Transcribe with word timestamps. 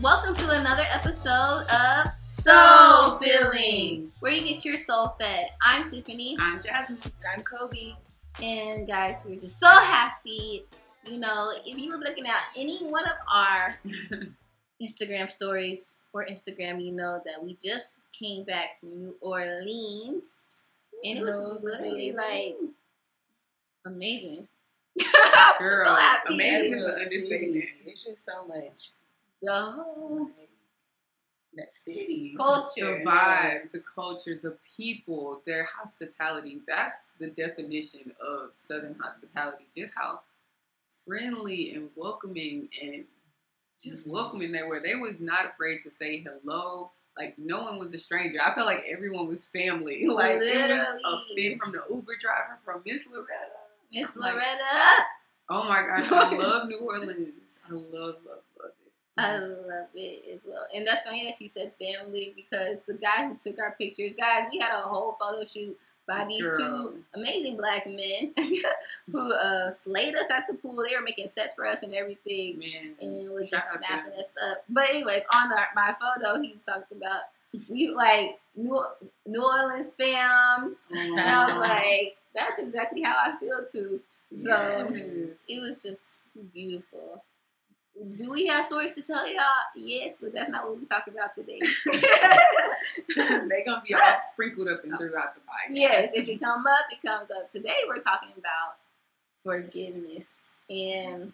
Welcome 0.00 0.34
to 0.34 0.50
another 0.50 0.82
episode 0.92 1.64
of 1.70 2.10
Soul 2.24 3.18
Filling. 3.20 4.10
where 4.20 4.32
you 4.32 4.42
get 4.42 4.64
your 4.64 4.76
soul 4.76 5.14
fed. 5.20 5.50
I'm 5.62 5.84
Tiffany, 5.84 6.36
I'm 6.40 6.60
Jasmine. 6.60 6.98
I'm 7.32 7.42
Kobe. 7.42 7.94
and 8.42 8.86
guys, 8.86 9.24
we're 9.28 9.38
just 9.38 9.60
so 9.60 9.68
happy. 9.68 10.64
You 11.04 11.18
know, 11.20 11.52
if 11.64 11.78
you 11.78 11.90
were 11.92 11.98
looking 11.98 12.26
at 12.26 12.42
any 12.56 12.84
one 12.86 13.04
of 13.04 13.12
our 13.32 13.78
Instagram 14.82 15.28
stories 15.30 16.04
or 16.12 16.24
Instagram, 16.26 16.84
you 16.84 16.92
know 16.92 17.20
that 17.24 17.42
we 17.42 17.56
just 17.62 18.00
came 18.18 18.44
back 18.44 18.80
from 18.80 18.90
New 18.98 19.14
Orleans, 19.20 20.61
and 21.04 21.18
it 21.18 21.22
was 21.22 21.36
literally 21.62 22.12
like 22.12 22.56
amazing. 23.86 24.46
I'm 25.34 25.54
Girl, 25.60 25.86
so 25.86 25.94
happy. 25.94 26.34
amazing 26.34 26.74
is 26.74 26.84
an 26.84 26.90
understatement. 27.02 27.64
It's 27.86 28.04
just 28.04 28.24
so 28.24 28.44
much. 28.46 28.90
The 29.42 29.52
whole 29.72 30.28
That 31.56 31.72
city. 31.72 32.34
culture. 32.36 32.98
The 32.98 33.04
vibe, 33.04 33.72
the 33.72 33.82
culture, 33.94 34.38
the 34.42 34.56
people, 34.76 35.40
their 35.46 35.64
hospitality. 35.64 36.60
That's 36.68 37.12
the 37.18 37.28
definition 37.28 38.12
of 38.20 38.54
Southern 38.54 38.96
hospitality. 39.00 39.64
Just 39.74 39.94
how 39.96 40.20
friendly 41.06 41.74
and 41.74 41.88
welcoming 41.96 42.68
and 42.80 43.04
just 43.82 44.06
welcoming 44.06 44.52
they 44.52 44.62
were. 44.62 44.80
They 44.80 44.94
was 44.94 45.20
not 45.20 45.46
afraid 45.46 45.80
to 45.82 45.90
say 45.90 46.18
hello. 46.24 46.90
Like 47.16 47.34
no 47.38 47.62
one 47.62 47.78
was 47.78 47.92
a 47.94 47.98
stranger. 47.98 48.38
I 48.42 48.54
felt 48.54 48.66
like 48.66 48.84
everyone 48.90 49.28
was 49.28 49.44
family. 49.44 50.06
Like 50.08 50.38
literally, 50.38 51.00
a 51.04 51.16
fit 51.34 51.58
from 51.58 51.72
the 51.72 51.82
Uber 51.90 52.16
driver, 52.20 52.58
from 52.64 52.82
Miss 52.86 53.06
Loretta. 53.06 53.28
Miss 53.92 54.16
Like, 54.16 54.34
Loretta. 54.34 55.04
Oh 55.50 55.64
my 55.64 55.82
gosh, 55.86 56.10
I 56.10 56.34
love 56.36 56.68
New 56.68 56.78
Orleans. 56.78 57.60
I 57.68 57.72
love, 57.74 57.92
love, 57.92 58.42
love 58.58 58.72
it. 58.86 58.92
I 59.18 59.36
love 59.38 59.88
it 59.94 60.34
as 60.34 60.46
well. 60.48 60.64
And 60.74 60.86
that's 60.86 61.02
funny 61.02 61.24
that 61.26 61.34
she 61.38 61.46
said 61.48 61.72
family 61.80 62.32
because 62.34 62.84
the 62.86 62.94
guy 62.94 63.26
who 63.26 63.36
took 63.36 63.58
our 63.60 63.74
pictures, 63.78 64.14
guys, 64.14 64.46
we 64.50 64.58
had 64.58 64.72
a 64.72 64.82
whole 64.88 65.16
photo 65.20 65.44
shoot 65.44 65.76
by 66.08 66.24
these 66.28 66.44
Girl. 66.46 66.58
two 66.58 67.04
amazing 67.14 67.56
black 67.56 67.86
men 67.86 68.32
who 69.12 69.32
uh, 69.32 69.70
slayed 69.70 70.14
us 70.16 70.30
at 70.30 70.46
the 70.48 70.54
pool. 70.54 70.84
They 70.88 70.96
were 70.96 71.02
making 71.02 71.28
sets 71.28 71.54
for 71.54 71.66
us 71.66 71.82
and 71.82 71.94
everything. 71.94 72.58
Man, 72.58 72.94
And 73.00 73.26
it 73.26 73.32
was 73.32 73.48
Shout 73.48 73.60
just 73.60 73.78
snapping 73.78 74.12
us 74.18 74.36
up. 74.50 74.64
But 74.68 74.88
anyways, 74.90 75.22
on 75.34 75.48
the, 75.48 75.56
my 75.74 75.94
photo, 76.00 76.40
he 76.42 76.52
was 76.52 76.64
talking 76.64 76.96
about 76.96 77.22
we 77.68 77.90
like 77.90 78.38
New, 78.56 78.82
New 79.26 79.44
Orleans 79.44 79.88
fam, 79.94 80.74
and 80.90 81.20
I 81.20 81.46
was 81.46 81.56
like, 81.56 82.16
that's 82.34 82.58
exactly 82.58 83.02
how 83.02 83.14
I 83.16 83.36
feel 83.38 83.64
too. 83.64 84.00
So 84.34 84.88
Yes. 84.90 85.44
it 85.48 85.60
was 85.60 85.82
just 85.82 86.20
beautiful. 86.54 87.22
Do 88.16 88.30
we 88.30 88.46
have 88.46 88.64
stories 88.64 88.94
to 88.94 89.02
tell 89.02 89.30
y'all? 89.30 89.42
Yes, 89.76 90.16
but 90.20 90.32
that's 90.32 90.48
not 90.48 90.66
what 90.66 90.78
we're 90.78 90.86
talking 90.86 91.14
about 91.14 91.34
today. 91.34 91.60
They're 93.16 93.64
gonna 93.64 93.82
be 93.86 93.94
all 93.94 94.18
sprinkled 94.32 94.68
up 94.68 94.82
and 94.82 94.96
throughout 94.96 95.34
the 95.34 95.40
Bible. 95.40 95.76
yes, 95.76 96.12
if 96.14 96.26
it 96.28 96.40
come 96.40 96.66
up, 96.66 96.86
it 96.90 97.06
comes 97.06 97.30
up. 97.30 97.48
Today 97.48 97.80
we're 97.86 98.00
talking 98.00 98.30
about 98.36 98.76
forgiveness, 99.44 100.54
and 100.70 101.32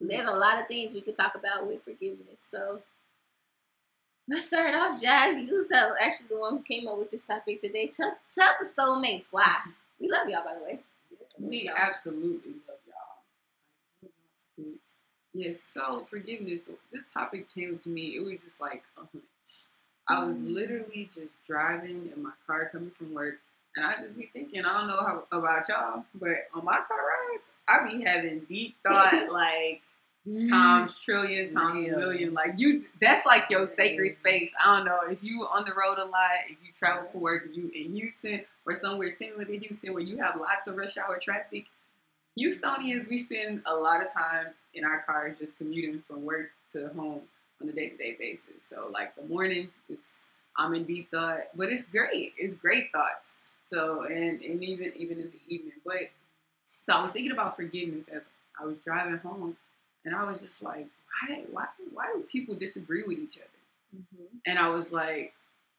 there's 0.00 0.26
a 0.26 0.32
lot 0.32 0.60
of 0.60 0.66
things 0.66 0.94
we 0.94 1.00
could 1.00 1.16
talk 1.16 1.36
about 1.36 1.66
with 1.66 1.82
forgiveness. 1.84 2.40
So 2.40 2.80
let's 4.28 4.46
start 4.46 4.74
off, 4.74 5.00
Jazz. 5.00 5.36
You 5.36 5.60
so 5.60 5.94
actually 6.00 6.28
the 6.30 6.38
one 6.38 6.56
who 6.56 6.62
came 6.62 6.88
up 6.88 6.98
with 6.98 7.10
this 7.10 7.22
topic 7.22 7.60
today. 7.60 7.86
Tell 7.86 8.16
tell 8.28 8.50
the 8.60 8.66
soulmates 8.66 9.32
why. 9.32 9.58
We 10.00 10.10
love 10.10 10.28
y'all, 10.28 10.44
by 10.44 10.54
the 10.54 10.64
way. 10.64 10.80
we 11.38 11.70
absolutely. 11.74 12.54
Yes, 15.34 15.60
so 15.62 16.04
forgiveness. 16.08 16.62
This 16.92 17.12
topic 17.12 17.52
came 17.52 17.76
to 17.78 17.88
me. 17.88 18.16
It 18.16 18.24
was 18.24 18.40
just 18.42 18.60
like 18.60 18.84
a 18.96 19.00
hunch. 19.00 19.24
I 20.08 20.24
was 20.24 20.38
Mm. 20.38 20.54
literally 20.54 21.04
just 21.12 21.34
driving 21.44 22.12
in 22.14 22.22
my 22.22 22.32
car 22.46 22.68
coming 22.70 22.90
from 22.90 23.12
work, 23.14 23.40
and 23.74 23.84
I 23.84 23.96
just 23.96 24.16
be 24.16 24.26
thinking. 24.32 24.64
I 24.64 24.78
don't 24.78 24.86
know 24.86 25.00
how 25.04 25.26
about 25.32 25.68
y'all, 25.68 26.04
but 26.14 26.48
on 26.54 26.64
my 26.64 26.80
car 26.86 26.98
rides, 27.32 27.52
I 27.66 27.88
be 27.88 28.02
having 28.02 28.40
deep 28.40 28.76
thought 28.86 29.28
like. 29.30 29.82
times 30.48 30.98
trillion 31.02 31.52
times 31.52 31.74
Real. 31.84 31.98
million 31.98 32.32
like 32.32 32.54
you 32.56 32.80
that's 32.98 33.26
like 33.26 33.50
your 33.50 33.66
sacred 33.66 34.08
space 34.10 34.54
i 34.58 34.74
don't 34.74 34.86
know 34.86 35.00
if 35.10 35.22
you 35.22 35.46
on 35.46 35.66
the 35.66 35.72
road 35.74 35.98
a 35.98 36.04
lot 36.06 36.30
if 36.48 36.56
you 36.64 36.72
travel 36.74 37.06
for 37.10 37.18
work 37.18 37.42
you 37.52 37.70
in 37.74 37.92
houston 37.92 38.40
or 38.64 38.72
somewhere 38.72 39.10
similar 39.10 39.44
to 39.44 39.58
houston 39.58 39.92
where 39.92 40.00
you 40.02 40.16
have 40.16 40.40
lots 40.40 40.66
of 40.66 40.78
rush 40.78 40.96
hour 40.96 41.18
traffic 41.18 41.66
houstonians 42.38 43.06
we 43.10 43.18
spend 43.18 43.60
a 43.66 43.74
lot 43.74 44.00
of 44.00 44.10
time 44.14 44.46
in 44.74 44.84
our 44.84 45.02
cars 45.02 45.38
just 45.38 45.56
commuting 45.56 46.02
from 46.06 46.24
work 46.24 46.50
to 46.72 46.88
home 46.88 47.22
on 47.62 47.68
a 47.68 47.72
day-to-day 47.72 48.16
basis. 48.18 48.62
So 48.62 48.88
like 48.92 49.14
the 49.16 49.24
morning 49.24 49.68
is 49.88 50.24
i'm 50.56 50.72
in 50.72 50.84
deep 50.84 51.10
thought 51.10 51.48
but 51.56 51.68
it's 51.70 51.84
great. 51.86 52.32
It's 52.36 52.54
great 52.54 52.92
thoughts. 52.92 53.38
So 53.64 54.02
and 54.02 54.40
and 54.42 54.62
even 54.62 54.92
even 54.96 55.18
in 55.18 55.30
the 55.30 55.54
evening. 55.54 55.72
But 55.84 56.10
so 56.80 56.94
i 56.94 57.02
was 57.02 57.12
thinking 57.12 57.32
about 57.32 57.56
forgiveness 57.56 58.08
as 58.08 58.22
i 58.60 58.64
was 58.64 58.78
driving 58.78 59.18
home 59.18 59.56
and 60.04 60.14
I 60.14 60.24
was 60.24 60.40
just 60.40 60.62
like, 60.62 60.86
why, 61.28 61.42
why, 61.50 61.66
why 61.92 62.12
do 62.14 62.22
people 62.30 62.54
disagree 62.54 63.02
with 63.06 63.18
each 63.18 63.38
other? 63.38 63.46
Mm-hmm. 63.96 64.24
And 64.46 64.58
I 64.58 64.68
was 64.68 64.92
like, 64.92 65.32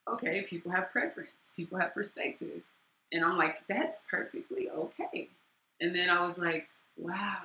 okay, 0.07 0.41
people 0.43 0.71
have 0.71 0.91
preference, 0.91 1.51
people 1.55 1.77
have 1.79 1.93
perspective, 1.93 2.61
and 3.11 3.23
I'm 3.23 3.37
like, 3.37 3.65
that's 3.67 4.05
perfectly 4.09 4.69
okay. 4.69 5.29
And 5.81 5.95
then 5.95 6.09
I 6.09 6.25
was 6.25 6.37
like, 6.37 6.67
wow, 6.97 7.41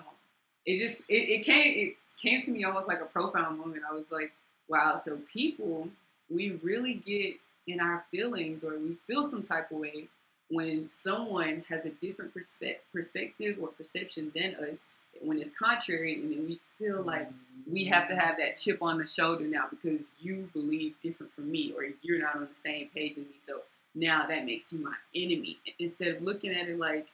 it 0.66 0.78
just 0.78 1.08
it, 1.08 1.28
it 1.28 1.44
came 1.44 1.88
it 1.88 1.96
came 2.20 2.40
to 2.42 2.50
me 2.50 2.64
almost 2.64 2.88
like 2.88 3.00
a 3.00 3.06
profound 3.06 3.58
moment. 3.58 3.82
I 3.88 3.94
was 3.94 4.12
like, 4.12 4.32
wow, 4.68 4.96
so 4.96 5.18
people 5.32 5.88
we 6.30 6.58
really 6.62 6.94
get 6.94 7.34
in 7.66 7.80
our 7.80 8.04
feelings 8.10 8.62
or 8.64 8.78
we 8.78 8.94
feel 9.06 9.22
some 9.22 9.42
type 9.42 9.70
of 9.70 9.78
way 9.78 10.06
when 10.48 10.88
someone 10.88 11.64
has 11.68 11.86
a 11.86 11.90
different 11.90 12.34
perspe- 12.34 12.78
perspective 12.92 13.56
or 13.60 13.68
perception 13.68 14.32
than 14.34 14.54
us 14.56 14.88
when 15.22 15.38
it's 15.38 15.50
contrary 15.50 16.14
and 16.14 16.30
then 16.32 16.46
we 16.46 16.58
feel 16.78 17.02
like 17.02 17.28
we 17.70 17.84
have 17.84 18.08
to 18.08 18.16
have 18.16 18.36
that 18.38 18.56
chip 18.56 18.82
on 18.82 18.98
the 18.98 19.06
shoulder 19.06 19.44
now 19.44 19.66
because 19.70 20.04
you 20.20 20.48
believe 20.52 20.94
different 21.02 21.32
from 21.32 21.50
me 21.50 21.72
or 21.76 21.84
you're 22.02 22.20
not 22.20 22.36
on 22.36 22.48
the 22.48 22.54
same 22.54 22.88
page 22.94 23.12
as 23.12 23.18
me. 23.18 23.34
So 23.38 23.60
now 23.94 24.26
that 24.28 24.44
makes 24.44 24.72
you 24.72 24.82
my 24.82 24.94
enemy. 25.14 25.58
Instead 25.78 26.16
of 26.16 26.22
looking 26.22 26.52
at 26.52 26.68
it 26.68 26.78
like, 26.78 27.06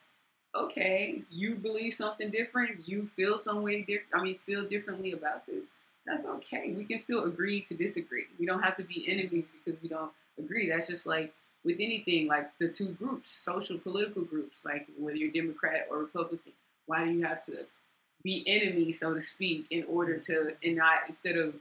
okay, 0.55 1.21
you 1.29 1.55
believe 1.55 1.93
something 1.93 2.29
different, 2.29 2.87
you 2.87 3.07
feel 3.07 3.37
some 3.37 3.61
way 3.61 3.81
different, 3.81 4.13
I 4.13 4.23
mean, 4.23 4.39
feel 4.45 4.63
differently 4.63 5.11
about 5.11 5.45
this. 5.45 5.71
That's 6.05 6.25
okay. 6.25 6.73
We 6.75 6.85
can 6.85 6.99
still 6.99 7.25
agree 7.25 7.61
to 7.61 7.73
disagree. 7.73 8.25
We 8.39 8.45
don't 8.45 8.63
have 8.63 8.75
to 8.75 8.83
be 8.83 9.05
enemies 9.09 9.49
because 9.49 9.81
we 9.81 9.89
don't 9.89 10.11
agree. 10.39 10.69
That's 10.69 10.87
just 10.87 11.05
like 11.05 11.33
with 11.65 11.77
anything, 11.79 12.27
like 12.27 12.49
the 12.59 12.69
two 12.69 12.93
groups, 12.93 13.29
social 13.29 13.77
political 13.77 14.21
groups, 14.23 14.63
like 14.63 14.87
whether 14.97 15.17
you're 15.17 15.31
Democrat 15.31 15.87
or 15.91 15.99
Republican. 15.99 16.53
Why 16.85 17.03
do 17.03 17.11
you 17.11 17.25
have 17.25 17.43
to 17.45 17.65
be 18.23 18.43
enemies, 18.47 18.99
so 18.99 19.13
to 19.13 19.21
speak, 19.21 19.67
in 19.69 19.83
order 19.89 20.17
to 20.17 20.53
and 20.63 20.77
not 20.77 20.99
instead 21.07 21.35
of 21.35 21.55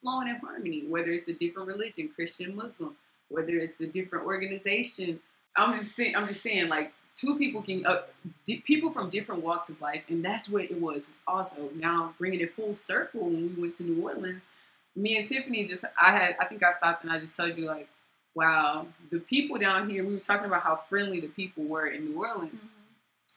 flowing 0.00 0.28
in 0.28 0.36
harmony, 0.36 0.84
whether 0.88 1.10
it's 1.10 1.28
a 1.28 1.34
different 1.34 1.68
religion, 1.68 2.08
Christian, 2.14 2.56
Muslim, 2.56 2.96
whether 3.28 3.56
it's 3.56 3.80
a 3.80 3.86
different 3.86 4.24
organization. 4.24 5.20
I'm 5.56 5.76
just 5.76 5.94
think, 5.94 6.16
I'm 6.16 6.26
just 6.26 6.42
saying 6.42 6.68
like 6.68 6.92
two 7.14 7.36
people 7.38 7.62
can 7.62 7.84
uh, 7.86 8.02
di- 8.44 8.62
people 8.66 8.90
from 8.90 9.10
different 9.10 9.42
walks 9.42 9.68
of 9.68 9.80
life, 9.80 10.02
and 10.08 10.24
that's 10.24 10.48
what 10.48 10.64
it 10.64 10.80
was. 10.80 11.08
Also, 11.26 11.70
now 11.74 12.14
bringing 12.18 12.40
it 12.40 12.54
full 12.54 12.74
circle 12.74 13.22
when 13.22 13.54
we 13.54 13.62
went 13.62 13.74
to 13.74 13.84
New 13.84 14.02
Orleans, 14.02 14.48
me 14.96 15.18
and 15.18 15.26
Tiffany 15.26 15.66
just 15.66 15.84
I 16.00 16.12
had 16.12 16.36
I 16.40 16.46
think 16.46 16.62
I 16.62 16.70
stopped 16.70 17.04
and 17.04 17.12
I 17.12 17.20
just 17.20 17.36
told 17.36 17.56
you 17.56 17.66
like, 17.66 17.88
wow, 18.34 18.86
the 19.10 19.18
people 19.18 19.58
down 19.58 19.90
here. 19.90 20.04
We 20.04 20.14
were 20.14 20.20
talking 20.20 20.46
about 20.46 20.62
how 20.62 20.76
friendly 20.76 21.20
the 21.20 21.28
people 21.28 21.64
were 21.64 21.86
in 21.86 22.06
New 22.06 22.18
Orleans, 22.18 22.62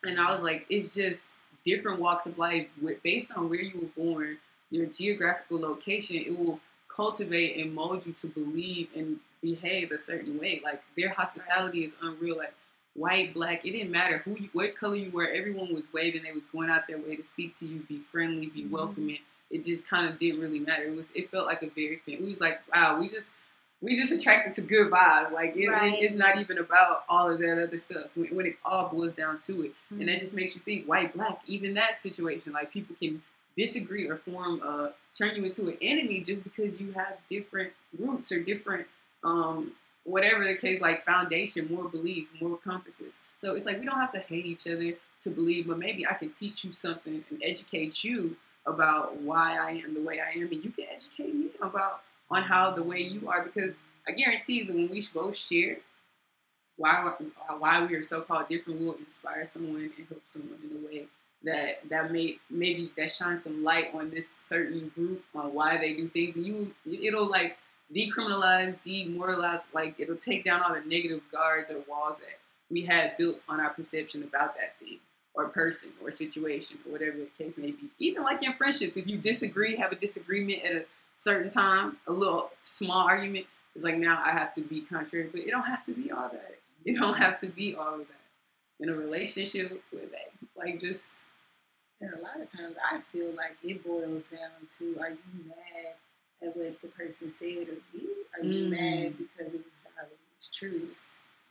and 0.03 0.19
I 0.19 0.31
was 0.31 0.41
like, 0.41 0.65
it's 0.69 0.93
just 0.93 1.31
different 1.65 1.99
walks 1.99 2.25
of 2.25 2.37
life 2.37 2.67
with, 2.81 3.01
based 3.03 3.31
on 3.35 3.49
where 3.49 3.61
you 3.61 3.79
were 3.79 4.03
born, 4.03 4.37
your 4.69 4.85
geographical 4.85 5.59
location. 5.59 6.17
It 6.17 6.37
will 6.37 6.59
cultivate 6.87 7.57
and 7.57 7.73
mold 7.73 8.05
you 8.05 8.13
to 8.13 8.27
believe 8.27 8.89
and 8.95 9.19
behave 9.41 9.91
a 9.91 9.97
certain 9.97 10.39
way. 10.39 10.61
Like 10.63 10.83
their 10.97 11.09
hospitality 11.09 11.83
is 11.83 11.95
unreal. 12.01 12.37
Like 12.37 12.53
white, 12.95 13.33
black, 13.33 13.65
it 13.65 13.71
didn't 13.71 13.91
matter 13.91 14.19
who, 14.19 14.37
you, 14.39 14.49
what 14.53 14.75
color 14.75 14.95
you 14.95 15.11
were. 15.11 15.27
Everyone 15.27 15.73
was 15.73 15.85
waving. 15.93 16.23
They 16.23 16.31
was 16.31 16.45
going 16.45 16.69
out 16.69 16.87
their 16.87 16.97
way 16.97 17.15
to 17.15 17.23
speak 17.23 17.57
to 17.57 17.65
you, 17.65 17.79
be 17.87 17.99
friendly, 18.11 18.47
be 18.47 18.65
welcoming. 18.65 19.19
It 19.49 19.63
just 19.63 19.87
kind 19.87 20.09
of 20.09 20.19
didn't 20.19 20.41
really 20.41 20.59
matter. 20.59 20.83
It 20.83 20.95
was. 20.95 21.11
It 21.11 21.29
felt 21.29 21.45
like 21.45 21.61
a 21.61 21.67
very. 21.67 22.01
It 22.07 22.21
was 22.21 22.39
like 22.39 22.61
wow. 22.73 22.99
We 22.99 23.07
just 23.07 23.33
we 23.81 23.97
just 23.97 24.11
attracted 24.13 24.55
to 24.55 24.61
good 24.61 24.89
vibes. 24.89 25.31
Like 25.31 25.55
it, 25.55 25.67
Right. 25.67 26.01
it's 26.01 26.15
not 26.15 26.37
even 26.39 26.57
about 26.57 27.03
all 27.09 27.29
of 27.29 27.39
that 27.39 27.61
other 27.61 27.77
stuff 27.77 28.05
when, 28.15 28.35
when 28.35 28.45
it 28.47 28.55
all 28.63 28.89
boils 28.89 29.13
down 29.13 29.39
to 29.39 29.63
it. 29.63 29.71
Mm-hmm. 29.71 29.99
And 29.99 30.09
that 30.09 30.19
just 30.19 30.33
makes 30.33 30.55
you 30.55 30.61
think 30.61 30.85
white, 30.85 31.13
black, 31.13 31.41
even 31.45 31.73
that 31.75 31.97
situation. 31.97 32.53
Like 32.53 32.71
people 32.71 32.95
can 32.99 33.21
disagree 33.57 34.07
or 34.07 34.15
form, 34.15 34.61
uh, 34.65 34.89
turn 35.15 35.35
you 35.35 35.43
into 35.43 35.67
an 35.67 35.77
enemy 35.81 36.21
just 36.21 36.43
because 36.43 36.79
you 36.79 36.93
have 36.93 37.17
different 37.29 37.73
roots 37.99 38.31
or 38.31 38.41
different 38.41 38.87
um, 39.23 39.73
whatever 40.03 40.43
the 40.43 40.55
case, 40.55 40.81
like 40.81 41.05
foundation, 41.05 41.73
more 41.73 41.87
belief, 41.89 42.27
more 42.41 42.57
compasses. 42.57 43.17
So 43.37 43.55
it's 43.55 43.65
like 43.65 43.79
we 43.79 43.85
don't 43.85 43.99
have 43.99 44.11
to 44.11 44.19
hate 44.19 44.45
each 44.45 44.67
other 44.67 44.93
to 45.21 45.29
believe, 45.29 45.67
but 45.67 45.79
maybe 45.79 46.05
I 46.05 46.13
can 46.13 46.31
teach 46.31 46.63
you 46.63 46.71
something 46.71 47.23
and 47.29 47.41
educate 47.43 48.03
you 48.03 48.35
about 48.65 49.17
why 49.17 49.57
I 49.57 49.71
am 49.83 49.93
the 49.93 50.01
way 50.01 50.19
I 50.19 50.37
am, 50.37 50.47
and 50.51 50.63
you 50.63 50.71
can 50.71 50.85
educate 50.93 51.33
me 51.33 51.47
about 51.61 52.01
on 52.29 52.43
how 52.43 52.71
the 52.71 52.83
way 52.83 53.01
you 53.01 53.27
are. 53.29 53.43
Because 53.43 53.77
I 54.07 54.11
guarantee 54.11 54.63
that 54.63 54.75
when 54.75 54.89
we 54.89 55.05
both 55.13 55.37
share 55.37 55.77
why 56.77 57.13
uh, 57.49 57.53
why 57.53 57.85
we 57.85 57.95
are 57.95 58.01
so 58.01 58.21
called 58.21 58.49
different, 58.49 58.81
we'll 58.81 58.95
inspire 58.95 59.45
someone 59.45 59.91
and 59.97 60.07
help 60.09 60.21
someone 60.25 60.59
in 60.63 60.83
a 60.83 60.87
way 60.87 61.05
that 61.43 61.87
that 61.89 62.11
may 62.11 62.37
maybe 62.49 62.91
that 62.97 63.11
shines 63.11 63.43
some 63.43 63.63
light 63.63 63.91
on 63.93 64.09
this 64.09 64.29
certain 64.29 64.91
group 64.95 65.23
on 65.35 65.53
why 65.53 65.77
they 65.77 65.93
do 65.93 66.07
things, 66.09 66.35
and 66.35 66.45
you 66.45 66.73
it'll 66.87 67.29
like 67.29 67.57
decriminalize, 67.95 68.77
demoralize, 68.83 69.61
like 69.73 69.95
it'll 69.99 70.15
take 70.15 70.43
down 70.45 70.61
all 70.61 70.73
the 70.73 70.81
negative 70.81 71.21
guards 71.31 71.71
or 71.71 71.77
walls 71.87 72.15
that 72.17 72.39
we 72.69 72.81
had 72.81 73.17
built 73.17 73.43
on 73.49 73.59
our 73.59 73.69
perception 73.69 74.23
about 74.23 74.55
that 74.55 74.77
thing 74.79 74.99
or 75.35 75.47
person 75.49 75.89
or 76.01 76.11
situation 76.11 76.77
or 76.85 76.91
whatever 76.91 77.17
the 77.17 77.43
case 77.43 77.57
may 77.57 77.71
be. 77.71 77.89
Even 77.99 78.23
like 78.23 78.43
in 78.43 78.53
friendships, 78.53 78.97
if 78.97 79.07
you 79.07 79.17
disagree, 79.17 79.75
have 79.75 79.91
a 79.91 79.95
disagreement 79.95 80.63
at 80.63 80.71
a 80.73 80.85
certain 81.15 81.49
time, 81.49 81.97
a 82.07 82.11
little 82.11 82.51
small 82.61 83.07
argument, 83.07 83.45
it's 83.75 83.83
like 83.83 83.97
now 83.97 84.21
I 84.23 84.31
have 84.31 84.53
to 84.55 84.61
be 84.61 84.81
contrary, 84.81 85.29
but 85.31 85.41
it 85.41 85.49
don't 85.49 85.63
have 85.63 85.83
to 85.85 85.93
be 85.93 86.11
all 86.11 86.29
that. 86.29 86.55
It 86.85 86.97
don't 86.99 87.15
have 87.15 87.39
to 87.39 87.47
be 87.47 87.75
all 87.75 87.95
of 87.95 87.99
that. 87.99 88.07
In 88.79 88.89
a 88.89 88.93
relationship 88.93 89.81
with 89.91 90.11
that, 90.11 90.31
like 90.57 90.81
just 90.81 91.17
And 92.01 92.13
a 92.13 92.17
lot 92.17 92.41
of 92.41 92.51
times 92.51 92.75
I 92.91 92.99
feel 93.11 93.31
like 93.31 93.55
it 93.63 93.85
boils 93.85 94.23
down 94.23 94.67
to 94.77 94.99
are 94.99 95.09
you 95.09 95.17
mad 95.47 95.93
at 96.43 96.55
what 96.55 96.81
the 96.81 96.87
person 96.89 97.29
said 97.29 97.67
or 97.69 97.77
you? 97.97 98.15
Are 98.37 98.43
you 98.43 98.65
Mm. 98.65 98.69
mad 98.69 99.17
because 99.17 99.53
it 99.53 99.63
was 99.65 99.79
valid, 99.95 100.11
it 100.11 100.19
was 100.37 100.49
true? 100.53 100.89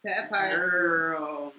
That 0.04 0.28
part. 0.30 0.50
girl, 0.56 1.52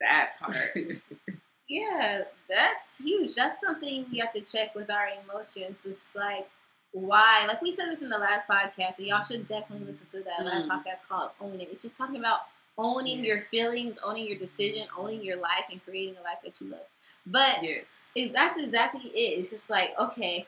that 0.00 0.38
part. 0.40 0.56
Yeah, 1.68 2.22
that's 2.48 2.98
huge. 2.98 3.34
That's 3.34 3.60
something 3.60 4.06
we 4.12 4.18
have 4.18 4.32
to 4.34 4.40
check 4.40 4.74
with 4.76 4.88
our 4.88 5.08
emotions. 5.24 5.84
It's 5.84 6.14
like 6.14 6.48
why, 6.92 7.44
like 7.48 7.60
we 7.60 7.72
said 7.72 7.86
this 7.88 8.02
in 8.02 8.08
the 8.08 8.16
last 8.18 8.42
podcast, 8.48 8.98
and 8.98 9.08
y'all 9.08 9.22
should 9.22 9.46
definitely 9.46 9.84
listen 9.84 10.06
to 10.06 10.22
that 10.22 10.44
last 10.44 10.66
Mm. 10.66 10.70
podcast 10.70 11.08
called 11.08 11.30
"Own 11.40 11.58
It." 11.58 11.68
It's 11.72 11.82
just 11.82 11.96
talking 11.96 12.20
about 12.20 12.42
owning 12.78 13.24
your 13.24 13.40
feelings, 13.40 13.98
owning 14.04 14.28
your 14.28 14.38
decision, 14.38 14.86
owning 14.96 15.22
your 15.24 15.38
life, 15.38 15.64
and 15.72 15.82
creating 15.84 16.16
a 16.18 16.22
life 16.22 16.38
that 16.44 16.60
you 16.60 16.68
love. 16.68 16.86
But 17.26 17.64
yes. 17.64 18.12
is 18.14 18.32
that's 18.32 18.56
exactly 18.58 19.10
it. 19.10 19.38
It's 19.40 19.50
just 19.50 19.68
like, 19.68 19.98
okay, 19.98 20.46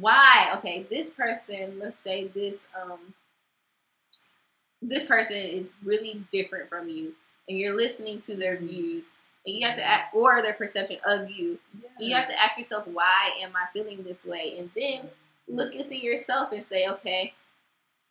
why? 0.00 0.52
Okay, 0.56 0.86
this 0.90 1.10
person, 1.10 1.78
let's 1.78 1.98
say 1.98 2.28
this 2.28 2.68
um 2.80 3.14
this 4.80 5.04
person 5.04 5.36
is 5.36 5.66
really 5.84 6.22
different 6.30 6.68
from 6.68 6.88
you 6.88 7.12
and 7.48 7.58
you're 7.58 7.76
listening 7.76 8.20
to 8.20 8.36
their 8.36 8.56
views 8.56 9.10
and 9.46 9.56
you 9.56 9.66
have 9.66 9.76
to 9.76 9.82
act 9.84 10.14
or 10.14 10.40
their 10.42 10.52
perception 10.54 10.98
of 11.04 11.30
you. 11.30 11.58
You 11.98 12.14
have 12.14 12.28
to 12.28 12.40
ask 12.40 12.56
yourself, 12.56 12.86
why 12.86 13.30
am 13.42 13.50
I 13.56 13.66
feeling 13.72 14.02
this 14.04 14.24
way? 14.24 14.54
And 14.58 14.70
then 14.76 15.08
look 15.48 15.74
within 15.74 16.00
yourself 16.00 16.52
and 16.52 16.62
say, 16.62 16.86
okay, 16.88 17.32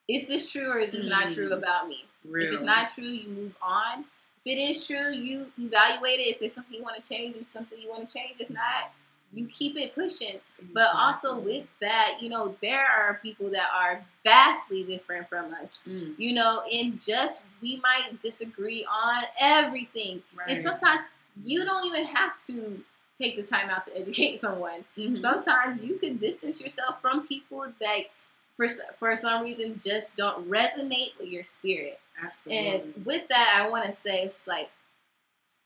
is 0.10 0.28
this 0.28 0.52
true 0.52 0.70
or 0.72 0.80
is 0.80 0.92
this 0.92 1.06
not 1.06 1.32
true 1.32 1.50
Mm. 1.50 1.58
about 1.58 1.88
me? 1.88 2.06
Real. 2.26 2.48
If 2.48 2.54
it's 2.54 2.62
not 2.64 2.90
true, 2.90 3.06
you 3.06 3.30
move 3.30 3.56
on. 3.62 4.06
If 4.46 4.58
it 4.58 4.60
is 4.60 4.86
true, 4.88 5.12
you 5.12 5.52
evaluate 5.60 6.20
it. 6.20 6.28
If 6.32 6.40
there's 6.40 6.54
something 6.54 6.76
you 6.78 6.84
want 6.84 7.02
to 7.02 7.08
change, 7.08 7.36
it's 7.36 7.54
something 7.54 7.80
you 7.80 7.90
want 7.90 8.08
to 8.08 8.14
change. 8.14 8.36
If 8.40 8.50
not, 8.50 8.92
you 9.38 9.46
keep 9.48 9.78
it 9.78 9.94
pushing. 9.94 10.40
But 10.74 10.90
also 10.96 11.40
with 11.40 11.66
that, 11.82 12.18
you 12.20 12.30
know, 12.30 12.56
there 12.62 12.86
are 12.86 13.20
people 13.22 13.50
that 13.52 13.68
are 13.76 14.04
vastly 14.24 14.84
different 14.84 15.30
from 15.30 15.54
us. 15.54 15.84
Mm, 15.88 16.16
You 16.18 16.34
know, 16.34 16.64
and 16.72 17.00
just 17.00 17.44
we 17.62 17.78
might 17.78 18.20
disagree 18.20 18.86
on 18.92 19.24
everything. 19.40 20.24
right. 20.38 20.50
And 20.50 20.58
sometimes 20.58 21.02
you 21.44 21.64
don't 21.64 21.86
even 21.86 22.06
have 22.06 22.44
to 22.48 22.84
take 23.16 23.36
the 23.36 23.44
time 23.44 23.70
out 23.70 23.84
to 23.86 23.98
educate 23.98 24.38
someone. 24.46 24.84
Mhm. 24.98 25.18
Sometimes 25.18 25.84
you 25.84 25.96
can 25.96 26.18
distance 26.18 26.60
yourself 26.62 27.02
from 27.02 27.28
people 27.28 27.66
that 27.80 28.00
for, 28.56 28.68
for 28.98 29.16
some 29.16 29.44
reason 29.44 29.78
just 29.80 30.16
don't 30.18 30.50
resonate 30.50 31.18
with 31.20 31.30
your 31.30 31.44
spirit. 31.44 32.00
Absolutely. 32.24 32.68
And 32.70 33.06
with 33.06 33.28
that, 33.28 33.62
I 33.62 33.70
want 33.70 33.86
to 33.86 33.94
say 33.94 34.24
it's 34.24 34.48
like, 34.48 34.70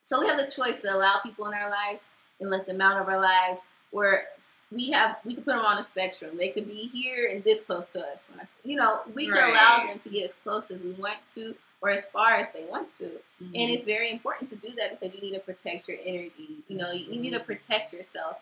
so 0.01 0.19
we 0.19 0.27
have 0.27 0.38
the 0.38 0.47
choice 0.51 0.81
to 0.81 0.94
allow 0.94 1.19
people 1.23 1.47
in 1.47 1.53
our 1.53 1.69
lives 1.69 2.07
and 2.41 2.49
let 2.49 2.65
them 2.67 2.81
out 2.81 2.99
of 2.99 3.07
our 3.07 3.19
lives, 3.21 3.63
where 3.91 4.25
we 4.71 4.89
have 4.91 5.17
we 5.23 5.35
can 5.35 5.43
put 5.43 5.55
them 5.55 5.65
on 5.65 5.77
a 5.77 5.83
spectrum. 5.83 6.35
They 6.38 6.49
could 6.49 6.67
be 6.67 6.88
here 6.88 7.29
and 7.31 7.43
this 7.43 7.63
close 7.65 7.91
to 7.93 8.01
us. 8.11 8.29
When 8.29 8.39
I, 8.39 8.43
s- 8.43 8.55
you 8.65 8.75
know, 8.75 9.01
we 9.15 9.27
can 9.27 9.35
allow 9.51 9.85
them 9.85 9.99
to 9.99 10.09
get 10.09 10.23
as 10.25 10.33
close 10.33 10.71
as 10.71 10.81
we 10.81 10.91
want 10.93 11.17
to, 11.35 11.55
or 11.81 11.89
as 11.89 12.05
far 12.05 12.31
as 12.31 12.51
they 12.51 12.63
want 12.65 12.91
to. 12.97 13.05
Mhm. 13.41 13.55
And 13.55 13.69
it's 13.69 13.83
very 13.83 14.11
important 14.11 14.49
to 14.49 14.55
do 14.55 14.69
that 14.77 14.99
because 14.99 15.15
you 15.15 15.21
need 15.21 15.33
to 15.35 15.39
protect 15.41 15.88
your 15.88 15.97
energy. 16.03 16.63
You 16.67 16.77
know, 16.77 16.91
you 16.91 17.19
need 17.19 17.31
to 17.33 17.39
protect 17.41 17.93
yourself. 17.93 18.38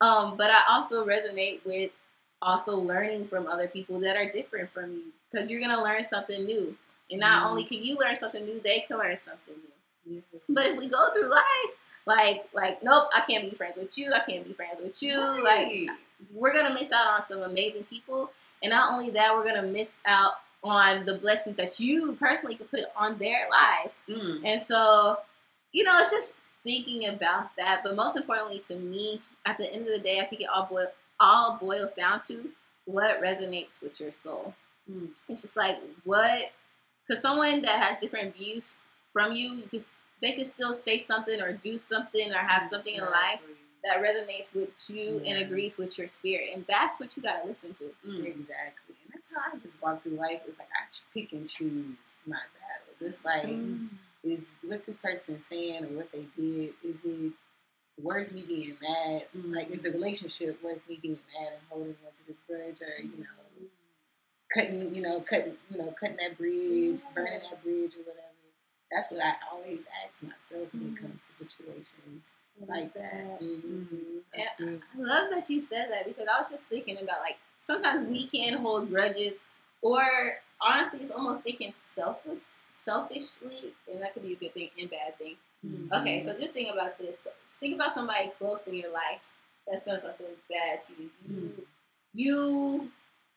Um, 0.00 0.36
but 0.36 0.50
I 0.50 0.62
also 0.68 1.04
resonate 1.06 1.64
with 1.64 1.90
also 2.42 2.76
learning 2.76 3.26
from 3.28 3.46
other 3.48 3.66
people 3.66 3.98
that 4.00 4.16
are 4.16 4.28
different 4.28 4.70
from 4.70 4.92
you 4.92 5.02
because 5.30 5.50
you're 5.50 5.60
gonna 5.60 5.82
learn 5.82 6.04
something 6.04 6.44
new. 6.44 6.76
And 7.10 7.20
not 7.20 7.42
Mhm. 7.42 7.50
only 7.50 7.64
can 7.64 7.82
you 7.82 7.96
learn 7.96 8.16
something 8.16 8.44
new, 8.44 8.60
they 8.60 8.80
can 8.80 8.98
learn 8.98 9.16
something 9.16 9.54
new. 10.04 10.22
But 10.48 10.66
if 10.66 10.76
we 10.76 10.88
go 10.88 11.12
through 11.12 11.28
life 11.30 11.72
like 12.08 12.48
like 12.54 12.82
nope, 12.82 13.08
I 13.14 13.20
can't 13.20 13.48
be 13.48 13.54
friends 13.54 13.76
with 13.76 13.96
you. 13.98 14.12
I 14.12 14.20
can't 14.28 14.44
be 14.44 14.54
friends 14.54 14.80
with 14.82 15.00
you. 15.02 15.44
Like 15.44 15.88
we're 16.34 16.54
gonna 16.54 16.74
miss 16.74 16.90
out 16.90 17.06
on 17.06 17.22
some 17.22 17.42
amazing 17.42 17.84
people, 17.84 18.30
and 18.62 18.70
not 18.70 18.92
only 18.92 19.10
that, 19.10 19.34
we're 19.34 19.46
gonna 19.46 19.68
miss 19.68 20.00
out 20.06 20.32
on 20.64 21.04
the 21.04 21.18
blessings 21.18 21.56
that 21.56 21.78
you 21.78 22.14
personally 22.14 22.56
could 22.56 22.70
put 22.70 22.84
on 22.96 23.18
their 23.18 23.46
lives. 23.50 24.02
Mm. 24.08 24.40
And 24.44 24.60
so, 24.60 25.18
you 25.72 25.84
know, 25.84 25.96
it's 25.98 26.10
just 26.10 26.40
thinking 26.64 27.08
about 27.14 27.54
that. 27.56 27.82
But 27.84 27.94
most 27.94 28.16
importantly 28.16 28.58
to 28.60 28.76
me, 28.76 29.22
at 29.46 29.58
the 29.58 29.72
end 29.72 29.86
of 29.86 29.92
the 29.92 30.00
day, 30.00 30.18
I 30.20 30.24
think 30.24 30.42
it 30.42 30.48
all 30.48 30.66
boil, 30.68 30.88
all 31.20 31.58
boils 31.60 31.92
down 31.92 32.20
to 32.22 32.48
what 32.86 33.22
resonates 33.22 33.82
with 33.82 34.00
your 34.00 34.10
soul. 34.10 34.52
Mm. 34.90 35.10
It's 35.28 35.42
just 35.42 35.56
like 35.56 35.78
what, 36.02 36.50
because 37.06 37.22
someone 37.22 37.62
that 37.62 37.80
has 37.80 37.98
different 37.98 38.34
views 38.34 38.78
from 39.12 39.32
you, 39.32 39.50
you 39.50 39.68
can, 39.68 39.78
they 40.20 40.32
can 40.32 40.44
still 40.44 40.74
say 40.74 40.98
something 40.98 41.40
or 41.40 41.52
do 41.52 41.76
something 41.78 42.30
or 42.32 42.38
have 42.38 42.62
something 42.62 42.94
in 42.94 43.04
life 43.04 43.40
that 43.84 44.02
resonates 44.02 44.52
with 44.54 44.70
you 44.88 45.22
and 45.24 45.38
agrees 45.38 45.78
with 45.78 45.96
your 45.98 46.08
spirit, 46.08 46.50
and 46.54 46.64
that's 46.68 46.98
what 46.98 47.16
you 47.16 47.22
gotta 47.22 47.46
listen 47.46 47.72
to. 47.74 47.84
Mm. 48.06 48.26
Exactly. 48.26 48.96
And 49.04 49.14
that's 49.14 49.30
how 49.30 49.40
I 49.52 49.58
just 49.58 49.80
walk 49.80 50.02
through 50.02 50.16
life. 50.16 50.40
It's 50.46 50.58
like 50.58 50.68
I 50.68 50.86
pick 51.14 51.32
and 51.32 51.48
choose 51.48 51.96
my 52.26 52.36
battles. 52.60 53.00
It's 53.00 53.24
like, 53.24 53.44
Mm. 53.44 53.88
is 54.24 54.46
what 54.62 54.84
this 54.84 54.98
person 54.98 55.38
saying 55.38 55.84
or 55.84 55.88
what 55.88 56.10
they 56.10 56.26
did, 56.36 56.74
is 56.82 57.04
it 57.04 57.32
worth 58.02 58.32
me 58.32 58.42
being 58.42 58.76
mad? 58.82 59.26
Mm. 59.36 59.54
Like, 59.54 59.70
is 59.70 59.82
the 59.82 59.92
relationship 59.92 60.60
worth 60.62 60.86
me 60.88 60.98
being 61.00 61.18
mad 61.38 61.52
and 61.52 61.62
holding 61.70 61.96
on 62.04 62.12
to 62.12 62.26
this 62.26 62.38
grudge 62.48 62.80
or, 62.80 63.00
you 63.00 63.18
know, 63.18 63.68
cutting, 64.52 64.94
you 64.94 65.02
know, 65.02 65.20
cutting, 65.20 65.56
you 65.70 65.78
know, 65.78 65.94
cutting 65.98 66.16
that 66.16 66.36
bridge, 66.36 67.00
burning 67.14 67.40
that 67.48 67.62
bridge 67.62 67.92
or 67.94 68.02
whatever. 68.02 68.27
That's 68.90 69.10
what 69.12 69.22
I 69.22 69.34
always 69.52 69.84
ask 70.04 70.22
myself 70.22 70.68
when 70.72 70.94
it 70.96 71.00
comes 71.00 71.26
to 71.26 71.32
situations 71.32 72.30
like 72.66 72.92
that. 72.94 73.40
Mhm. 73.40 74.22
That's 74.34 74.56
good. 74.56 74.82
I 74.94 74.98
love 75.00 75.30
that 75.30 75.48
you 75.50 75.60
said 75.60 75.90
that 75.90 76.06
because 76.06 76.26
I 76.26 76.38
was 76.38 76.50
just 76.50 76.66
thinking 76.66 76.96
about 76.98 77.20
like 77.20 77.38
sometimes 77.56 78.08
we 78.08 78.26
can 78.26 78.54
hold 78.54 78.88
grudges, 78.90 79.40
or 79.82 80.40
honestly, 80.60 81.00
it's 81.00 81.10
almost 81.10 81.42
thinking 81.42 81.72
selfless, 81.72 82.56
selfishly, 82.70 83.74
and 83.90 84.02
that 84.02 84.14
could 84.14 84.22
be 84.22 84.32
a 84.32 84.36
good 84.36 84.54
thing 84.54 84.70
and 84.78 84.90
bad 84.90 85.16
thing. 85.18 85.36
Mm. 85.66 85.92
Okay, 86.00 86.18
so 86.18 86.38
just 86.38 86.54
think 86.54 86.72
about 86.72 86.98
this. 86.98 87.28
Think 87.46 87.74
about 87.74 87.92
somebody 87.92 88.30
close 88.38 88.66
in 88.66 88.74
your 88.74 88.92
life 88.92 89.30
that's 89.66 89.84
done 89.84 90.00
something 90.00 90.26
bad 90.48 90.82
to 90.84 90.92
you. 91.02 91.10
You, 91.28 91.66
you 92.12 92.90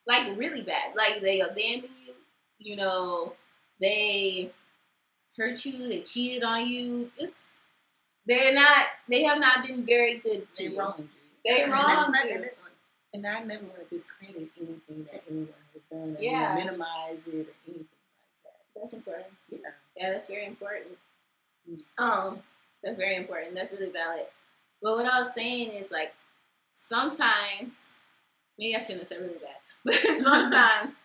like 0.07 0.37
really 0.37 0.61
bad. 0.61 0.95
Like 0.95 1.21
they 1.21 1.41
abandoned 1.41 1.93
you. 2.05 2.13
You 2.59 2.75
know, 2.75 3.33
they 3.79 4.51
hurt 5.37 5.63
you. 5.65 5.87
They 5.87 6.01
cheated 6.01 6.43
on 6.43 6.67
you. 6.67 7.09
Just 7.19 7.43
they're 8.25 8.53
not. 8.53 8.87
They 9.07 9.23
have 9.23 9.39
not 9.39 9.65
been 9.65 9.85
very 9.85 10.17
good 10.17 10.47
to 10.55 10.63
They 10.63 10.69
you. 10.73 10.79
wronged 10.79 10.99
you. 10.99 11.07
They 11.45 11.63
wronged 11.69 12.13
not- 12.13 12.29
you. 12.29 12.35
and 12.35 13.25
And 13.25 13.27
I 13.27 13.43
never 13.43 13.65
want 13.65 13.79
to 13.79 13.85
discredit 13.95 14.49
anything 14.57 15.07
that 15.11 15.23
anyone 15.29 15.53
has 15.73 15.81
done 15.91 16.15
or 16.17 16.21
Yeah. 16.21 16.55
minimize 16.55 17.27
it 17.27 17.33
or 17.33 17.53
anything 17.67 17.87
like 17.87 18.43
that. 18.43 18.53
That's 18.75 18.93
important. 18.93 19.33
Yeah. 19.49 19.57
Yeah, 19.97 20.11
that's 20.11 20.27
very 20.27 20.45
important. 20.45 20.97
Mm. 21.69 21.81
Um, 21.97 22.43
that's 22.83 22.97
very 22.97 23.15
important. 23.17 23.53
That's 23.55 23.71
really 23.71 23.91
valid. 23.91 24.27
But 24.81 24.95
what 24.95 25.05
I 25.05 25.19
was 25.19 25.33
saying 25.33 25.71
is 25.71 25.91
like 25.91 26.13
sometimes 26.71 27.87
maybe 28.57 28.75
I 28.75 28.81
shouldn't 28.81 28.99
have 28.99 29.07
said 29.07 29.21
really 29.21 29.39
bad, 29.39 29.57
but 29.85 29.95
sometimes 30.19 30.97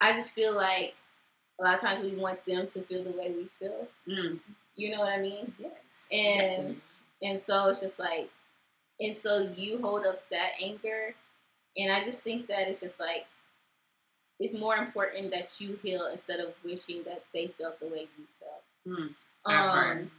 I 0.00 0.12
just 0.12 0.34
feel 0.34 0.52
like 0.54 0.94
a 1.58 1.64
lot 1.64 1.74
of 1.74 1.80
times 1.80 2.00
we 2.00 2.14
want 2.14 2.44
them 2.46 2.66
to 2.66 2.82
feel 2.82 3.04
the 3.04 3.10
way 3.10 3.30
we 3.30 3.48
feel. 3.58 3.88
Mm. 4.08 4.38
You 4.76 4.90
know 4.92 5.00
what 5.00 5.18
I 5.18 5.20
mean? 5.20 5.52
Yes. 5.58 5.72
And 6.12 6.50
definitely. 6.50 6.80
and 7.24 7.38
so 7.38 7.68
it's 7.68 7.80
just 7.80 7.98
like, 7.98 8.30
and 9.00 9.14
so 9.14 9.48
you 9.54 9.80
hold 9.80 10.06
up 10.06 10.20
that 10.30 10.52
anger, 10.62 11.14
and 11.76 11.92
I 11.92 12.02
just 12.04 12.22
think 12.22 12.46
that 12.48 12.68
it's 12.68 12.80
just 12.80 13.00
like, 13.00 13.26
it's 14.40 14.58
more 14.58 14.76
important 14.76 15.30
that 15.32 15.60
you 15.60 15.78
heal 15.82 16.06
instead 16.06 16.40
of 16.40 16.52
wishing 16.64 17.02
that 17.04 17.24
they 17.34 17.48
felt 17.58 17.80
the 17.80 17.88
way 17.88 18.08
you 18.16 18.24
felt. 18.38 18.98
Mm, 19.00 19.14
Um, 19.44 20.10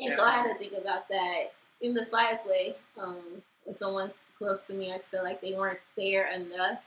and 0.00 0.12
so 0.12 0.24
I 0.24 0.30
had 0.30 0.46
to 0.46 0.54
think 0.54 0.72
about 0.80 1.08
that 1.08 1.52
in 1.80 1.94
the 1.94 2.02
slightest 2.02 2.46
way. 2.46 2.76
Um, 2.96 3.42
when 3.64 3.74
someone 3.74 4.12
close 4.38 4.66
to 4.68 4.74
me, 4.74 4.90
I 4.90 4.94
just 4.96 5.10
felt 5.10 5.24
like 5.24 5.40
they 5.40 5.54
weren't 5.54 5.80
there 5.96 6.28
enough. 6.28 6.78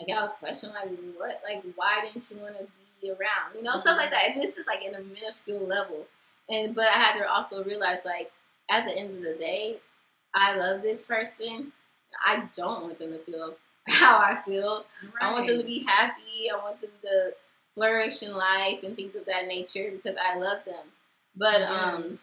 Like 0.00 0.16
I 0.16 0.20
was 0.20 0.34
questioning, 0.34 0.74
like 0.74 0.90
what, 1.16 1.40
like 1.44 1.62
why 1.76 2.00
didn't 2.04 2.28
you 2.30 2.38
want 2.38 2.58
to 2.58 2.64
be 2.64 2.85
around? 3.04 3.54
You 3.54 3.62
know, 3.62 3.76
stuff 3.76 3.98
like 3.98 4.10
that. 4.10 4.30
And 4.30 4.42
this 4.42 4.58
is 4.58 4.66
like 4.66 4.84
in 4.84 4.94
a 4.94 5.00
minuscule 5.00 5.66
level. 5.66 6.06
And 6.48 6.74
but 6.74 6.86
I 6.86 6.92
had 6.92 7.18
to 7.18 7.28
also 7.30 7.64
realize, 7.64 8.04
like 8.04 8.30
at 8.70 8.84
the 8.84 8.96
end 8.96 9.16
of 9.16 9.22
the 9.22 9.34
day, 9.34 9.76
I 10.34 10.56
love 10.56 10.82
this 10.82 11.02
person. 11.02 11.72
I 12.24 12.44
don't 12.54 12.82
want 12.82 12.98
them 12.98 13.12
to 13.12 13.18
feel 13.18 13.56
how 13.88 14.18
I 14.18 14.40
feel. 14.44 14.84
I 15.20 15.32
want 15.32 15.46
them 15.46 15.58
to 15.58 15.64
be 15.64 15.80
happy. 15.80 16.50
I 16.52 16.56
want 16.56 16.80
them 16.80 16.90
to 17.02 17.32
flourish 17.74 18.22
in 18.22 18.34
life 18.34 18.82
and 18.82 18.96
things 18.96 19.16
of 19.16 19.26
that 19.26 19.46
nature 19.46 19.90
because 19.92 20.16
I 20.20 20.38
love 20.38 20.64
them. 20.64 20.84
But 21.36 21.62
um, 21.62 22.18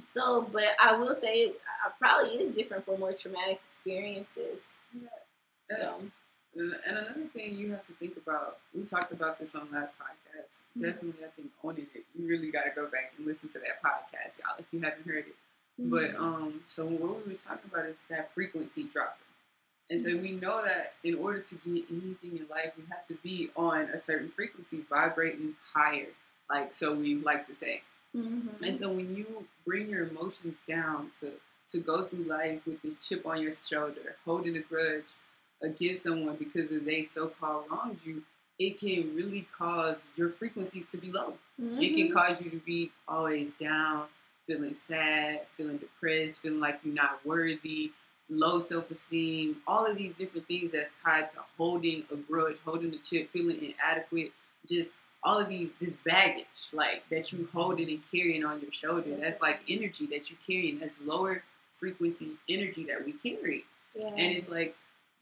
so 0.00 0.48
but 0.52 0.64
I 0.80 0.94
will 0.98 1.14
say 1.14 1.48
uh, 1.48 1.90
probably 1.98 2.34
is 2.34 2.50
different 2.50 2.84
for 2.84 2.96
more 2.96 3.12
traumatic 3.12 3.60
experiences. 3.66 4.70
Yeah. 4.94 5.08
So 5.68 6.00
And 6.56 6.74
and 6.86 6.96
another 6.96 7.26
thing 7.34 7.54
you 7.58 7.70
have 7.72 7.86
to 7.86 7.92
think 7.94 8.16
about, 8.16 8.58
we 8.74 8.82
talked 8.84 9.12
about 9.12 9.38
this 9.38 9.54
on 9.54 9.68
last 9.72 9.94
podcast. 9.98 10.58
Mhm. 10.78 10.82
Definitely, 10.82 11.24
I 11.24 11.28
think 11.28 11.50
owning 11.62 11.86
it. 11.94 12.04
You 12.18 12.26
really 12.26 12.50
got 12.50 12.64
to 12.64 12.70
go 12.70 12.86
back 12.86 13.12
and 13.16 13.26
listen 13.26 13.48
to 13.50 13.58
that 13.58 13.82
podcast, 13.82 14.38
y'all, 14.38 14.56
if 14.58 14.66
you 14.72 14.80
haven't 14.80 15.06
heard 15.06 15.26
it. 15.26 15.36
But 15.78 16.12
Mm-hmm. 16.12 16.24
um, 16.24 16.64
so 16.68 16.86
what 16.86 17.18
we 17.22 17.28
was 17.28 17.42
talking 17.42 17.70
about 17.70 17.86
is 17.86 18.02
that 18.08 18.32
frequency 18.32 18.84
dropping, 18.84 19.26
and 19.90 20.00
so 20.00 20.16
we 20.16 20.30
know 20.32 20.64
that 20.64 20.94
in 21.04 21.16
order 21.16 21.40
to 21.40 21.54
get 21.56 21.84
anything 21.90 22.38
in 22.38 22.46
life, 22.48 22.72
we 22.78 22.84
have 22.90 23.02
to 23.04 23.14
be 23.16 23.50
on 23.56 23.82
a 23.90 23.98
certain 23.98 24.30
frequency, 24.30 24.80
vibrating 24.88 25.54
higher. 25.74 26.08
Like 26.48 26.72
so, 26.72 26.94
we 26.94 27.16
like 27.16 27.44
to 27.46 27.54
say. 27.54 27.82
Mhm. 28.14 28.62
And 28.62 28.76
so 28.76 28.90
when 28.90 29.14
you 29.14 29.46
bring 29.66 29.88
your 29.90 30.06
emotions 30.06 30.56
down 30.66 31.10
to 31.20 31.32
to 31.72 31.80
go 31.80 32.04
through 32.04 32.24
life 32.24 32.64
with 32.64 32.80
this 32.82 32.96
chip 33.06 33.26
on 33.26 33.42
your 33.42 33.52
shoulder, 33.52 34.16
holding 34.24 34.56
a 34.56 34.60
grudge 34.60 35.14
against 35.62 36.02
someone 36.04 36.36
because 36.36 36.72
of 36.72 36.84
they 36.84 37.02
so 37.02 37.28
called 37.28 37.64
wronged 37.70 38.00
you, 38.04 38.22
it 38.58 38.78
can 38.78 39.14
really 39.14 39.46
cause 39.56 40.04
your 40.16 40.30
frequencies 40.30 40.86
to 40.88 40.96
be 40.96 41.10
low. 41.10 41.38
It 41.58 41.94
can 41.94 42.08
Mhm. 42.08 42.12
cause 42.14 42.40
you 42.40 42.50
to 42.50 42.58
be 42.58 42.90
always 43.08 43.52
down, 43.54 44.08
feeling 44.46 44.72
sad, 44.72 45.46
feeling 45.56 45.78
depressed, 45.78 46.40
feeling 46.40 46.60
like 46.60 46.80
you're 46.84 46.94
not 46.94 47.24
worthy, 47.24 47.92
low 48.28 48.58
self 48.58 48.90
esteem, 48.90 49.62
all 49.66 49.86
of 49.86 49.96
these 49.96 50.14
different 50.14 50.46
things 50.48 50.72
that's 50.72 50.90
tied 51.00 51.28
to 51.30 51.40
holding 51.56 52.04
a 52.10 52.16
grudge, 52.16 52.58
holding 52.64 52.94
a 52.94 52.98
chip, 52.98 53.30
feeling 53.30 53.62
inadequate, 53.62 54.32
just 54.66 54.92
all 55.22 55.38
of 55.38 55.48
these 55.48 55.72
this 55.80 55.96
baggage 55.96 56.68
like 56.72 57.08
that 57.08 57.32
you 57.32 57.48
holding 57.52 57.88
and 57.90 58.02
carrying 58.10 58.44
on 58.44 58.60
your 58.60 58.72
shoulder. 58.72 59.16
That's 59.16 59.40
like 59.40 59.60
energy 59.68 60.06
that 60.06 60.30
you 60.30 60.36
carry, 60.46 60.70
and 60.70 60.80
that's 60.80 61.00
lower 61.00 61.42
frequency 61.78 62.32
energy 62.48 62.84
that 62.84 63.04
we 63.04 63.12
carry. 63.12 63.64
yeah. 63.94 64.08
And 64.08 64.32
it's 64.34 64.48
like 64.48 64.76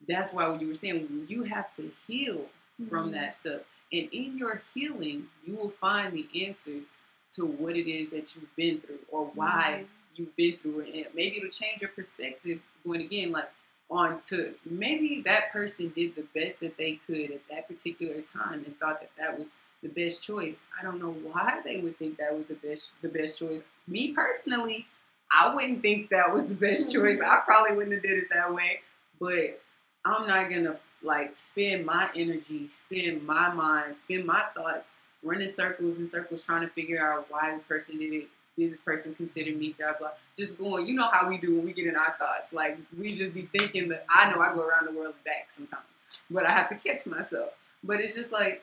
that's 0.09 0.33
why 0.33 0.49
what 0.49 0.61
you 0.61 0.69
were 0.69 0.75
saying 0.75 1.27
you 1.29 1.43
have 1.45 1.75
to 1.77 1.91
heal 2.07 2.47
from 2.89 3.11
Mhm. 3.11 3.13
that 3.13 3.35
stuff. 3.35 3.63
And 3.93 4.09
in 4.13 4.39
your 4.39 4.61
healing, 4.75 5.29
you 5.47 5.55
will 5.57 5.71
find 5.71 6.13
the 6.13 6.47
answers 6.47 6.85
to 7.33 7.47
what 7.47 7.77
it 7.77 7.89
is 7.91 8.11
that 8.11 8.35
you've 8.35 8.55
been 8.57 8.81
through 8.81 8.99
or 9.09 9.27
why 9.35 9.85
you've 10.17 10.35
been 10.37 10.57
through 10.57 10.81
it. 10.81 10.95
And 11.07 11.15
maybe 11.15 11.37
it'll 11.39 11.51
change 11.51 11.81
your 11.81 11.91
perspective 11.91 12.61
going 12.85 13.01
again, 13.03 13.33
like 13.33 13.51
on 13.91 14.21
to 14.23 14.55
maybe 14.65 15.21
that 15.23 15.53
person 15.53 15.93
did 15.95 16.15
the 16.17 16.25
best 16.35 16.61
that 16.61 16.77
they 16.77 16.95
could 17.07 17.31
at 17.31 17.47
that 17.49 17.69
particular 17.69 18.21
time 18.23 18.65
and 18.65 18.79
thought 18.81 19.01
that 19.01 19.11
that 19.19 19.39
was 19.39 19.57
the 19.83 19.89
best 19.89 20.23
choice. 20.23 20.65
I 20.79 20.83
don't 20.83 20.99
know 21.01 21.13
why 21.13 21.61
they 21.65 21.79
would 21.81 21.99
think 21.99 22.17
that 22.17 22.37
was 22.37 22.47
the 22.49 22.55
best 22.55 22.93
the 23.03 23.09
best 23.09 23.39
choice. 23.39 23.61
Me 23.87 24.13
personally, 24.13 24.87
I 25.31 25.55
wouldn't 25.55 25.83
think 25.83 26.09
that 26.11 26.33
was 26.33 26.47
the 26.47 26.55
best 26.55 26.93
choice. 26.95 27.21
I 27.21 27.41
probably 27.45 27.77
wouldn't 27.77 27.95
have 27.95 28.03
did 28.03 28.19
it 28.19 28.29
that 28.33 28.53
way. 28.55 28.81
But 29.21 29.61
I'm 30.05 30.27
not 30.27 30.51
gonna 30.51 30.77
like 31.03 31.37
spend 31.37 31.87
my 31.87 32.11
energy, 32.15 32.69
spend 32.69 33.25
my 33.27 33.53
mind, 33.53 33.97
spend 33.97 34.27
my 34.27 34.43
thoughts 34.55 34.93
running 35.23 35.49
circles 35.49 35.99
and 35.99 36.09
circles 36.09 36.45
trying 36.45 36.63
to 36.63 36.69
figure 36.69 37.03
out 37.03 37.27
why 37.31 37.53
this 37.53 37.63
person 37.63 37.99
did 37.99 38.13
it. 38.13 38.29
Did 38.57 38.71
this 38.71 38.81
person 38.81 39.15
consider 39.15 39.53
me 39.53 39.75
blah 39.79 39.95
blah? 39.99 40.11
Just 40.39 40.59
going, 40.59 40.87
you 40.87 40.95
know 40.95 41.09
how 41.09 41.29
we 41.29 41.39
do 41.39 41.57
when 41.57 41.65
we 41.65 41.73
get 41.73 41.87
in 41.87 41.97
our 41.97 42.15
thoughts. 42.19 42.53
Like 42.53 42.79
we 42.97 43.09
just 43.09 43.35
be 43.35 43.43
thinking 43.43 43.89
that 43.89 44.05
I 44.09 44.31
know 44.31 44.41
I 44.41 44.55
go 44.55 44.63
around 44.63 44.87
the 44.87 44.93
world 44.99 45.15
back 45.25 45.51
sometimes, 45.51 45.85
but 46.31 46.47
I 46.47 46.53
have 46.53 46.69
to 46.69 46.77
catch 46.77 47.07
myself. 47.07 47.51
But 47.83 48.01
it's 48.01 48.15
just 48.15 48.33
like 48.33 48.63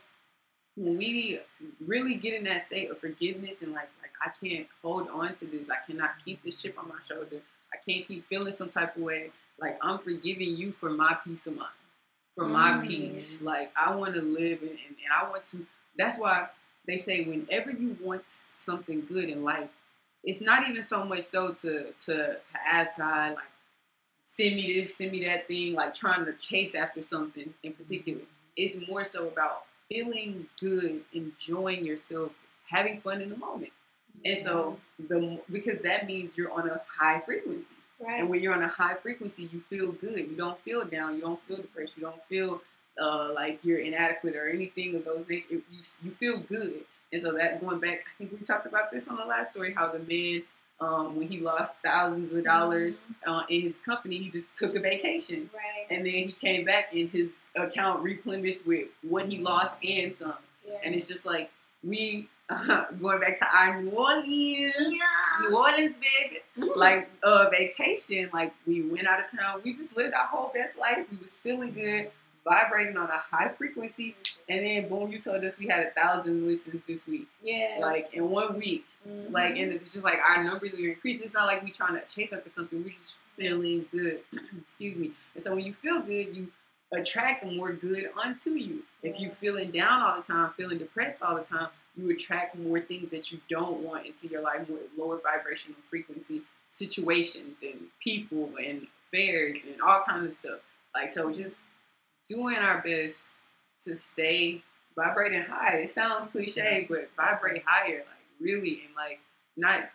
when 0.77 0.97
we 0.97 1.39
really 1.85 2.15
get 2.15 2.33
in 2.33 2.45
that 2.45 2.61
state 2.61 2.89
of 2.89 2.99
forgiveness 2.99 3.61
and 3.61 3.73
like 3.73 3.89
like 4.01 4.11
I 4.23 4.29
can't 4.45 4.67
hold 4.81 5.09
on 5.09 5.33
to 5.35 5.45
this. 5.45 5.69
I 5.69 5.77
cannot 5.85 6.11
keep 6.23 6.41
this 6.43 6.61
chip 6.61 6.77
on 6.79 6.87
my 6.87 6.95
shoulder. 7.07 7.41
I 7.73 7.77
can't 7.77 8.07
keep 8.07 8.27
feeling 8.27 8.53
some 8.53 8.69
type 8.69 8.95
of 8.95 9.01
way. 9.01 9.31
Like 9.61 9.77
I'm 9.81 9.99
forgiving 9.99 10.57
you 10.57 10.71
for 10.71 10.89
my 10.89 11.17
peace 11.25 11.47
of 11.47 11.55
mind, 11.57 11.69
for 12.35 12.45
my 12.45 12.73
Mm. 12.73 12.87
peace. 12.87 13.41
Like 13.41 13.71
I 13.77 13.95
want 13.95 14.15
to 14.15 14.21
live 14.21 14.61
and, 14.61 14.71
and, 14.71 14.79
and 15.03 15.13
I 15.15 15.29
want 15.29 15.43
to. 15.45 15.65
That's 15.97 16.19
why 16.19 16.49
they 16.87 16.97
say 16.97 17.25
whenever 17.25 17.71
you 17.71 17.97
want 18.01 18.23
something 18.27 19.05
good 19.07 19.25
in 19.29 19.43
life, 19.43 19.69
it's 20.23 20.41
not 20.41 20.67
even 20.67 20.81
so 20.81 21.05
much 21.05 21.21
so 21.23 21.53
to 21.53 21.93
to 22.05 22.15
to 22.37 22.59
ask 22.67 22.97
God 22.97 23.35
like 23.35 23.43
send 24.23 24.55
me 24.55 24.73
this, 24.73 24.95
send 24.95 25.11
me 25.11 25.25
that 25.25 25.47
thing, 25.47 25.73
like 25.73 25.93
trying 25.93 26.25
to 26.25 26.33
chase 26.33 26.75
after 26.75 27.01
something 27.01 27.53
in 27.63 27.73
particular. 27.73 28.21
It's 28.55 28.87
more 28.87 29.03
so 29.03 29.27
about 29.27 29.65
feeling 29.89 30.47
good, 30.59 31.03
enjoying 31.13 31.85
yourself, 31.85 32.31
having 32.69 33.01
fun 33.01 33.21
in 33.21 33.29
the 33.29 33.37
moment. 33.37 33.71
And 34.25 34.37
so 34.37 34.77
the 34.99 35.39
because 35.51 35.79
that 35.79 36.05
means 36.07 36.37
you're 36.37 36.51
on 36.51 36.69
a 36.69 36.81
high 36.99 37.21
frequency. 37.21 37.75
Right. 38.01 38.19
And 38.19 38.29
when 38.29 38.41
you're 38.41 38.53
on 38.53 38.63
a 38.63 38.67
high 38.67 38.95
frequency, 38.95 39.49
you 39.51 39.61
feel 39.61 39.91
good. 39.91 40.19
You 40.19 40.35
don't 40.37 40.59
feel 40.61 40.85
down. 40.85 41.15
You 41.15 41.21
don't 41.21 41.41
feel 41.47 41.57
depressed. 41.57 41.97
You 41.97 42.03
don't 42.03 42.23
feel 42.29 42.61
uh, 43.01 43.31
like 43.33 43.59
you're 43.63 43.79
inadequate 43.79 44.35
or 44.35 44.49
anything 44.49 44.95
of 44.95 45.05
those 45.05 45.25
nature. 45.29 45.55
You 45.55 45.79
you 46.03 46.11
feel 46.11 46.39
good. 46.39 46.81
And 47.11 47.21
so 47.21 47.33
that 47.33 47.61
going 47.61 47.79
back, 47.79 47.99
I 48.07 48.17
think 48.17 48.31
we 48.31 48.45
talked 48.45 48.65
about 48.65 48.91
this 48.91 49.07
on 49.07 49.17
the 49.17 49.25
last 49.25 49.51
story. 49.51 49.73
How 49.73 49.91
the 49.91 49.99
man, 49.99 50.43
um, 50.79 51.15
when 51.17 51.27
he 51.27 51.39
lost 51.39 51.81
thousands 51.81 52.33
of 52.33 52.43
dollars 52.43 53.07
uh, 53.27 53.43
in 53.49 53.61
his 53.61 53.77
company, 53.77 54.17
he 54.17 54.29
just 54.29 54.53
took 54.53 54.75
a 54.75 54.79
vacation, 54.79 55.49
right. 55.53 55.87
and 55.89 56.05
then 56.05 56.13
he 56.13 56.31
came 56.31 56.65
back 56.65 56.93
and 56.93 57.09
his 57.09 57.39
account 57.55 58.01
replenished 58.01 58.65
with 58.65 58.87
what 59.01 59.27
he 59.27 59.39
lost 59.39 59.77
and 59.83 60.13
some. 60.13 60.33
yeah. 60.67 60.77
And 60.83 60.95
it's 60.95 61.07
just 61.07 61.25
like 61.25 61.51
we 61.83 62.29
going 63.01 63.19
back 63.19 63.37
to 63.39 63.47
our 63.55 63.81
New 63.81 63.91
Orleans. 63.91 64.73
yeah. 64.77 64.99
New 65.41 65.55
Orleans, 65.57 65.95
baby. 65.95 66.39
Mhm. 66.57 66.75
like 66.75 67.09
uh 67.23 67.49
vacation 67.49 68.29
like 68.33 68.53
we 68.67 68.81
went 68.81 69.07
out 69.07 69.19
of 69.23 69.31
town. 69.39 69.61
We 69.63 69.73
just 69.73 69.95
lived 69.95 70.13
our 70.13 70.27
whole 70.27 70.51
best 70.53 70.77
life. 70.77 71.05
We 71.09 71.17
was 71.17 71.37
feeling 71.37 71.73
good 71.73 72.11
vibrating 72.43 72.97
on 72.97 73.07
a 73.09 73.17
high 73.19 73.49
frequency. 73.49 74.15
And 74.49 74.65
then 74.65 74.89
boom 74.89 75.11
you 75.11 75.19
told 75.19 75.43
us 75.45 75.57
we 75.59 75.67
had 75.67 75.85
a 75.85 75.91
thousand 75.91 76.47
listens 76.47 76.81
this 76.87 77.07
week. 77.07 77.27
Yeah. 77.43 77.77
like 77.81 78.13
in 78.13 78.29
one 78.29 78.57
week. 78.57 78.85
Mhm. 79.07 79.31
like 79.31 79.55
and 79.57 79.71
it's 79.71 79.91
just 79.93 80.03
like 80.03 80.19
our 80.27 80.43
numbers 80.43 80.73
are 80.73 80.77
increasing. 80.89 81.23
It's 81.23 81.33
not 81.33 81.45
like 81.45 81.63
we're 81.63 81.69
trying 81.69 81.99
to 81.99 82.05
chase 82.05 82.33
after 82.33 82.49
something. 82.49 82.83
We're 82.83 82.89
just 82.89 83.15
feeling 83.37 83.85
good. 83.91 84.19
Excuse 84.61 84.97
me. 84.97 85.11
And 85.35 85.41
so 85.43 85.55
when 85.55 85.65
you 85.65 85.73
feel 85.73 86.01
good 86.01 86.35
you 86.35 86.47
attract 86.93 87.45
more 87.45 87.71
good 87.71 88.09
onto 88.21 88.49
you. 88.51 88.83
If 89.01 89.17
you're 89.17 89.31
feeling 89.31 89.71
down 89.71 90.01
all 90.01 90.17
the 90.17 90.23
time 90.23 90.51
feeling 90.57 90.77
depressed 90.77 91.21
all 91.21 91.35
the 91.37 91.43
time 91.43 91.69
you 91.95 92.09
attract 92.09 92.57
more 92.57 92.79
things 92.79 93.11
that 93.11 93.31
you 93.31 93.39
don't 93.49 93.79
want 93.79 94.05
into 94.05 94.27
your 94.27 94.41
life 94.41 94.67
more 94.69 94.79
lower 94.97 95.19
vibrational 95.21 95.77
frequencies 95.89 96.43
situations 96.69 97.59
and 97.61 97.79
people 98.01 98.49
and 98.57 98.87
affairs 99.07 99.57
and 99.65 99.81
all 99.81 100.01
kinds 100.07 100.25
of 100.25 100.33
stuff. 100.33 100.59
Like 100.95 101.09
so 101.09 101.27
mm-hmm. 101.29 101.43
just 101.43 101.57
doing 102.27 102.57
our 102.57 102.81
best 102.81 103.27
to 103.83 103.95
stay 103.95 104.63
vibrating 104.95 105.43
high. 105.43 105.79
It 105.79 105.89
sounds 105.89 106.27
cliche 106.31 106.85
but 106.89 107.09
vibrate 107.17 107.63
higher 107.65 107.97
like 107.97 108.25
really 108.39 108.83
and 108.85 108.95
like 108.95 109.19
not 109.57 109.89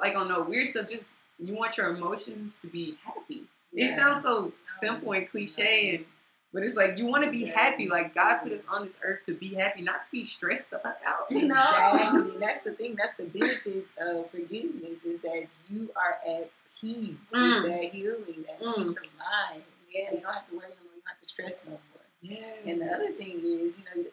like 0.00 0.16
on 0.16 0.28
no 0.28 0.42
weird 0.42 0.68
stuff 0.68 0.88
just 0.88 1.08
you 1.38 1.56
want 1.56 1.76
your 1.76 1.94
emotions 1.94 2.56
to 2.56 2.66
be 2.66 2.96
happy. 3.04 3.44
It 3.74 3.96
sounds 3.96 4.22
so 4.22 4.52
simple 4.64 5.12
and 5.12 5.28
cliche 5.30 5.96
and 5.96 6.04
but 6.52 6.62
it's 6.62 6.76
like 6.76 6.98
you 6.98 7.06
want 7.06 7.24
to 7.24 7.30
be 7.30 7.44
happy 7.44 7.88
like 7.88 8.14
god 8.14 8.38
put 8.38 8.52
us 8.52 8.66
on 8.68 8.84
this 8.84 8.96
earth 9.02 9.24
to 9.24 9.32
be 9.34 9.54
happy 9.54 9.82
not 9.82 10.04
to 10.04 10.10
be 10.10 10.24
stressed 10.24 10.70
the 10.70 10.78
fuck 10.78 10.98
out 11.06 11.30
You 11.30 11.46
know? 11.48 11.54
Exactly. 11.94 12.38
That's 12.38 12.60
the 12.62 12.72
thing. 12.72 12.96
That's 12.96 13.14
the 13.14 13.24
benefits 13.24 13.92
of 14.00 14.30
forgiveness 14.30 15.02
is 15.04 15.20
that 15.22 15.46
you 15.70 15.90
are 15.96 16.18
at 16.28 16.50
peace. 16.80 17.14
Mm. 17.32 17.62
That 17.68 17.84
healing, 17.92 18.44
that 18.48 18.60
Mm. 18.60 18.74
peace 18.76 18.88
of 18.88 18.96
mind. 19.18 19.62
Yeah. 19.90 20.08
And 20.10 20.16
you 20.18 20.22
don't 20.22 20.34
have 20.34 20.48
to 20.50 20.56
worry 20.56 20.68
no 20.68 20.74
more. 20.84 20.94
You 20.94 21.00
don't 21.00 21.08
have 21.08 21.20
to 21.20 21.26
stress 21.26 21.64
no 21.64 21.70
more. 21.72 21.80
yeah 22.20 22.70
And 22.70 22.80
the 22.82 22.86
other 22.86 23.04
thing 23.06 23.38
is, 23.44 23.76
you 23.78 23.84
know, 23.84 24.04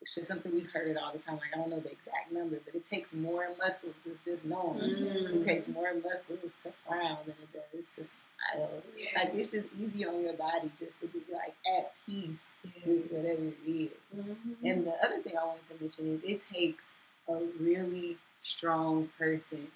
it's 0.00 0.14
just 0.16 0.26
something 0.28 0.52
we've 0.52 0.70
heard 0.72 0.88
it 0.88 0.96
all 0.96 1.12
the 1.12 1.18
time. 1.18 1.34
Like 1.36 1.50
I 1.54 1.56
don't 1.58 1.70
know 1.70 1.80
the 1.80 1.90
exact 1.92 2.32
number, 2.32 2.58
but 2.64 2.74
it 2.74 2.84
takes 2.84 3.12
more 3.14 3.48
muscles. 3.58 3.94
It's 4.04 4.22
just 4.24 4.44
known. 4.44 4.74
Mhm. 4.78 5.36
It 5.40 5.44
takes 5.44 5.68
more 5.68 5.94
muscles 5.94 6.56
to 6.64 6.72
frown 6.86 7.18
than 7.24 7.36
it 7.42 7.72
does 7.72 7.86
to 7.96 8.04
smile. 8.50 8.70
Like 9.16 9.34
it's 9.34 9.50
just 9.50 9.72
easy 9.80 10.06
on 10.06 10.22
your 10.22 10.34
body 10.34 10.70
just 10.78 11.00
to 11.00 11.06
be 11.06 11.20
like 11.32 11.54
at 11.78 11.92
peace 12.06 12.44
with 12.84 13.10
whatever 13.10 13.42
it 13.42 13.56
is. 13.66 13.90
Mhm. 14.24 14.36
And 14.64 14.86
the 14.86 14.94
other 15.04 15.20
thing 15.22 15.36
I 15.40 15.44
wanted 15.44 15.64
to 15.64 15.74
mention 15.80 16.14
is 16.14 16.22
it 16.24 16.40
takes 16.40 16.92
a 17.28 17.34
really 17.60 18.18
strong 18.40 19.08
person 19.18 19.68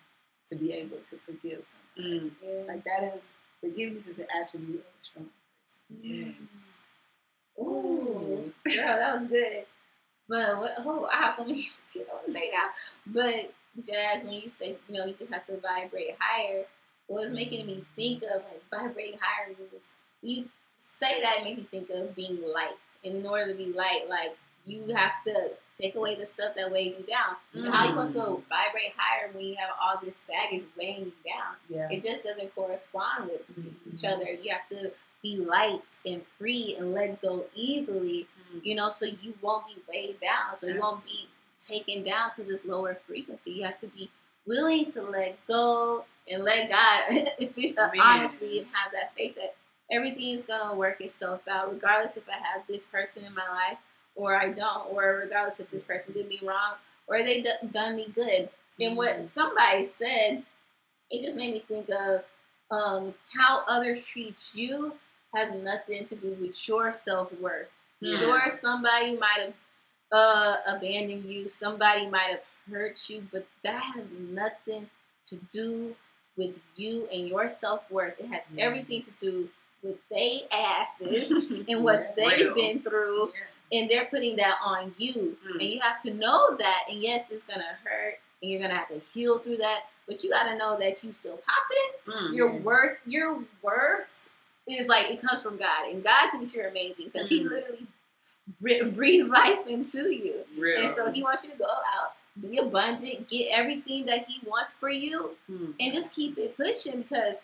to 0.48 0.54
be 0.56 0.72
able 0.72 0.98
to 0.98 1.16
forgive 1.18 1.64
someone. 1.64 2.30
Mm. 2.44 2.68
Like 2.68 2.84
that 2.84 3.02
is 3.14 3.30
forgiveness 3.60 4.06
is 4.06 4.18
an 4.18 4.26
attribute 4.40 4.80
of 4.80 4.86
a 5.00 5.04
strong 5.04 5.30
person. 5.62 6.34
yes. 6.50 6.78
Ooh, 7.58 8.52
girl, 8.64 8.74
that 8.86 9.16
was 9.16 9.26
good. 9.26 9.64
But 10.28 10.58
what? 10.58 10.74
Oh, 10.78 11.08
I 11.10 11.16
have 11.16 11.34
so 11.34 11.44
many 11.44 11.62
things 11.86 12.06
I 12.10 12.14
want 12.14 12.26
to 12.26 12.32
say 12.32 12.50
now. 12.52 12.68
But 13.06 13.52
Jazz, 13.84 14.24
when 14.24 14.34
you 14.34 14.48
say 14.48 14.76
you 14.88 14.96
know 14.96 15.04
you 15.06 15.14
just 15.14 15.32
have 15.32 15.46
to 15.46 15.56
vibrate 15.58 16.16
higher, 16.18 16.64
what 17.06 17.20
was 17.20 17.32
making 17.32 17.66
me 17.66 17.84
think 17.96 18.22
of 18.22 18.44
like 18.44 18.62
vibrating 18.70 19.18
higher 19.20 19.54
was 19.72 19.92
you 20.22 20.48
say 20.78 21.20
that 21.22 21.44
made 21.44 21.58
me 21.58 21.66
think 21.70 21.88
of 21.90 22.14
being 22.14 22.40
light. 22.52 22.70
And 23.04 23.16
in 23.16 23.26
order 23.26 23.52
to 23.52 23.56
be 23.56 23.72
light, 23.72 24.06
like 24.08 24.36
you 24.66 24.92
have 24.94 25.22
to 25.24 25.50
take 25.80 25.94
away 25.94 26.16
the 26.16 26.26
stuff 26.26 26.54
that 26.56 26.70
weighs 26.72 26.96
you 26.98 27.04
down. 27.04 27.36
And 27.54 27.72
How 27.72 27.84
you 27.84 27.90
supposed 27.90 28.12
to 28.14 28.42
vibrate 28.48 28.92
higher 28.96 29.30
when 29.32 29.44
you 29.44 29.54
have 29.56 29.70
all 29.80 30.00
this 30.02 30.22
baggage 30.28 30.64
weighing 30.76 31.04
you 31.06 31.12
down? 31.24 31.54
Yeah. 31.68 31.88
It 31.90 32.02
just 32.02 32.24
doesn't 32.24 32.54
correspond 32.54 33.30
with 33.30 33.42
each 33.86 34.00
Mhm. 34.02 34.12
other. 34.12 34.32
You 34.32 34.52
have 34.52 34.68
to 34.70 34.92
be 35.22 35.36
light 35.36 35.96
and 36.04 36.26
free 36.38 36.76
and 36.78 36.92
let 36.94 37.22
go 37.22 37.46
easily, 37.54 38.26
you 38.62 38.74
know, 38.74 38.88
so 38.88 39.06
you 39.06 39.34
won't 39.40 39.66
be 39.68 39.80
weighed 39.88 40.18
down. 40.20 40.56
So 40.56 40.66
you 40.66 40.80
won't 40.80 41.04
be 41.04 41.28
taken 41.64 42.02
down 42.02 42.32
to 42.32 42.42
this 42.42 42.64
lower 42.64 42.94
frequency. 43.06 43.52
You 43.52 43.64
have 43.64 43.78
to 43.80 43.86
be 43.88 44.10
willing 44.46 44.86
to 44.86 45.02
let 45.02 45.38
go 45.46 46.04
and 46.30 46.44
let 46.44 46.68
God, 46.68 47.28
if 47.38 47.54
we 47.56 47.74
Man. 47.76 47.90
honestly, 48.00 48.58
and 48.60 48.68
have 48.72 48.92
that 48.92 49.14
faith 49.16 49.34
that 49.36 49.54
everything 49.90 50.30
is 50.30 50.42
gonna 50.42 50.76
work 50.76 51.00
itself 51.00 51.46
out, 51.48 51.72
regardless 51.72 52.16
if 52.16 52.28
I 52.28 52.36
have 52.46 52.66
this 52.66 52.84
person 52.86 53.24
in 53.24 53.34
my 53.34 53.48
life 53.48 53.78
or 54.14 54.36
I 54.36 54.52
don't, 54.52 54.92
or 54.92 55.20
regardless 55.24 55.60
if 55.60 55.70
this 55.70 55.82
person 55.82 56.14
did 56.14 56.28
me 56.28 56.40
wrong 56.42 56.74
or 57.06 57.22
they 57.22 57.42
d- 57.42 57.68
done 57.72 57.96
me 57.96 58.08
good. 58.14 58.48
And 58.80 58.96
what 58.96 59.24
somebody 59.24 59.84
said, 59.84 60.42
it 61.10 61.24
just 61.24 61.36
made 61.36 61.52
me 61.52 61.64
think 61.66 61.88
of 61.88 62.24
um, 62.70 63.14
how 63.36 63.62
others 63.68 64.06
treat 64.06 64.50
you 64.54 64.92
has 65.34 65.54
nothing 65.54 66.04
to 66.06 66.16
do 66.16 66.36
with 66.40 66.68
your 66.68 66.92
self 66.92 67.32
worth. 67.40 67.72
Yeah. 68.00 68.18
Sure, 68.18 68.50
somebody 68.50 69.16
might 69.16 69.38
have 69.40 69.54
uh, 70.12 70.56
abandoned 70.66 71.24
you, 71.24 71.48
somebody 71.48 72.06
might 72.08 72.30
have 72.30 72.42
hurt 72.70 73.08
you, 73.08 73.26
but 73.32 73.46
that 73.64 73.82
has 73.94 74.08
nothing 74.10 74.88
to 75.24 75.36
do 75.52 75.94
with 76.36 76.58
you 76.76 77.08
and 77.12 77.28
your 77.28 77.48
self 77.48 77.90
worth. 77.90 78.18
It 78.20 78.26
has 78.26 78.46
Yeah. 78.54 78.64
everything 78.66 79.02
to 79.02 79.10
do 79.12 79.48
with 79.82 79.96
they 80.10 80.46
asses 80.52 81.30
and 81.68 81.82
what 81.84 82.14
Yeah. 82.16 82.28
they've 82.28 82.46
Real. 82.46 82.54
been 82.54 82.82
through 82.82 83.32
and 83.72 83.90
they're 83.90 84.06
putting 84.06 84.36
that 84.36 84.58
on 84.64 84.94
you. 84.98 85.36
Mm. 85.46 85.52
And 85.52 85.62
you 85.62 85.80
have 85.80 86.00
to 86.02 86.12
know 86.14 86.56
that. 86.56 86.84
And 86.90 87.02
yes, 87.02 87.30
it's 87.30 87.44
gonna 87.44 87.76
hurt, 87.84 88.18
and 88.42 88.50
you're 88.50 88.60
gonna 88.60 88.76
have 88.76 88.88
to 88.88 88.98
heal 88.98 89.38
through 89.38 89.56
that. 89.58 89.84
But 90.06 90.22
you 90.22 90.30
gotta 90.30 90.56
know 90.56 90.78
that 90.78 91.02
you 91.02 91.10
still 91.10 91.38
popping. 91.38 92.14
Mm. 92.30 92.36
Your 92.36 92.52
worth, 92.52 92.98
your 93.06 93.42
worth 93.62 94.28
is 94.68 94.88
like 94.88 95.10
it 95.10 95.20
comes 95.20 95.42
from 95.42 95.56
God, 95.56 95.88
and 95.90 96.02
God 96.04 96.30
thinks 96.30 96.54
you're 96.54 96.68
amazing 96.68 97.06
because 97.06 97.28
He 97.28 97.42
Mhm. 97.44 97.50
literally 97.50 97.86
bre- 98.60 98.90
breathed 98.94 99.28
life 99.30 99.66
into 99.66 100.10
you, 100.12 100.44
Real. 100.58 100.82
and 100.82 100.90
so 100.90 101.10
He 101.10 101.22
wants 101.24 101.42
you 101.44 101.50
to 101.50 101.56
go 101.56 101.64
out, 101.64 102.14
be 102.40 102.58
abundant, 102.58 103.28
get 103.28 103.48
everything 103.50 104.06
that 104.06 104.26
He 104.26 104.40
wants 104.46 104.74
for 104.74 104.90
you, 104.90 105.36
Mm. 105.50 105.74
and 105.80 105.92
just 105.92 106.14
keep 106.14 106.38
it 106.38 106.56
pushing 106.56 107.02
because. 107.02 107.42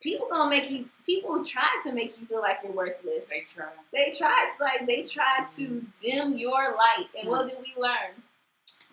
People 0.00 0.26
gonna 0.28 0.50
make 0.50 0.68
you. 0.68 0.90
People 1.06 1.44
try 1.44 1.68
to 1.84 1.92
make 1.94 2.20
you 2.20 2.26
feel 2.26 2.40
like 2.40 2.58
you're 2.62 2.72
worthless. 2.72 3.28
They 3.28 3.42
try. 3.42 3.68
they 3.92 4.12
try 4.12 4.50
to 4.54 4.62
like 4.62 4.84
they 4.84 5.04
tried 5.04 5.46
to 5.54 5.64
hmm. 5.64 5.86
dim 6.02 6.36
your 6.36 6.74
light 6.76 7.06
and 7.18 7.28
what 7.28 7.42
hmm. 7.42 7.50
did 7.50 7.58
we 7.60 7.80
learn? 7.80 8.10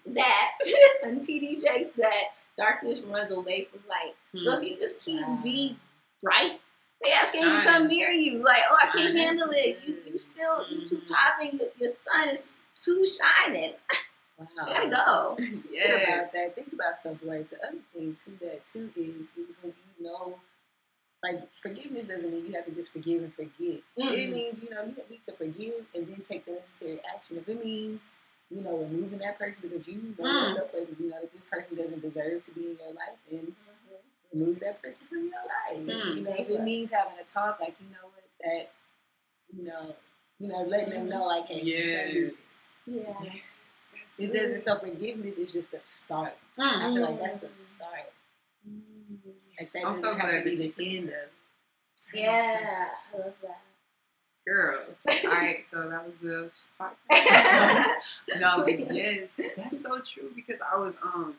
That 0.06 0.52
and 1.04 1.20
td 1.20 1.62
jakes 1.62 1.90
that 1.98 2.24
darkness 2.56 3.02
runs 3.02 3.32
away 3.32 3.66
from 3.66 3.82
light. 3.90 4.13
So 4.42 4.56
hmm. 4.56 4.63
if 4.63 4.70
you 4.70 4.78
just 4.78 5.02
keep 5.02 5.25
be 5.44 5.75
bright 6.22 6.60
they 7.04 7.12
asking 7.12 7.41
you 7.43 7.58
to 7.58 7.62
come 7.62 7.88
near 7.88 8.12
you? 8.12 8.43
Like 8.43 8.62
oh 8.69 8.78
i 8.82 8.98
can't 8.98 9.15
handle 9.15 9.50
it. 9.52 9.80
You, 9.86 9.98
you 10.10 10.17
still 10.17 10.65
you 10.69 10.86
too 10.86 11.02
popping. 11.10 11.60
Your, 11.60 11.69
your 11.78 11.89
sun 11.89 12.30
is 12.30 12.54
too 12.76 13.06
shining 13.06 13.74
Wow. 14.38 14.48
gotta 14.65 14.89
go 14.89 15.36
Think 15.46 15.86
about 15.86 16.32
that. 16.34 16.56
Think 16.56 16.74
about 16.74 16.96
self 16.96 17.22
worth. 17.24 17.50
The 17.50 17.58
other 17.67 17.78
thing 17.93 18.15
to 18.26 18.32
that 18.46 18.65
too 18.65 18.89
is 18.96 19.28
is 19.38 19.60
when 19.62 19.74
you 20.00 20.06
know, 20.06 20.39
like 21.24 21.41
forgiveness 21.62 22.08
doesn't 22.08 22.32
mean 22.32 22.46
you 22.48 22.54
have 22.54 22.65
to 22.65 22.72
just 22.72 22.91
forgive 22.93 23.24
and 23.24 23.34
forget. 23.34 23.82
It 23.98 24.30
Mhm. 24.30 24.32
means 24.34 24.60
you 24.63 24.69
know 24.69 24.84
you 24.86 24.96
need 25.10 25.24
to 25.26 25.32
forgive 25.34 25.86
and 25.96 26.08
then 26.08 26.22
take 26.22 26.46
the 26.46 26.54
necessary 26.54 27.00
action. 27.13 27.38
If 27.38 27.48
it 27.50 27.63
means 27.63 28.10
you 28.50 28.62
know 28.62 28.78
removing 28.78 29.19
that 29.19 29.38
person 29.38 29.69
because 29.69 29.88
you 29.88 30.15
know 30.17 30.26
Mm. 30.26 30.39
yourself 30.41 30.72
you 31.00 31.10
know 31.10 31.22
that 31.22 31.32
this 31.32 31.46
person 31.46 31.78
doesn't 31.78 32.02
deserve 32.02 32.43
to 32.46 32.52
be 32.52 32.72
in 32.72 32.78
your 32.78 32.93
life, 32.93 33.17
then 33.30 33.56
remove 34.34 34.60
that 34.62 34.82
person 34.82 35.08
from 35.08 35.30
your 35.30 35.43
life. 35.46 35.78
Mm. 36.06 36.15
You 36.17 36.24
know, 36.24 36.36
if 36.38 36.50
it 36.50 36.62
means 36.62 36.91
having 36.91 37.19
a 37.19 37.24
talk, 37.24 37.60
like 37.60 37.76
you 37.80 37.89
know 37.91 38.08
what 38.13 38.24
that, 38.43 38.72
you 39.56 39.63
know, 39.63 39.96
you 40.39 40.48
know, 40.48 40.63
letting 40.63 40.89
them 40.91 41.10
know 41.10 41.26
like, 41.26 41.46
hey, 41.48 41.62
you 41.62 41.96
don't 41.98 42.13
do 42.13 42.28
this. 42.32 42.72
yeah 42.88 43.32
Yes, 43.74 43.88
that's 43.98 44.20
It 44.20 44.34
doesn't 44.34 44.62
self 44.62 44.82
forgiveness 44.82 45.38
is 45.38 45.52
just 45.54 45.74
a 45.74 45.80
start. 45.82 46.34
Mm. 46.58 46.64
I 46.64 46.94
feel 46.94 47.02
like 47.02 47.20
that's 47.20 47.38
Mm. 47.40 47.48
the 47.48 47.54
start. 47.54 48.14
Mm. 48.70 49.18
Like 49.60 49.86
I'm 49.86 49.94
so 49.94 50.14
have 50.16 50.30
glad 50.30 50.44
to 50.44 50.50
be 50.50 50.56
that 50.58 50.64
you 50.64 50.70
the 50.70 50.70
said 50.70 50.86
end 50.98 51.10
of. 51.10 51.30
yeah 52.14 52.88
i 53.14 53.18
love 53.18 53.34
that 53.42 53.62
Girl. 54.46 54.82
All 55.08 55.30
right, 55.32 55.66
so 55.72 55.90
that 55.90 56.06
was 56.06 56.18
the 56.18 56.52
podcast. 56.80 57.86
no, 58.42 58.58
but 58.66 58.94
yes, 58.94 59.30
that's 59.56 59.82
so 59.82 60.00
true 60.02 60.32
because 60.36 60.60
I 60.62 60.78
was 60.78 60.98
um 61.02 61.36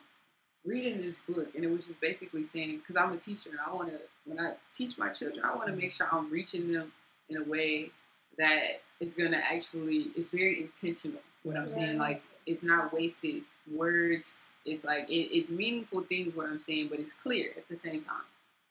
reading 0.65 1.01
this 1.01 1.17
book 1.19 1.53
and 1.55 1.63
it 1.63 1.69
was 1.69 1.85
just 1.85 2.01
basically 2.01 2.43
saying 2.43 2.77
because 2.77 2.97
I'm 2.97 3.13
a 3.13 3.17
teacher 3.17 3.51
and 3.51 3.59
I 3.63 3.71
want 3.71 3.89
to 3.89 3.99
when 4.25 4.39
I 4.39 4.53
teach 4.73 4.97
my 4.97 5.09
children 5.09 5.45
I 5.45 5.53
want 5.55 5.67
to 5.67 5.73
make 5.73 5.91
sure 5.91 6.07
I'm 6.11 6.31
reaching 6.31 6.71
them 6.73 6.91
in 7.29 7.37
a 7.37 7.43
way 7.43 7.91
that 8.37 8.61
is 8.99 9.13
gonna 9.13 9.41
actually 9.43 10.07
it's 10.15 10.29
very 10.29 10.61
intentional. 10.61 11.21
What 11.43 11.57
I'm 11.57 11.69
saying, 11.69 11.97
like 11.97 12.23
it's 12.45 12.63
not 12.63 12.93
wasted 12.93 13.43
words. 13.71 14.37
It's 14.65 14.83
like 14.83 15.09
it, 15.09 15.35
it's 15.35 15.51
meaningful 15.51 16.01
things 16.01 16.35
what 16.35 16.47
I'm 16.47 16.59
saying, 16.59 16.87
but 16.89 16.99
it's 16.99 17.13
clear 17.13 17.51
at 17.57 17.67
the 17.69 17.75
same 17.75 18.01
time. 18.01 18.25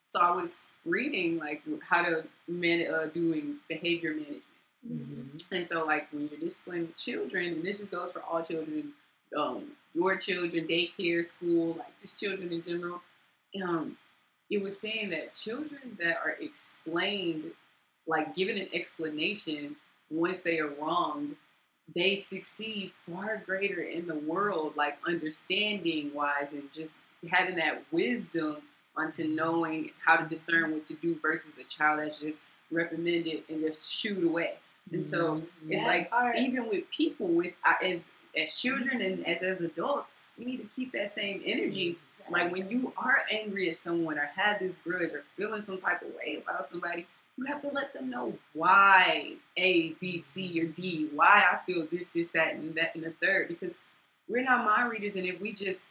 So 0.07 0.20
I 0.20 0.31
was 0.31 0.55
reading 0.85 1.38
like 1.38 1.62
how 1.88 2.03
to 2.03 2.24
man 2.48 2.87
uh, 2.92 3.07
doing 3.07 3.57
behavior 3.68 4.11
management. 4.11 4.42
And 5.50 5.64
so, 5.64 5.87
like 5.87 6.12
when 6.12 6.29
you're 6.29 6.40
disciplining 6.40 6.92
children, 6.98 7.46
and 7.55 7.64
this 7.64 7.79
just 7.79 7.90
goes 7.90 8.12
for 8.12 8.22
all 8.22 8.42
children, 8.42 8.92
um, 9.37 9.72
your 9.94 10.16
children, 10.16 10.66
daycare, 10.66 11.24
school, 11.24 11.77
like 11.79 11.98
just 12.00 12.20
children 12.20 12.53
in 12.53 12.62
general. 12.62 13.00
Um, 13.62 13.96
it 14.50 14.62
was 14.62 14.79
saying 14.79 15.11
that 15.11 15.33
children 15.33 15.96
that 16.00 16.18
are 16.24 16.37
explained, 16.40 17.53
like 18.06 18.34
given 18.34 18.56
an 18.58 18.68
explanation 18.72 19.76
once 20.10 20.42
they 20.42 20.58
are 20.60 20.68
wronged, 20.80 21.36
they 21.94 22.14
succeed 22.14 22.92
far 23.10 23.42
greater 23.44 23.82
in 23.82 24.06
the 24.06 24.14
world, 24.14 24.74
like 24.76 24.98
understanding 25.06 26.12
wise 26.14 26.52
and 26.52 26.72
just 26.72 26.96
having 27.30 27.56
that 27.56 27.82
wisdom 27.90 28.56
onto 28.96 29.24
knowing 29.26 29.90
how 30.04 30.16
to 30.16 30.26
discern 30.28 30.70
what 30.72 30.84
to 30.84 30.94
do 30.94 31.16
versus 31.20 31.58
a 31.58 31.64
child 31.64 31.98
that's 32.00 32.20
just 32.20 32.46
reprimanded 32.70 33.42
and 33.48 33.60
just 33.62 33.92
shooed 33.92 34.22
away. 34.24 34.54
And 34.92 35.02
so 35.02 35.42
it's 35.68 35.82
That 35.82 35.88
like 35.88 36.10
part. 36.10 36.36
even 36.38 36.68
with 36.68 36.88
people 36.90 37.26
with 37.28 37.52
uh, 37.66 37.74
as 37.82 38.12
as 38.36 38.54
children 38.60 39.00
and 39.00 39.26
as 39.26 39.42
as 39.42 39.62
adults, 39.62 40.20
we 40.38 40.44
need 40.44 40.56
to 40.58 40.68
keep 40.76 40.92
that 40.92 41.10
same 41.10 41.42
energy. 41.44 41.96
Like 42.30 42.52
when 42.52 42.68
you 42.70 42.92
are 42.96 43.18
angry 43.30 43.68
at 43.68 43.76
someone 43.76 44.18
or 44.18 44.30
have 44.36 44.58
this 44.58 44.76
grudge 44.78 45.12
or 45.12 45.22
feeling 45.36 45.60
some 45.60 45.78
type 45.78 46.02
of 46.02 46.08
way 46.08 46.42
about 46.42 46.64
somebody, 46.64 47.06
you 47.36 47.44
have 47.46 47.62
to 47.62 47.68
let 47.68 47.92
them 47.92 48.10
know 48.10 48.34
why 48.52 49.32
A, 49.56 49.90
B, 50.00 50.18
C, 50.18 50.60
or 50.60 50.66
D, 50.66 51.08
why 51.12 51.44
I 51.52 51.58
feel 51.66 51.86
this, 51.90 52.08
this, 52.08 52.28
that, 52.28 52.54
and 52.54 52.74
that, 52.76 52.94
and 52.94 53.04
the 53.04 53.10
third. 53.10 53.48
Because 53.48 53.76
we're 54.28 54.44
not 54.44 54.64
mind 54.64 54.90
readers, 54.90 55.16
and 55.16 55.26
if 55.26 55.40
we 55.40 55.52
just 55.52 55.82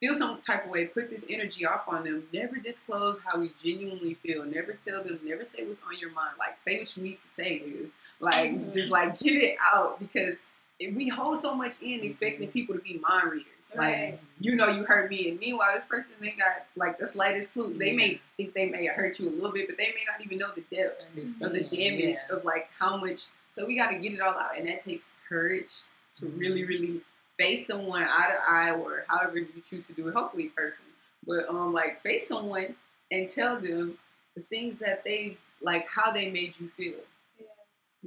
feel 0.00 0.14
some 0.14 0.40
type 0.40 0.64
of 0.64 0.70
way, 0.70 0.84
put 0.86 1.08
this 1.08 1.26
energy 1.30 1.64
off 1.64 1.88
on 1.88 2.04
them, 2.04 2.24
never 2.32 2.56
disclose 2.56 3.22
how 3.22 3.38
we 3.38 3.52
genuinely 3.62 4.14
feel, 4.14 4.44
never 4.44 4.72
tell 4.72 5.02
them, 5.02 5.20
never 5.24 5.44
say 5.44 5.64
what's 5.64 5.82
on 5.84 5.96
your 5.98 6.10
mind. 6.10 6.34
Like 6.38 6.56
say 6.58 6.78
what 6.78 6.96
you 6.96 7.02
need 7.04 7.20
to 7.20 7.28
say, 7.28 7.62
Liz. 7.64 7.94
Like 8.20 8.52
Mhm. 8.52 8.72
just 8.72 8.90
like 8.90 9.18
get 9.18 9.34
it 9.42 9.56
out 9.62 9.98
because 10.00 10.40
if 10.82 10.94
we 10.94 11.08
hold 11.08 11.38
so 11.38 11.54
much 11.54 11.80
in 11.82 12.02
expecting 12.02 12.48
people 12.48 12.74
to 12.74 12.80
be 12.80 12.98
mind 12.98 13.30
readers. 13.30 13.72
Like 13.74 13.94
Right. 13.94 14.20
you 14.40 14.56
know 14.56 14.68
you 14.68 14.84
hurt 14.84 15.10
me, 15.10 15.28
and 15.30 15.38
meanwhile 15.38 15.68
this 15.74 15.84
person 15.88 16.12
ain't 16.22 16.38
got 16.38 16.66
like 16.76 16.98
the 16.98 17.06
slightest 17.06 17.52
clue. 17.52 17.74
They 17.78 17.94
may 17.96 18.20
think 18.36 18.54
they 18.54 18.66
may 18.66 18.86
hurt 18.86 19.18
you 19.18 19.28
a 19.28 19.30
little 19.30 19.52
bit, 19.52 19.68
but 19.68 19.78
they 19.78 19.88
may 19.88 20.04
not 20.10 20.24
even 20.24 20.38
know 20.38 20.50
the 20.54 20.64
depths 20.74 21.16
of 21.40 21.52
the 21.52 21.60
damage 21.64 22.18
yeah. 22.28 22.36
of 22.36 22.44
like 22.44 22.68
how 22.78 22.96
much. 22.96 23.26
So 23.50 23.66
we 23.66 23.76
got 23.76 23.90
to 23.90 23.98
get 23.98 24.12
it 24.12 24.20
all 24.20 24.34
out, 24.34 24.56
and 24.58 24.66
that 24.68 24.80
takes 24.80 25.06
courage. 25.28 25.72
to 26.18 26.26
really, 26.26 26.64
really 26.64 27.00
face 27.38 27.66
someone 27.66 28.02
eye 28.02 28.28
to 28.28 28.52
eye 28.52 28.70
or 28.72 29.04
however 29.08 29.38
you 29.38 29.48
choose 29.64 29.86
to 29.86 29.92
do 29.94 30.08
it, 30.08 30.14
hopefully 30.14 30.48
person. 30.48 30.84
But 31.26 31.48
um 31.48 31.72
like 31.72 32.02
face 32.02 32.28
someone 32.28 32.74
and 33.10 33.28
tell 33.28 33.58
them 33.60 33.98
the 34.36 34.42
things 34.42 34.78
that 34.80 35.04
they 35.04 35.36
like 35.62 35.86
how 35.88 36.10
they 36.12 36.30
made 36.30 36.54
you 36.60 36.68
feel. 36.68 36.94
Yeah. 37.38 37.46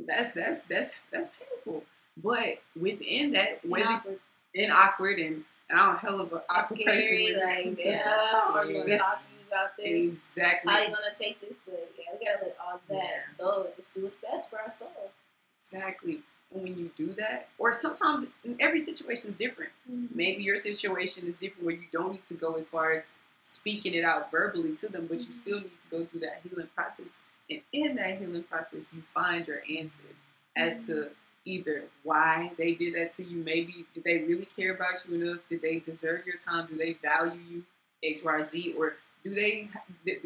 That's 0.08 0.34
that's 0.34 0.64
that's 0.64 0.94
that's 1.12 1.36
painful. 1.38 1.84
But 2.18 2.62
within 2.80 3.34
that, 3.34 3.66
whether 3.66 3.86
Awkward. 3.90 4.20
and 4.56 4.72
awkward 4.72 5.20
and 5.20 5.44
and 5.68 5.80
I'm 5.80 5.96
a 5.96 5.98
hell 5.98 6.22
of 6.22 6.32
a 6.32 6.44
awkward 6.48 6.62
person. 6.62 6.78
scary, 6.78 7.34
with 7.34 7.44
like, 7.44 7.84
yeah, 7.84 8.42
are 8.54 8.66
you 8.66 8.74
gonna 8.78 8.88
Yes. 8.88 9.02
talk 9.02 9.18
to 9.26 9.34
you 9.34 9.40
about 9.48 9.78
this? 9.78 10.06
Exactly. 10.06 10.72
How 10.72 10.80
you 10.82 10.88
gonna 10.90 11.16
take 11.16 11.42
this? 11.42 11.60
But 11.66 11.92
yeah, 11.98 12.04
we 12.20 12.24
gotta 12.26 12.46
let 12.46 12.58
all 12.64 12.82
that 12.88 12.96
Yeah. 13.04 13.22
go 13.40 13.64
and 13.64 13.76
just 13.76 13.94
do 13.96 14.04
what's 14.04 14.16
best 14.18 14.50
for 14.52 14.60
our 14.62 14.70
soul. 14.70 15.12
Exactly. 15.58 16.22
And 16.54 16.62
when 16.64 16.78
you 16.78 16.92
do 16.96 17.14
that, 17.14 17.50
or 17.58 17.74
sometimes 17.74 18.28
every 18.60 18.80
situation 18.80 19.32
is 19.32 19.38
different. 19.38 19.72
Maybe 19.88 20.44
your 20.44 20.56
situation 20.58 21.28
is 21.28 21.36
different 21.38 21.66
where 21.66 21.76
you 21.76 21.88
don't 21.92 22.12
need 22.12 22.26
to 22.28 22.36
go 22.36 22.54
as 22.54 22.70
far 22.70 22.92
as 22.92 23.10
speaking 23.42 23.96
it 23.96 24.04
out 24.04 24.30
verbally 24.30 24.76
to 24.78 24.88
them, 24.88 25.08
but 25.08 25.20
you 25.20 25.26
Mhm. 25.28 25.34
still 25.34 25.60
need 25.62 25.82
to 25.82 25.88
go 25.90 26.06
through 26.06 26.20
that 26.22 26.42
healing 26.44 26.68
process. 26.76 27.18
And 27.50 27.62
in 27.72 27.96
that 27.96 28.20
healing 28.20 28.44
process, 28.44 28.94
you 28.94 29.02
find 29.02 29.48
your 29.48 29.64
answers 29.68 30.18
as 30.56 30.86
to 30.88 31.16
either 31.46 31.84
why 32.04 32.52
they 32.58 32.74
did 32.74 32.96
that 32.96 33.12
to 33.14 33.24
you. 33.24 33.38
Maybe 33.38 33.86
did 33.94 34.04
they 34.04 34.20
really 34.20 34.46
care 34.46 34.74
about 34.74 34.94
you 35.08 35.22
enough? 35.22 35.40
Did 35.50 35.62
they 35.62 35.80
deserve 35.80 36.26
your 36.26 36.38
time? 36.38 36.68
Do 36.68 36.78
they 36.78 36.94
value 36.94 37.40
you 37.50 37.64
X, 38.04 38.24
Y, 38.24 38.44
Z? 38.44 38.76
Or 38.78 38.96
do 39.24 39.34
they 39.34 39.70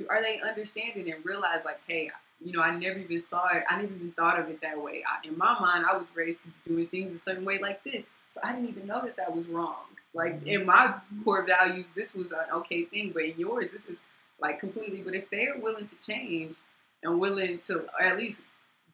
are 0.10 0.22
they 0.22 0.40
understanding 0.42 1.12
and 1.12 1.24
realize 1.26 1.64
like, 1.66 1.80
hey, 1.88 2.10
you 2.44 2.54
know, 2.54 2.62
I 2.62 2.76
never 2.76 3.00
even 3.00 3.20
saw 3.20 3.48
it. 3.50 3.64
I 3.70 3.82
never 3.82 3.94
even 3.94 4.12
thought 4.12 4.40
of 4.40 4.50
it 4.50 4.62
that 4.62 4.82
way. 4.82 5.04
I, 5.06 5.28
in 5.28 5.38
my 5.38 5.60
mind, 5.60 5.86
I 5.90 5.98
was 5.98 6.08
raised 6.16 6.46
to 6.46 6.52
doing 6.70 6.88
things 6.88 7.14
a 7.14 7.18
certain 7.18 7.46
way 7.46 7.60
like 7.60 7.84
this, 7.84 8.10
so 8.30 8.40
I 8.44 8.54
didn't 8.54 8.70
even 8.70 8.88
know 8.88 9.02
that 9.02 9.18
that 9.18 9.36
was 9.36 9.48
wrong. 9.48 9.76
Like 10.14 10.40
mm-hmm. 10.40 10.48
in 10.48 10.66
my 10.66 10.96
core 11.24 11.46
values, 11.46 11.86
this 11.96 12.16
was 12.16 12.32
an 12.32 12.46
okay 12.54 12.84
thing, 12.84 13.12
but 13.14 13.24
in 13.24 13.34
yours, 13.38 13.70
this 13.72 13.88
is 13.88 14.04
like 14.40 14.60
completely. 14.60 15.02
But 15.02 15.16
if 15.16 15.30
they're 15.30 15.58
willing 15.58 15.86
to 15.88 15.96
change 15.96 16.56
and 17.04 17.20
willing 17.20 17.60
to 17.60 17.86
at 18.02 18.18
least 18.18 18.44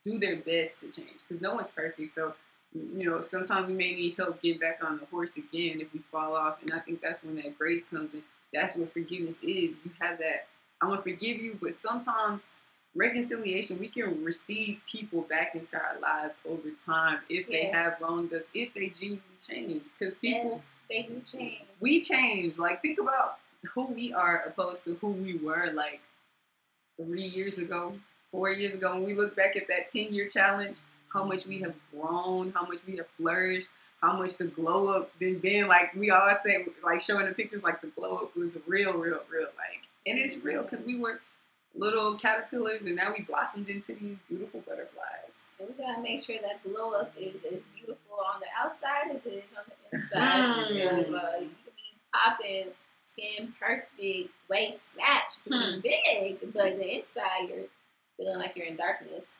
do 0.05 0.19
their 0.19 0.37
best 0.37 0.79
to 0.81 0.87
change, 0.91 1.19
because 1.27 1.41
no 1.41 1.55
one's 1.55 1.69
perfect, 1.71 2.11
so 2.11 2.33
you 2.73 3.09
know 3.09 3.19
sometimes 3.21 3.67
we 3.67 3.73
may 3.73 3.93
need 3.95 4.15
help 4.17 4.41
getting 4.41 4.59
back 4.59 4.79
on 4.83 4.97
the 4.99 5.05
horse 5.07 5.35
again 5.37 5.81
if 5.81 5.91
we 5.93 5.99
fall 5.99 6.35
off, 6.35 6.61
and 6.61 6.71
I 6.71 6.79
think 6.79 7.01
that's 7.01 7.23
when 7.23 7.35
that 7.37 7.57
grace 7.57 7.85
comes 7.85 8.13
in. 8.13 8.23
That's 8.53 8.77
what 8.77 8.93
forgiveness 8.93 9.39
is. 9.43 9.75
You 9.83 9.91
have 9.99 10.17
that. 10.19 10.47
I 10.81 10.87
want 10.87 11.03
to 11.03 11.11
forgive 11.11 11.41
you, 11.41 11.57
but 11.61 11.73
sometimes 11.73 12.49
reconciliation, 12.93 13.79
we 13.79 13.87
can 13.87 14.23
receive 14.23 14.79
people 14.89 15.21
back 15.23 15.55
into 15.55 15.75
our 15.77 15.99
lives 15.99 16.39
over 16.47 16.69
time 16.85 17.19
if 17.29 17.47
they 17.47 17.65
have 17.65 17.97
wronged 17.99 18.31
us, 18.33 18.49
if 18.53 18.73
they 18.73 18.89
genuinely 18.89 19.21
change. 19.45 19.83
Because 19.97 20.13
people, 20.15 20.51
Yes, 20.51 20.65
they 20.89 21.01
do 21.03 21.21
change. 21.29 21.63
we 21.81 21.99
change. 22.01 22.57
Like, 22.57 22.81
think 22.81 22.99
about 22.99 23.39
who 23.73 23.91
we 23.91 24.13
are 24.13 24.43
opposed 24.47 24.83
to 24.85 24.95
who 24.95 25.07
we 25.09 25.37
were 25.37 25.71
like 25.73 25.99
three 27.01 27.25
years 27.25 27.57
ago, 27.57 27.95
four 28.31 28.49
years 28.51 28.73
ago. 28.73 28.93
When 28.95 29.05
we 29.05 29.13
look 29.13 29.35
back 29.35 29.55
at 29.55 29.67
that 29.67 29.89
10 29.91 30.13
year 30.13 30.27
challenge, 30.27 30.77
how 31.11 31.23
much 31.23 31.45
we 31.45 31.59
have 31.59 31.73
grown, 31.91 32.51
how 32.51 32.65
much 32.65 32.79
we 32.87 32.97
have 32.97 33.07
flourished, 33.17 33.69
how 34.01 34.17
much 34.17 34.37
the 34.37 34.45
glow 34.45 34.87
up 34.89 35.17
been 35.19 35.39
been 35.39 35.67
like 35.67 35.93
we 35.95 36.11
always 36.11 36.37
say 36.45 36.65
like 36.83 37.01
showing 37.01 37.25
the 37.25 37.31
pictures 37.33 37.63
like 37.63 37.81
the 37.81 37.87
glow 37.87 38.17
up 38.17 38.35
was 38.35 38.57
real, 38.67 38.93
real, 38.93 39.19
real 39.31 39.47
like 39.57 39.87
and 40.05 40.19
it's 40.19 40.43
real 40.43 40.63
because 40.63 40.85
we 40.85 40.99
were 40.99 41.19
little 41.73 42.15
caterpillars 42.15 42.81
and 42.83 42.95
now 42.95 43.13
we 43.17 43.23
blossomed 43.23 43.67
into 43.69 43.93
these 43.95 44.17
beautiful 44.29 44.61
butterflies. 44.61 45.47
And 45.59 45.69
we 45.69 45.83
gotta 45.83 46.01
make 46.01 46.23
sure 46.23 46.37
that 46.41 46.63
glow 46.63 46.93
up 46.99 47.13
is 47.19 47.43
as 47.45 47.59
beautiful 47.73 48.17
on 48.33 48.39
the 48.39 48.47
outside 48.57 49.13
as 49.13 49.25
it 49.25 49.33
is 49.33 49.45
on 49.57 49.63
the 49.91 49.97
inside. 49.97 50.67
Because 50.67 51.09
uh, 51.09 51.37
you 51.41 51.49
can 51.49 51.73
be 51.75 51.97
popping, 52.13 52.65
skin 53.03 53.53
perfect, 53.59 54.29
waist 54.49 54.93
snatched, 54.93 55.39
Hmm. 55.49 55.79
big, 55.81 56.39
but 56.53 56.77
the 56.77 56.97
inside 56.97 57.49
you're 57.49 57.65
feeling 58.17 58.37
like 58.37 58.55
you're 58.55 58.65
in 58.65 58.75
darkness. 58.75 59.33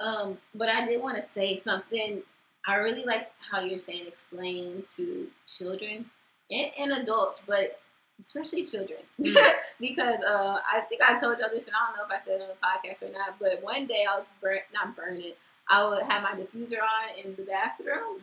Um, 0.00 0.38
but 0.54 0.68
I 0.68 0.86
did 0.86 1.02
want 1.02 1.16
to 1.16 1.22
say 1.22 1.56
something. 1.56 2.22
I 2.66 2.76
really 2.76 3.04
like 3.04 3.30
how 3.50 3.60
you're 3.60 3.78
saying 3.78 4.06
explain 4.06 4.84
to 4.96 5.28
children 5.46 6.06
and, 6.50 6.70
and 6.78 6.92
adults, 6.92 7.44
but 7.46 7.78
especially 8.18 8.64
children, 8.64 8.98
Mm. 9.20 9.52
because 9.80 10.22
uh, 10.22 10.60
I 10.66 10.80
think 10.88 11.02
I 11.02 11.18
told 11.18 11.38
y'all 11.38 11.48
this, 11.52 11.66
and 11.66 11.76
I 11.76 11.86
don't 11.88 11.96
know 11.96 12.04
if 12.04 12.12
I 12.12 12.22
said 12.22 12.40
it 12.40 12.42
on 12.42 12.48
the 12.48 12.90
podcast 12.90 13.08
or 13.08 13.12
not. 13.12 13.38
But 13.38 13.62
one 13.62 13.86
day 13.86 14.04
I 14.10 14.16
was 14.16 14.26
burnt, 14.40 14.62
not 14.74 14.96
burning. 14.96 15.32
I 15.68 15.86
would 15.88 16.02
have 16.02 16.22
my 16.22 16.32
diffuser 16.32 16.78
on 16.78 17.18
in 17.24 17.34
the 17.34 17.42
bathroom, 17.42 18.20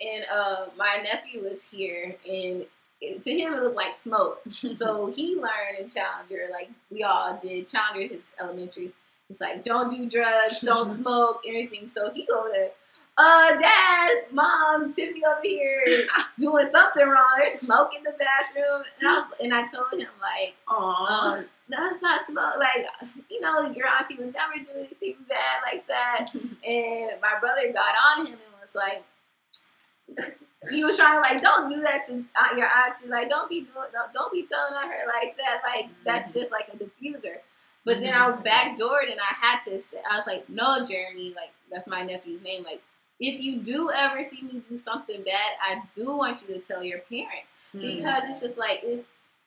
and 0.00 0.24
uh, 0.32 0.66
my 0.76 0.98
nephew 1.02 1.42
was 1.42 1.64
here, 1.68 2.16
and 2.28 2.64
it, 3.00 3.22
to 3.22 3.30
him 3.38 3.54
it 3.54 3.62
looked 3.62 3.76
like 3.76 3.94
smoke. 3.94 4.42
So 4.72 5.06
he 5.06 5.34
learned 5.36 5.78
in 5.80 5.88
Challenger, 5.88 6.48
like 6.50 6.70
we 6.90 7.02
all 7.04 7.38
did. 7.40 7.68
Challenger, 7.68 8.14
his 8.14 8.32
elementary, 8.40 8.92
it's 9.28 9.40
like 9.40 9.64
don't 9.64 9.90
do 9.90 10.08
drugs, 10.08 10.60
don't 10.60 10.90
smoke, 11.02 11.42
everything. 11.46 11.88
So 11.88 12.10
he 12.10 12.24
go 12.26 12.48
there. 12.52 12.70
Uh, 13.18 13.56
dad, 13.56 14.10
mom, 14.30 14.92
Tiffany 14.92 15.22
over 15.24 15.40
here 15.42 15.82
doing 16.38 16.68
something 16.68 17.06
wrong. 17.06 17.24
There's 17.38 17.54
smoke 17.54 17.92
in 17.96 18.02
the 18.02 18.12
bathroom, 18.18 18.82
and 19.00 19.08
I 19.08 19.14
was, 19.14 19.24
and 19.42 19.54
I 19.54 19.66
told 19.66 19.98
him 19.98 20.08
like, 20.20 20.54
Aww. 20.68 21.38
um, 21.38 21.46
that's 21.68 22.02
not 22.02 22.24
smoke. 22.24 22.58
Like, 22.58 22.86
you 23.30 23.40
know, 23.40 23.70
your 23.70 23.86
auntie 23.88 24.16
would 24.16 24.34
never 24.34 24.58
do 24.58 24.78
anything 24.78 25.16
bad 25.28 25.62
like 25.64 25.86
that. 25.86 26.26
And 26.66 27.12
my 27.22 27.38
brother 27.40 27.72
got 27.72 27.94
on 28.10 28.26
him 28.26 28.34
and 28.34 28.60
was 28.60 28.74
like, 28.74 29.04
he 30.70 30.84
was 30.84 30.96
trying 30.96 31.14
to 31.14 31.20
like, 31.20 31.40
don't 31.40 31.68
do 31.68 31.80
that 31.82 32.04
to 32.08 32.24
uh, 32.34 32.56
your 32.56 32.66
auntie. 32.66 33.08
Like, 33.08 33.30
don't 33.30 33.48
be 33.48 33.60
doing, 33.60 33.86
don't, 33.92 34.12
don't 34.12 34.32
be 34.32 34.44
telling 34.44 34.74
on 34.74 34.90
her 34.90 35.06
like 35.06 35.36
that. 35.36 35.62
Like, 35.64 35.88
that's 36.04 36.34
just 36.34 36.50
like 36.50 36.68
a 36.72 36.76
diffuser. 36.76 37.36
But 37.86 38.00
then 38.00 38.12
I 38.14 38.28
backdoored 38.32 39.10
and 39.10 39.20
I 39.20 39.34
had 39.40 39.60
to 39.62 39.78
say, 39.78 39.98
I 40.10 40.16
was 40.16 40.26
like, 40.26 40.46
no, 40.50 40.84
Jeremy, 40.84 41.32
like, 41.36 41.52
that's 41.70 41.86
my 41.86 42.02
nephew's 42.02 42.42
name. 42.42 42.64
Like, 42.64 42.82
if 43.20 43.40
you 43.40 43.60
do 43.60 43.90
ever 43.94 44.22
see 44.24 44.42
me 44.42 44.60
do 44.68 44.76
something 44.76 45.22
bad, 45.22 45.52
I 45.62 45.80
do 45.94 46.16
want 46.16 46.42
you 46.42 46.54
to 46.54 46.60
tell 46.60 46.82
your 46.82 46.98
parents 46.98 47.70
because 47.72 48.28
it's 48.28 48.40
just 48.40 48.58
like 48.58 48.80
if 48.82 49.00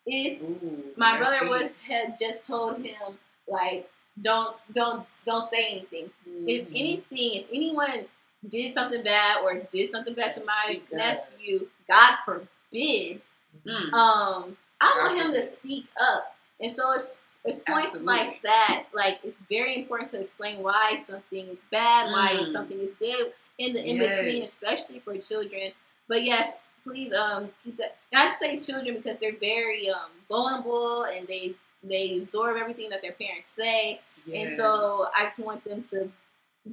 if 0.05 0.41
Ooh, 0.41 0.83
my 0.97 1.17
brother 1.17 1.47
would 1.49 1.71
have 1.87 2.17
just 2.17 2.47
told 2.47 2.81
him 2.81 3.19
like 3.47 3.87
don't 4.21 4.53
don't 4.73 5.05
don't 5.25 5.43
say 5.43 5.65
anything. 5.71 6.09
If 6.47 6.67
Mhm. 6.69 6.75
anything, 6.75 7.33
if 7.41 7.45
anyone 7.53 8.05
did 8.47 8.73
something 8.73 9.03
bad 9.03 9.43
or 9.43 9.55
did 9.55 9.89
something 9.91 10.13
bad 10.15 10.33
to 10.33 10.43
my 10.45 10.81
up. 10.85 10.91
nephew, 10.93 11.69
God 11.87 12.15
forbid, 12.25 13.21
Mm. 13.65 13.93
um, 13.93 14.57
I 14.81 14.97
want 15.01 15.17
him 15.19 15.33
to 15.33 15.41
speak 15.43 15.87
up. 15.99 16.35
And 16.59 16.71
so 16.71 16.91
it's 16.93 17.21
it's 17.45 17.59
points 17.59 17.95
Absolutely. 17.95 18.05
like 18.13 18.41
that. 18.43 18.85
Like 18.93 19.19
it's 19.23 19.37
very 19.49 19.77
important 19.77 20.09
to 20.11 20.19
explain 20.19 20.61
why 20.61 20.95
something 20.97 21.47
is 21.47 21.63
bad, 21.71 22.11
why 22.11 22.41
Mm. 22.41 22.45
something 22.51 22.79
is 22.79 22.93
good 22.95 23.33
in 23.57 23.73
the 23.73 23.83
in 23.83 23.97
between, 23.97 24.43
especially 24.43 24.99
for 24.99 25.17
children. 25.17 25.71
But 26.07 26.23
yes, 26.23 26.59
please 26.83 27.13
um 27.13 27.49
keep 27.63 27.77
that. 27.77 27.97
And 28.11 28.21
I 28.21 28.31
say 28.31 28.59
children 28.59 28.95
because 28.95 29.17
they're 29.17 29.37
very 29.39 29.89
um 29.89 30.11
vulnerable 30.29 31.03
and 31.03 31.27
they 31.27 31.53
they 31.83 32.17
absorb 32.17 32.57
everything 32.57 32.89
that 32.89 33.01
their 33.01 33.13
parents 33.13 33.47
say, 33.47 34.01
and 34.35 34.49
so 34.49 35.07
I 35.15 35.23
just 35.23 35.39
want 35.39 35.63
them 35.63 35.81
to 35.83 36.11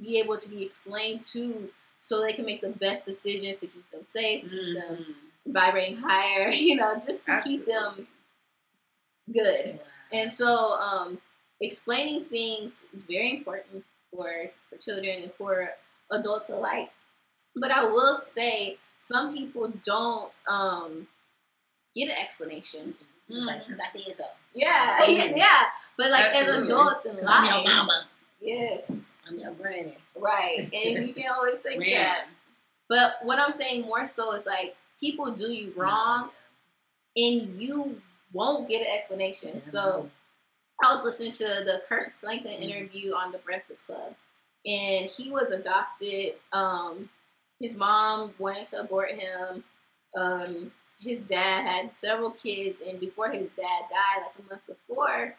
be 0.01 0.19
able 0.19 0.37
to 0.37 0.49
be 0.49 0.63
explained 0.63 1.21
to, 1.33 1.69
so 1.99 2.21
they 2.21 2.33
can 2.33 2.45
make 2.45 2.59
the 2.61 2.69
best 2.69 3.05
decisions 3.05 3.57
to 3.57 3.67
keep 3.67 3.89
them 3.91 4.03
safe, 4.03 4.43
to 4.43 4.49
keep 4.49 4.75
them 4.75 4.97
Mhm. 4.97 5.53
vibrating 5.53 5.95
higher, 5.97 6.49
you 6.67 6.75
know, 6.75 6.95
just 6.95 7.25
to 7.27 7.39
keep 7.41 7.65
them 7.65 8.05
Absolutely. 8.05 8.07
good. 9.33 9.79
And 10.11 10.29
so, 10.29 10.47
um, 10.73 11.19
explaining 11.61 12.25
things 12.25 12.79
is 12.95 13.03
very 13.03 13.37
important 13.37 13.83
for 14.11 14.29
for 14.69 14.77
children 14.77 15.23
and 15.23 15.31
for 15.33 15.69
adults 16.11 16.49
alike. 16.49 16.89
But 17.55 17.71
I 17.71 17.83
will 17.85 18.13
say, 18.15 18.77
some 18.99 19.33
people 19.33 19.73
don't 19.83 20.31
um, 20.47 21.07
get 21.95 22.09
an 22.09 22.15
explanation. 22.21 22.93
It's 23.29 23.45
like, 23.45 23.65
because 23.65 23.79
I 23.79 23.87
see 23.87 24.09
it 24.09 24.15
so. 24.15 24.23
Yeah, 24.53 25.05
yeah. 25.07 25.63
But 25.97 26.11
like 26.11 26.25
as 26.33 26.47
adults 26.47 27.05
in 27.05 27.15
Because 27.15 27.29
I'm 27.29 27.45
your 27.45 27.53
life, 27.55 27.65
mama. 27.65 28.03
yes, 28.41 29.07
I'm 29.27 29.39
your 29.39 29.51
granny. 29.51 29.97
right, 30.15 30.69
and 30.73 31.07
you 31.07 31.13
can 31.17 31.29
always 31.31 31.59
say 31.59 31.77
that. 31.93 32.25
But 32.89 33.15
what 33.23 33.39
I'm 33.39 33.51
saying 33.51 33.81
more 33.83 34.05
so 34.05 34.33
is 34.33 34.45
like 34.45 34.75
people 34.99 35.31
do 35.33 35.51
you 35.51 35.73
wrong, 35.75 36.29
and 37.17 37.61
you 37.61 38.01
won't 38.33 38.67
get 38.67 38.81
an 38.81 38.93
explanation. 38.93 39.61
So. 39.61 40.09
I 40.83 40.93
was 40.93 41.03
listening 41.03 41.31
to 41.31 41.63
the 41.65 41.81
Kirk 41.89 42.13
Franklin 42.19 42.53
interview 42.61 43.13
on 43.13 43.31
the 43.31 43.39
Breakfast 43.39 43.87
Club, 43.87 44.13
and 44.65 45.09
he 45.09 45.31
was 45.31 45.51
adopted. 45.51 46.35
Um, 46.53 47.09
his 47.59 47.75
mom 47.75 48.33
wanted 48.37 48.65
to 48.67 48.81
abort 48.81 49.11
him. 49.11 49.63
Um, 50.15 50.71
his 50.99 51.21
dad 51.21 51.65
had 51.65 51.97
several 51.97 52.31
kids, 52.31 52.81
and 52.87 52.99
before 52.99 53.29
his 53.29 53.49
dad 53.49 53.85
died, 53.89 54.23
like 54.23 54.33
a 54.37 54.49
month 54.49 54.67
before, 54.67 55.35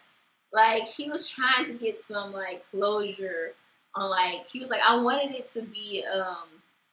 like 0.51 0.83
he 0.83 1.09
was 1.09 1.27
trying 1.27 1.65
to 1.65 1.73
get 1.73 1.97
some 1.97 2.33
like 2.33 2.63
closure 2.71 3.53
on 3.95 4.09
like 4.09 4.47
he 4.47 4.59
was 4.59 4.69
like 4.69 4.81
I 4.87 5.01
wanted 5.01 5.33
it 5.33 5.47
to 5.49 5.61
be 5.63 6.03
um 6.13 6.47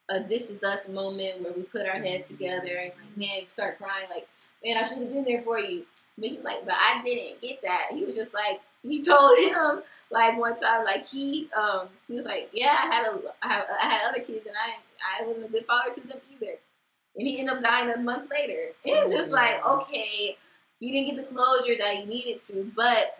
a 0.08 0.22
this 0.22 0.50
is 0.50 0.62
us 0.62 0.88
moment 0.88 1.42
where 1.42 1.52
we 1.52 1.62
put 1.62 1.86
our 1.86 1.98
heads 1.98 2.28
together 2.28 2.76
and 2.76 2.90
like, 2.90 3.16
man, 3.16 3.48
start 3.48 3.78
crying 3.78 4.06
like, 4.08 4.28
man, 4.66 4.76
I 4.76 4.82
should 4.82 4.98
have 4.98 5.12
been 5.12 5.24
there 5.24 5.42
for 5.42 5.58
you. 5.58 5.84
But 6.18 6.28
he 6.28 6.34
was 6.34 6.44
like, 6.44 6.64
but 6.64 6.74
I 6.74 7.00
didn't 7.04 7.40
get 7.40 7.62
that. 7.62 7.88
He 7.92 8.04
was 8.04 8.16
just 8.16 8.34
like, 8.34 8.60
he 8.82 9.02
told 9.02 9.38
him 9.38 9.82
like 10.10 10.38
one 10.38 10.56
time, 10.56 10.84
like 10.84 11.06
he 11.06 11.48
um 11.56 11.88
he 12.08 12.14
was 12.14 12.24
like, 12.24 12.50
yeah, 12.52 12.76
I 12.82 12.94
had 12.94 13.06
a 13.06 13.18
I, 13.42 13.52
have, 13.52 13.64
I 13.82 13.86
had 13.86 14.00
other 14.08 14.20
kids 14.20 14.46
and 14.46 14.56
I 14.56 14.76
I 15.20 15.26
wasn't 15.26 15.46
a 15.46 15.52
good 15.52 15.66
father 15.66 15.90
to 15.92 16.08
them 16.08 16.18
either. 16.32 16.54
And 17.16 17.26
he 17.26 17.38
ended 17.38 17.56
up 17.56 17.62
dying 17.62 17.90
a 17.90 17.98
month 17.98 18.30
later. 18.30 18.70
It 18.84 19.02
was 19.02 19.12
just 19.12 19.32
like, 19.32 19.64
okay, 19.64 20.36
you 20.80 20.92
didn't 20.92 21.14
get 21.14 21.28
the 21.28 21.34
closure 21.34 21.76
that 21.78 22.00
you 22.00 22.06
needed 22.06 22.40
to, 22.40 22.70
but 22.76 23.18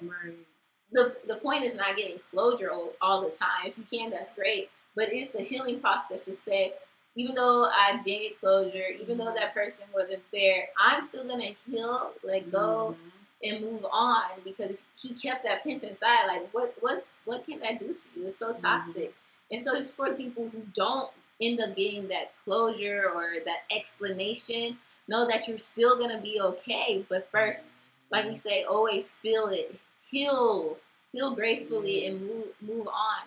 the 0.93 1.17
the 1.27 1.37
point 1.37 1.65
is 1.65 1.77
not 1.77 1.97
getting 1.97 2.19
closure 2.31 2.71
all, 2.71 2.93
all 3.01 3.23
the 3.23 3.31
time. 3.31 3.67
If 3.67 3.79
you 3.79 3.85
can, 3.91 4.11
that's 4.11 4.35
great. 4.35 4.71
But 4.95 5.09
it's 5.13 5.33
the 5.33 5.43
healing 5.43 5.81
process 5.81 6.25
to 6.25 6.33
say, 6.33 6.73
even 7.17 7.35
though 7.35 7.65
I 7.65 8.01
didn't 8.05 8.23
get 8.23 8.41
closure, 8.41 8.89
even 9.01 9.19
though 9.19 9.33
that 9.35 9.55
person 9.55 9.87
wasn't 9.95 10.23
there, 10.33 10.69
I'm 10.79 11.03
still 11.03 11.27
gonna 11.27 11.57
heal, 11.67 12.13
let 12.23 12.51
go, 12.53 12.95
Mhm. 12.95 13.13
and 13.43 13.61
move 13.65 13.87
on 13.91 14.25
because 14.45 14.75
he 14.97 15.15
kept 15.15 15.45
that 15.45 15.63
pent 15.63 15.83
inside. 15.83 16.27
Like, 16.27 16.49
what 16.53 16.75
what's 16.81 17.11
what 17.25 17.45
can 17.47 17.59
that 17.61 17.79
do 17.79 17.93
to 17.95 18.09
you? 18.15 18.27
It's 18.27 18.37
so 18.37 18.53
toxic. 18.53 19.15
And 19.51 19.61
so, 19.61 19.77
just 19.77 19.97
for 19.97 20.13
people 20.15 20.49
who 20.49 20.61
don't 20.75 21.11
end 21.41 21.61
up 21.61 21.75
getting 21.77 22.09
that 22.09 22.33
closure 22.45 23.11
or 23.15 23.35
that 23.45 23.65
explanation, 23.71 24.79
know 25.09 25.27
that 25.27 25.49
you're 25.49 25.59
still 25.59 25.99
gonna 25.99 26.21
be 26.21 26.41
okay. 26.41 27.05
But 27.09 27.31
first, 27.31 27.67
like 28.11 28.27
we 28.27 28.37
say, 28.37 28.65
always 28.65 29.13
feel 29.17 29.49
it, 29.49 29.75
heal, 30.11 30.79
heal 31.13 31.35
gracefully, 31.35 32.07
and 32.07 32.21
move 32.21 32.49
move 32.61 32.89
on. 32.89 33.23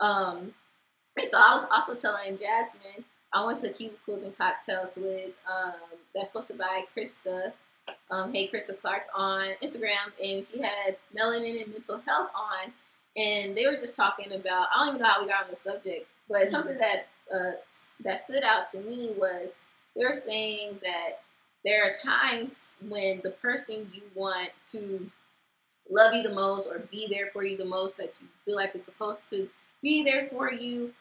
Um, 0.00 0.54
so 1.28 1.36
I 1.38 1.54
was 1.54 1.66
also 1.70 1.94
telling 1.94 2.38
Jasmine 2.38 3.04
I 3.32 3.44
went 3.44 3.58
to 3.60 3.72
Cubicles 3.72 4.24
and 4.24 4.36
Cocktails 4.36 4.96
with 4.96 5.32
um, 5.46 5.74
that's 6.14 6.34
hosted 6.34 6.58
by 6.58 6.84
Krista. 6.94 7.52
Um, 8.10 8.34
hey 8.34 8.48
Krista 8.48 8.78
Clark 8.78 9.04
on 9.14 9.46
Instagram, 9.62 10.12
and 10.22 10.44
she 10.44 10.60
had 10.60 10.96
melanin 11.16 11.62
and 11.62 11.72
mental 11.72 12.02
health 12.06 12.30
on, 12.34 12.72
and 13.16 13.56
they 13.56 13.66
were 13.66 13.76
just 13.76 13.96
talking 13.96 14.32
about. 14.32 14.68
I 14.74 14.78
don't 14.78 14.88
even 14.88 15.02
know 15.02 15.08
how 15.08 15.22
we 15.22 15.28
got 15.28 15.44
on 15.44 15.50
the 15.50 15.56
subject, 15.56 16.06
but 16.28 16.48
something 16.48 16.76
that 16.78 17.06
uh, 17.34 17.52
that 18.00 18.18
stood 18.18 18.42
out 18.42 18.68
to 18.72 18.80
me 18.80 19.12
was 19.16 19.60
they 19.96 20.04
were 20.04 20.12
saying 20.12 20.78
that 20.82 21.20
there 21.64 21.84
are 21.84 21.92
times 21.92 22.68
when 22.88 23.20
the 23.22 23.30
person 23.30 23.90
you 23.94 24.02
want 24.14 24.50
to 24.70 25.10
love 25.90 26.14
you 26.14 26.22
the 26.22 26.34
most 26.34 26.68
or 26.68 26.80
be 26.90 27.06
there 27.08 27.28
for 27.32 27.44
you 27.44 27.56
the 27.56 27.64
most 27.64 27.96
that 27.96 28.14
you 28.20 28.28
feel 28.44 28.56
like 28.56 28.74
is 28.74 28.84
supposed 28.84 29.28
to 29.28 29.48
be 29.82 30.02
there 30.02 30.28
for 30.30 30.52
you 30.52 30.92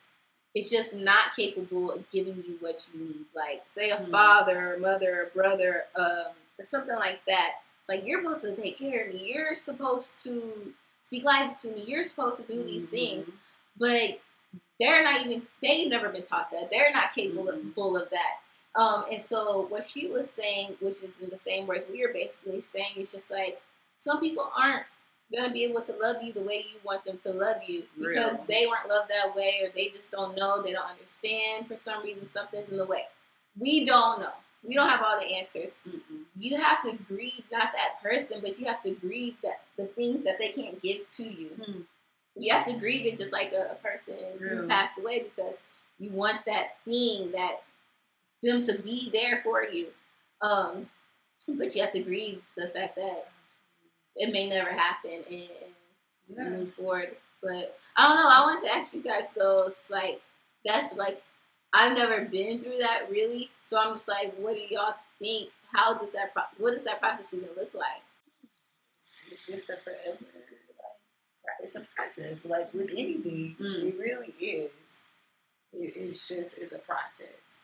is 0.58 0.70
just 0.70 0.96
not 0.96 1.36
capable 1.36 1.91
of 1.91 2.10
giving 2.12 2.36
you 2.48 2.58
what 2.60 2.88
you 2.93 3.00
need. 3.00 3.26
Like, 3.36 3.63
say, 3.65 3.91
a 3.91 3.98
Hmm. 3.98 4.12
father, 4.12 4.74
or 4.76 4.80
mother, 4.80 5.24
or 5.24 5.26
brother, 5.34 5.86
um, 5.96 6.28
or 6.58 6.65
something 6.65 6.96
like 6.96 7.24
that. 7.28 7.56
It's 7.80 7.89
like 7.89 8.06
you're 8.06 8.22
supposed 8.22 8.41
to 8.43 8.62
take 8.62 8.78
care 8.78 9.06
of 9.06 9.13
me. 9.13 9.34
You're 9.34 9.56
supposed 9.56 10.24
to 10.24 10.74
speak 11.02 11.24
life 11.24 11.58
to 11.62 11.70
me. 11.72 11.84
You're 11.84 12.04
supposed 12.04 12.41
to 12.41 12.48
do 12.48 12.63
these 12.63 12.88
Mhm. 12.88 12.91
things, 12.91 13.32
but 13.78 14.20
they're 14.80 15.04
not 15.04 15.26
even. 15.26 15.48
They've 15.62 15.89
never 15.89 16.10
been 16.10 16.24
taught 16.24 16.52
that. 16.52 16.70
They're 16.70 16.91
not 16.93 17.13
capable 17.13 17.46
Mhm. 17.46 17.67
of 17.67 17.74
full 17.74 17.98
of 17.98 18.10
that. 18.10 18.39
Um, 18.76 19.06
and 19.10 19.20
so 19.20 19.62
what 19.67 19.84
she 19.84 20.08
was 20.08 20.30
saying, 20.30 20.78
which 20.80 21.02
is 21.04 21.17
in 21.20 21.30
the 21.30 21.36
same 21.36 21.65
words 21.65 21.86
we 21.89 22.04
are 22.04 22.13
basically 22.13 22.62
saying, 22.62 22.96
is 22.98 23.12
just 23.12 23.32
like 23.32 23.62
some 23.98 24.20
people 24.20 24.52
aren't 24.56 24.86
gonna 25.33 25.51
be 25.51 25.63
able 25.63 25.81
to 25.81 25.93
love 25.93 26.21
you 26.21 26.31
the 26.31 26.43
way 26.43 26.65
you 26.69 26.79
want 26.83 27.03
them 27.03 27.17
to 27.17 27.31
love 27.31 27.57
you 27.65 27.83
because 27.97 28.37
they 28.47 28.65
weren't 28.65 28.89
loved 28.89 29.09
that 29.09 29.35
way 29.35 29.59
or 29.63 29.69
they 29.75 29.89
just 29.89 30.11
don't 30.11 30.35
know, 30.35 30.61
they 30.61 30.71
don't 30.71 30.89
understand 30.89 31.67
for 31.67 31.75
some 31.75 32.03
reason 32.03 32.29
something's 32.29 32.71
in 32.71 32.77
the 32.77 32.85
way. 32.85 33.03
We 33.59 33.85
don't 33.85 34.21
know. 34.21 34.31
We 34.63 34.75
don't 34.75 34.89
have 34.89 35.03
all 35.03 35.19
the 35.19 35.35
answers. 35.35 35.75
Mm-mm. 35.87 36.23
You 36.35 36.57
have 36.57 36.81
to 36.81 36.93
grieve 37.07 37.43
not 37.51 37.71
that 37.73 38.01
person, 38.01 38.39
but 38.41 38.59
you 38.59 38.65
have 38.65 38.81
to 38.83 38.91
grieve 38.91 39.35
that 39.43 39.61
the 39.77 39.85
things 39.85 40.23
that 40.23 40.39
they 40.39 40.49
can't 40.49 40.81
give 40.81 41.07
to 41.09 41.23
you. 41.23 41.49
Hmm. 41.63 41.81
You 42.35 42.53
have 42.53 42.65
to 42.67 42.73
grieve 42.73 43.05
it 43.05 43.17
just 43.17 43.33
like 43.33 43.53
a, 43.53 43.71
a 43.71 43.75
person 43.75 44.15
who 44.39 44.67
passed 44.67 44.99
away 44.99 45.23
because 45.23 45.61
you 45.99 46.11
want 46.11 46.45
that 46.45 46.77
thing 46.85 47.31
that 47.31 47.63
them 48.43 48.61
to 48.61 48.79
be 48.79 49.09
there 49.11 49.41
for 49.43 49.63
you. 49.63 49.87
Um, 50.41 50.87
but 51.47 51.75
you 51.75 51.81
have 51.81 51.91
to 51.91 52.03
grieve 52.03 52.41
the 52.55 52.67
fact 52.67 52.95
that 52.95 53.29
it 54.17 54.32
may 54.34 54.49
never 54.49 54.71
happen 54.71 55.23
and, 55.30 55.49
Yeah. 56.27 56.43
move 56.49 56.73
forward. 56.75 57.15
But 57.41 57.80
I 57.95 58.08
don't 58.08 58.17
know. 58.17 58.30
I 58.30 58.41
wanted 58.41 58.67
to 58.67 58.73
ask 58.75 58.93
you 58.93 59.01
guys 59.01 59.32
though. 59.34 59.65
It's 59.67 59.89
like 59.89 60.21
that's 60.65 60.95
like 60.95 61.21
I've 61.73 61.95
never 61.97 62.25
been 62.25 62.62
through 62.62 62.80
that 62.80 63.10
really, 63.10 63.49
so 63.62 63.80
I'm 63.80 63.93
just 63.93 64.08
like, 64.08 64.34
what 64.36 64.56
do 64.56 64.62
y'all 64.69 64.95
think? 65.19 65.51
How 65.73 65.97
does 65.97 66.12
that? 66.13 66.34
Pro- 66.34 66.43
what 66.58 66.71
does 66.71 66.84
that 66.86 66.99
process 67.01 67.34
even 67.34 67.49
look 67.58 67.73
like? 67.73 68.01
It's, 69.32 69.45
just 69.45 69.69
a 69.69 69.77
forever, 69.77 70.17
like, 70.19 71.60
it's 71.62 71.75
a 71.75 71.86
process. 71.95 72.43
Like 72.45 72.73
with 72.73 72.91
anything, 72.91 73.56
Mm. 73.60 73.84
it 73.93 73.99
really 73.99 74.27
is. 74.27 74.71
It, 75.73 75.93
it's 75.95 76.27
just, 76.27 76.58
it's 76.58 76.71
a 76.73 76.80
process. 76.80 77.60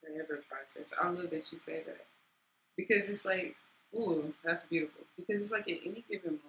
forever 0.00 0.42
process. 0.48 0.92
I 1.00 1.08
love 1.08 1.30
that 1.30 1.52
you 1.52 1.58
say 1.58 1.82
that 1.86 2.06
because 2.76 3.08
it's 3.08 3.24
like, 3.24 3.54
ooh, 3.94 4.32
that's 4.44 4.62
beautiful. 4.64 5.02
Because 5.16 5.42
it's 5.42 5.52
like 5.52 5.68
at 5.68 5.78
any 5.84 6.04
given 6.08 6.32
moment, 6.32 6.48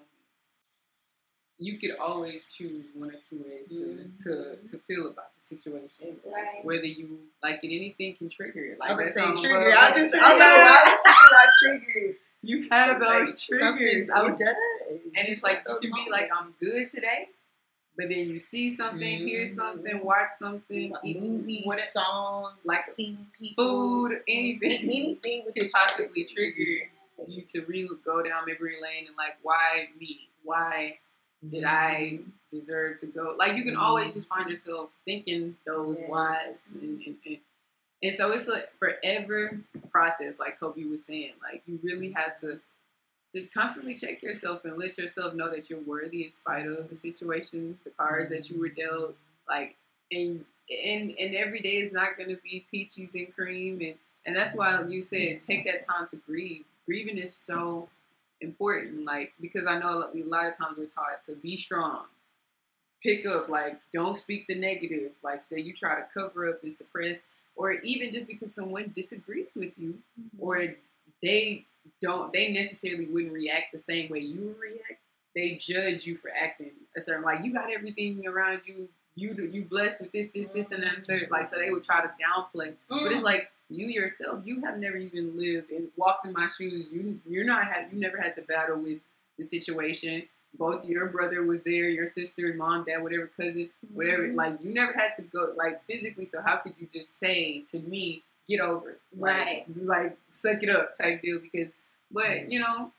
you 1.59 1.77
could 1.77 1.95
always 1.97 2.43
choose 2.45 2.85
one 2.95 3.09
or 3.11 3.19
two 3.29 3.43
ways 3.47 3.69
to 3.69 4.09
to, 4.23 4.29
Mhm. 4.29 4.71
to 4.71 4.77
feel 4.79 5.07
about 5.09 5.33
the 5.35 5.41
situation. 5.41 6.19
Right. 6.25 6.63
Whether 6.65 6.85
you 6.87 7.19
like 7.41 7.63
it, 7.63 7.67
anything 7.75 8.15
can 8.15 8.29
trigger 8.29 8.63
it. 8.63 8.79
Like 8.79 8.89
I'm 8.91 8.97
gonna 8.97 9.11
that's 9.11 9.15
say 9.15 9.21
how 9.21 9.39
trigger. 9.41 9.69
love- 9.69 9.77
I 9.77 9.97
just, 9.97 10.13
know, 10.13 10.19
I 10.21 10.81
was 10.83 10.99
thinking 11.05 11.27
about 11.29 11.53
triggers. 11.61 12.21
you 12.41 12.69
have 12.69 12.99
those 12.99 13.29
Like, 13.29 13.39
triggers, 13.39 14.09
I 14.09 14.25
and 15.15 15.27
it's 15.27 15.43
like 15.43 15.63
you 15.67 15.77
can 15.79 15.91
be 16.05 16.11
like. 16.11 16.29
I'm 16.35 16.53
good 16.59 16.89
today. 16.91 17.29
But 17.95 18.09
then 18.09 18.27
you 18.27 18.39
see 18.39 18.71
something, 18.71 19.19
hear 19.27 19.43
Mhm. 19.43 19.55
something, 19.55 20.03
watch 20.03 20.29
something, 20.39 20.95
eat 21.03 21.19
movies, 21.21 21.63
whatever, 21.63 21.87
songs, 21.89 22.65
like 22.65 22.79
like 22.79 22.85
seeing 22.87 23.27
people, 23.37 23.65
food, 24.09 24.23
anything. 24.27 24.71
anything 24.81 25.43
which 25.45 25.53
could 25.53 25.69
possibly 25.69 26.23
trigger 26.23 26.89
you 27.27 27.41
to 27.41 27.61
really 27.65 27.95
go 28.03 28.21
down 28.23 28.45
memory 28.45 28.75
lane 28.81 29.07
and 29.07 29.15
like, 29.17 29.37
why 29.41 29.89
me? 29.99 30.27
Why 30.43 30.97
did 31.49 31.63
I 31.63 32.19
mm-hmm. 32.19 32.57
deserve 32.57 32.99
to 32.99 33.05
go? 33.05 33.35
Like, 33.37 33.55
you 33.55 33.63
can 33.63 33.75
always 33.75 34.07
mm-hmm. 34.07 34.19
just 34.19 34.29
find 34.29 34.49
yourself 34.49 34.89
thinking 35.05 35.55
those 35.65 35.99
Yes. 35.99 36.09
whys, 36.09 36.67
and, 36.73 37.01
and, 37.05 37.15
and, 37.25 37.37
and 38.01 38.15
so 38.15 38.31
it's 38.31 38.47
a 38.47 38.63
forever 38.79 39.59
process. 39.91 40.39
Like 40.39 40.59
Kobe 40.59 40.83
was 40.85 41.05
saying, 41.05 41.33
like 41.41 41.63
you 41.65 41.79
really 41.83 42.11
have 42.11 42.39
to 42.41 42.59
to 43.33 43.41
constantly 43.47 43.95
check 43.95 44.21
yourself 44.21 44.63
and 44.63 44.77
let 44.77 44.95
yourself 44.97 45.33
know 45.33 45.49
that 45.49 45.67
you're 45.67 45.79
worthy 45.79 46.23
in 46.23 46.29
spite 46.29 46.67
of 46.67 46.87
the 46.87 46.95
situation, 46.95 47.79
the 47.83 47.89
cards 47.89 48.29
that 48.29 48.49
you 48.49 48.59
were 48.59 48.69
mm-hmm. 48.69 48.95
dealt. 48.95 49.15
Like, 49.47 49.75
and 50.11 50.45
and 50.69 51.13
and 51.19 51.35
every 51.35 51.59
day 51.59 51.77
is 51.77 51.93
not 51.93 52.17
going 52.17 52.29
to 52.29 52.39
be 52.43 52.65
peaches 52.71 53.15
and 53.15 53.33
cream, 53.35 53.81
and 53.81 53.95
and 54.25 54.35
that's 54.35 54.55
why 54.55 54.83
you 54.87 55.01
said 55.01 55.41
take 55.41 55.65
that 55.65 55.85
time 55.85 56.07
to 56.09 56.17
grieve. 56.17 56.65
Grieving 56.85 57.17
is 57.17 57.35
so 57.35 57.89
important, 58.41 59.05
like 59.05 59.33
because 59.39 59.65
I 59.65 59.79
know 59.79 60.09
a 60.13 60.23
lot 60.25 60.47
of 60.47 60.57
times 60.57 60.77
we're 60.77 60.85
taught 60.85 61.23
to 61.27 61.35
be 61.35 61.55
strong, 61.55 62.05
pick 63.01 63.25
up, 63.25 63.49
like 63.49 63.79
don't 63.93 64.15
speak 64.15 64.47
the 64.47 64.55
negative, 64.55 65.11
like 65.23 65.41
say 65.41 65.59
you 65.59 65.73
try 65.73 65.95
to 65.95 66.05
cover 66.13 66.49
up 66.49 66.61
and 66.61 66.71
suppress, 66.71 67.29
or 67.55 67.73
even 67.73 68.11
just 68.11 68.27
because 68.27 68.53
someone 68.53 68.91
disagrees 68.95 69.55
with 69.55 69.71
you, 69.77 69.99
mm-hmm. 70.19 70.43
or 70.43 70.75
they 71.21 71.65
don't, 72.01 72.33
they 72.33 72.51
necessarily 72.51 73.05
wouldn't 73.05 73.33
react 73.33 73.71
the 73.71 73.77
same 73.77 74.09
way 74.09 74.19
you 74.19 74.41
would 74.41 74.59
react. 74.59 74.99
They 75.35 75.55
judge 75.55 76.05
you 76.05 76.17
for 76.17 76.29
acting 76.29 76.71
a 76.95 77.01
certain 77.01 77.23
like 77.23 77.43
you 77.43 77.53
got 77.53 77.71
everything 77.71 78.27
around 78.27 78.61
you. 78.65 78.89
You 79.15 79.49
you 79.51 79.63
blessed 79.63 80.01
with 80.01 80.11
this, 80.11 80.31
this, 80.31 80.47
this, 80.47 80.71
and 80.71 80.83
that, 80.83 81.05
third. 81.05 81.27
Like 81.29 81.45
so, 81.45 81.59
they 81.59 81.69
would 81.69 81.83
try 81.83 82.01
to 82.01 82.07
downplay. 82.07 82.73
But 82.89 83.11
it's 83.11 83.21
mm. 83.21 83.23
like 83.23 83.51
you 83.69 83.87
yourself, 83.87 84.41
you 84.45 84.61
have 84.61 84.77
never 84.77 84.97
even 84.97 85.37
lived 85.37 85.71
and 85.71 85.87
walked 85.97 86.25
in 86.25 86.33
my 86.33 86.47
shoes. 86.47 86.87
You 86.91 87.19
you're 87.27 87.45
not 87.45 87.65
have 87.65 87.91
you 87.93 87.99
never 87.99 88.17
had 88.17 88.33
to 88.35 88.41
battle 88.43 88.77
with 88.77 88.99
the 89.37 89.43
situation. 89.43 90.23
Both 90.57 90.85
your 90.85 91.07
brother 91.07 91.43
was 91.43 91.63
there, 91.63 91.89
your 91.89 92.05
sister, 92.05 92.53
mom, 92.53 92.85
dad, 92.85 93.01
whatever, 93.01 93.27
cousin, 93.39 93.69
whatever. 93.93 94.27
Mhm. 94.27 94.35
Like 94.35 94.59
you 94.63 94.71
never 94.73 94.93
had 94.93 95.15
to 95.15 95.23
go 95.23 95.53
like 95.57 95.83
physically. 95.85 96.25
So 96.25 96.41
how 96.41 96.57
could 96.57 96.73
you 96.77 96.87
just 96.93 97.17
say 97.17 97.61
to 97.71 97.79
me, 97.79 98.23
get 98.47 98.59
over 98.59 98.91
it, 98.91 99.01
Like, 99.17 99.35
Right. 99.37 99.65
Like 99.77 100.17
suck 100.29 100.61
it 100.61 100.69
up 100.69 100.93
type 100.95 101.21
deal. 101.23 101.39
Because, 101.39 101.77
but 102.11 102.51
you 102.51 102.59
know, 102.59 102.91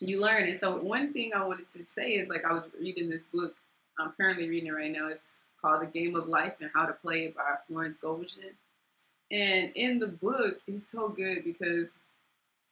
you 0.00 0.20
learn. 0.20 0.44
And 0.44 0.56
so 0.56 0.76
one 0.78 1.12
thing 1.12 1.32
I 1.34 1.44
wanted 1.44 1.66
to 1.68 1.84
say 1.84 2.10
is 2.10 2.28
like 2.28 2.44
I 2.44 2.52
was 2.52 2.68
reading 2.80 3.10
this 3.10 3.24
book. 3.24 3.54
I'm 3.98 4.12
currently 4.12 4.48
reading 4.48 4.68
it 4.68 4.72
right 4.72 4.92
now. 4.92 5.08
It's 5.08 5.24
called 5.60 5.82
The 5.82 5.86
Game 5.86 6.14
of 6.16 6.28
Life 6.28 6.54
and 6.60 6.70
How 6.74 6.86
to 6.86 6.92
Play 6.92 7.24
It 7.26 7.36
by 7.36 7.56
Florence 7.66 7.98
Scovel 7.98 8.24
Shinn. 8.24 8.50
And 9.30 9.72
in 9.74 9.98
the 9.98 10.06
book, 10.06 10.60
it's 10.66 10.86
so 10.86 11.08
good 11.08 11.44
because 11.44 11.94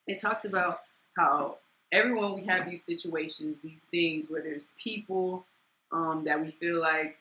it 0.07 0.19
talks 0.19 0.45
about 0.45 0.81
how 1.15 1.57
everyone 1.91 2.35
we 2.35 2.45
have 2.45 2.69
these 2.69 2.83
situations, 2.83 3.59
these 3.59 3.85
things 3.91 4.29
where 4.29 4.41
there's 4.41 4.73
people 4.81 5.45
um, 5.91 6.23
that 6.25 6.41
we 6.43 6.51
feel 6.51 6.79
like 6.79 7.17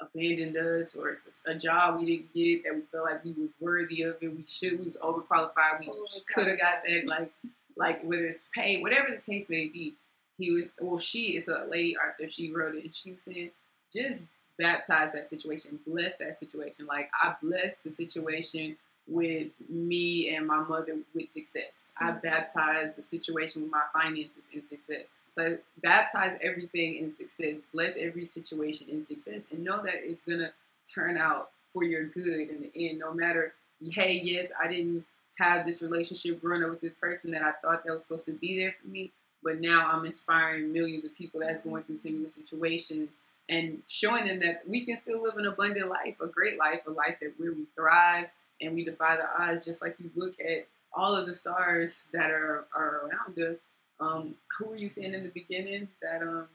abandoned 0.00 0.56
us 0.56 0.96
or 0.96 1.08
it's 1.10 1.44
a, 1.46 1.52
a 1.52 1.54
job 1.54 1.98
we 1.98 2.06
didn't 2.06 2.34
get 2.34 2.62
that 2.64 2.74
we 2.74 2.82
felt 2.92 3.06
like 3.06 3.24
we 3.24 3.32
was 3.32 3.50
worthy 3.60 4.02
of 4.02 4.16
it. 4.20 4.28
We 4.28 4.44
should, 4.44 4.78
we 4.78 4.86
was 4.86 4.96
overqualified. 4.98 5.80
We 5.80 5.90
could 6.32 6.46
have 6.46 6.58
got 6.58 6.82
that, 6.86 7.08
like, 7.08 7.32
like 7.76 8.02
whether 8.04 8.26
it's 8.26 8.48
pay, 8.54 8.80
whatever 8.80 9.10
the 9.10 9.18
case 9.18 9.50
may 9.50 9.66
be. 9.66 9.94
He 10.38 10.52
was, 10.52 10.70
well, 10.80 10.98
she 10.98 11.34
is 11.36 11.48
a 11.48 11.66
lady 11.70 11.96
author. 11.96 12.28
She 12.28 12.52
wrote 12.52 12.74
it 12.74 12.84
and 12.84 12.94
she 12.94 13.12
was 13.12 13.22
saying, 13.22 13.50
just 13.92 14.24
baptize 14.58 15.12
that 15.12 15.26
situation, 15.26 15.78
bless 15.86 16.16
that 16.18 16.36
situation. 16.36 16.86
Like 16.86 17.10
I 17.20 17.34
bless 17.42 17.78
the 17.78 17.90
situation 17.90 18.76
with 19.08 19.48
me 19.68 20.34
and 20.34 20.46
my 20.46 20.58
mother 20.58 20.98
with 21.14 21.30
success. 21.30 21.94
I 22.00 22.10
Mhm. 22.10 22.22
baptize 22.22 22.94
the 22.94 23.02
situation 23.02 23.62
with 23.62 23.70
my 23.70 23.84
finances 23.92 24.50
in 24.52 24.62
success. 24.62 25.14
So 25.28 25.58
baptize 25.80 26.38
everything 26.42 26.96
in 26.96 27.12
success. 27.12 27.62
Bless 27.72 27.96
every 27.96 28.24
situation 28.24 28.88
in 28.88 29.00
success, 29.04 29.52
and 29.52 29.62
know 29.62 29.82
that 29.82 30.04
it's 30.04 30.22
gonna 30.22 30.52
turn 30.92 31.16
out 31.16 31.52
for 31.72 31.84
your 31.84 32.04
good 32.04 32.48
in 32.48 32.62
the 32.62 32.88
end. 32.88 32.98
No 32.98 33.12
matter, 33.14 33.54
hey, 33.80 34.20
yes, 34.22 34.52
I 34.60 34.66
didn't 34.66 35.04
have 35.38 35.66
this 35.66 35.82
relationship 35.82 36.40
growing 36.40 36.64
up 36.64 36.70
with 36.70 36.80
this 36.80 36.94
person 36.94 37.30
that 37.30 37.42
I 37.42 37.52
thought 37.52 37.84
that 37.84 37.92
was 37.92 38.02
supposed 38.02 38.24
to 38.24 38.32
be 38.32 38.58
there 38.58 38.74
for 38.80 38.88
me, 38.88 39.12
but 39.42 39.60
now 39.60 39.86
I'm 39.88 40.04
inspiring 40.04 40.72
millions 40.72 41.04
of 41.04 41.14
people 41.14 41.40
that's 41.40 41.60
going 41.62 41.84
through 41.84 41.96
similar 41.96 42.26
situations 42.26 43.20
and 43.48 43.82
showing 43.88 44.26
them 44.26 44.40
that 44.40 44.68
we 44.68 44.84
can 44.84 44.96
still 44.96 45.22
live 45.22 45.36
an 45.36 45.46
abundant 45.46 45.88
life, 45.88 46.16
a 46.20 46.26
great 46.26 46.58
life, 46.58 46.80
a 46.86 46.90
life 46.90 47.16
that 47.20 47.32
where 47.38 47.52
we 47.52 47.64
thrive 47.74 48.26
and 48.60 48.74
we 48.74 48.84
defy 48.84 49.16
the 49.16 49.42
odds. 49.42 49.64
Just 49.64 49.82
like 49.82 49.96
you 50.02 50.10
look 50.16 50.38
at 50.40 50.66
all 50.92 51.14
of 51.14 51.26
the 51.26 51.34
stars 51.34 52.02
that 52.12 52.30
are, 52.30 52.64
are 52.74 53.02
around 53.08 53.38
us. 53.38 53.58
Um, 54.00 54.34
who 54.58 54.66
were 54.66 54.76
you 54.76 54.88
saying 54.88 55.14
in 55.14 55.22
the 55.22 55.28
beginning 55.30 55.88
that 56.02 56.22
um, 56.22 56.46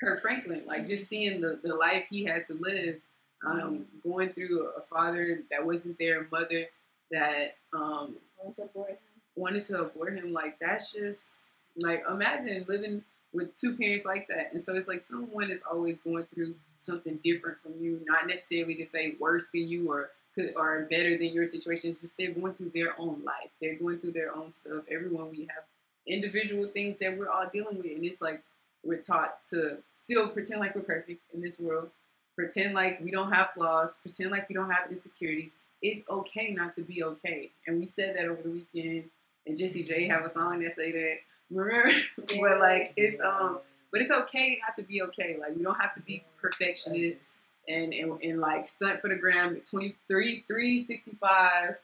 Kirk 0.00 0.22
Franklin? 0.22 0.62
Like 0.66 0.88
just 0.88 1.08
seeing 1.08 1.40
the, 1.40 1.58
the 1.62 1.74
life 1.74 2.06
he 2.10 2.24
had 2.24 2.44
to 2.46 2.54
live, 2.54 2.96
um, 3.44 3.86
going 4.02 4.30
through 4.30 4.68
a 4.76 4.80
father 4.82 5.40
that 5.50 5.64
wasn't 5.66 5.98
there, 5.98 6.22
a 6.22 6.26
mother 6.30 6.66
that 7.10 7.56
um, 7.72 8.16
Going 8.40 8.54
to 8.54 8.64
board 8.74 8.90
him. 8.90 8.96
wanted 9.36 9.64
to 9.64 9.82
abort 9.82 10.14
him. 10.14 10.32
Like 10.32 10.58
that's 10.60 10.92
just 10.92 11.38
like 11.76 12.02
imagine 12.10 12.64
living 12.68 13.02
with 13.32 13.58
two 13.58 13.76
parents 13.76 14.04
like 14.04 14.28
that. 14.28 14.50
And 14.52 14.60
so 14.60 14.76
it's 14.76 14.88
like 14.88 15.04
someone 15.04 15.50
is 15.50 15.62
always 15.70 15.98
going 15.98 16.24
through 16.34 16.54
something 16.76 17.18
different 17.24 17.58
from 17.62 17.72
you, 17.80 18.00
not 18.06 18.26
necessarily 18.26 18.74
to 18.76 18.84
say 18.84 19.14
worse 19.18 19.50
than 19.50 19.68
you 19.68 19.90
or 19.90 20.10
could 20.34 20.52
or 20.56 20.86
better 20.90 21.16
than 21.16 21.28
your 21.28 21.46
situation. 21.46 21.90
It's 21.90 22.00
just 22.00 22.16
they're 22.18 22.30
going 22.30 22.54
through 22.54 22.72
their 22.74 22.98
own 22.98 23.22
life. 23.24 23.50
They're 23.60 23.76
going 23.76 23.98
through 23.98 24.12
their 24.12 24.34
own 24.34 24.52
stuff. 24.52 24.84
Everyone 24.90 25.30
we 25.30 25.40
have 25.42 25.64
individual 26.06 26.66
things 26.66 26.96
that 26.98 27.16
we're 27.16 27.28
all 27.28 27.48
dealing 27.52 27.78
with, 27.78 27.86
and 27.86 28.04
it's 28.04 28.20
like 28.20 28.42
we're 28.84 29.00
taught 29.00 29.44
to 29.50 29.78
still 29.94 30.28
pretend 30.28 30.60
like 30.60 30.74
we're 30.74 30.82
perfect 30.82 31.22
in 31.32 31.40
this 31.40 31.60
world. 31.60 31.90
Pretend 32.34 32.74
like 32.74 33.00
we 33.02 33.10
don't 33.10 33.32
have 33.32 33.50
flaws. 33.50 34.00
Pretend 34.00 34.30
like 34.30 34.48
we 34.48 34.54
don't 34.54 34.70
have 34.70 34.90
insecurities. 34.90 35.56
It's 35.82 36.08
okay 36.08 36.52
not 36.52 36.74
to 36.74 36.82
be 36.82 37.02
okay. 37.02 37.50
And 37.66 37.78
we 37.78 37.86
said 37.86 38.16
that 38.16 38.26
over 38.26 38.42
the 38.42 38.50
weekend. 38.50 39.04
And 39.46 39.58
Jessie 39.58 39.82
J 39.82 40.06
have 40.08 40.24
a 40.24 40.28
song 40.28 40.60
that 40.62 40.72
say 40.72 40.92
that. 40.92 41.16
Remember? 41.52 41.90
but 42.16 42.60
like 42.60 42.88
it's 42.96 43.20
um 43.20 43.58
but 43.90 44.00
it's 44.00 44.10
okay 44.10 44.58
not 44.66 44.74
to 44.76 44.82
be 44.82 45.02
okay. 45.02 45.36
Like 45.38 45.56
we 45.56 45.62
don't 45.62 45.80
have 45.80 45.94
to 45.94 46.02
be 46.02 46.24
perfectionists 46.40 47.28
and, 47.68 47.92
and, 47.92 48.20
and 48.22 48.40
like 48.40 48.66
stunt 48.66 49.00
for 49.00 49.08
the 49.08 49.16
gram 49.16 49.60
23 49.68 50.44
365 50.48 51.76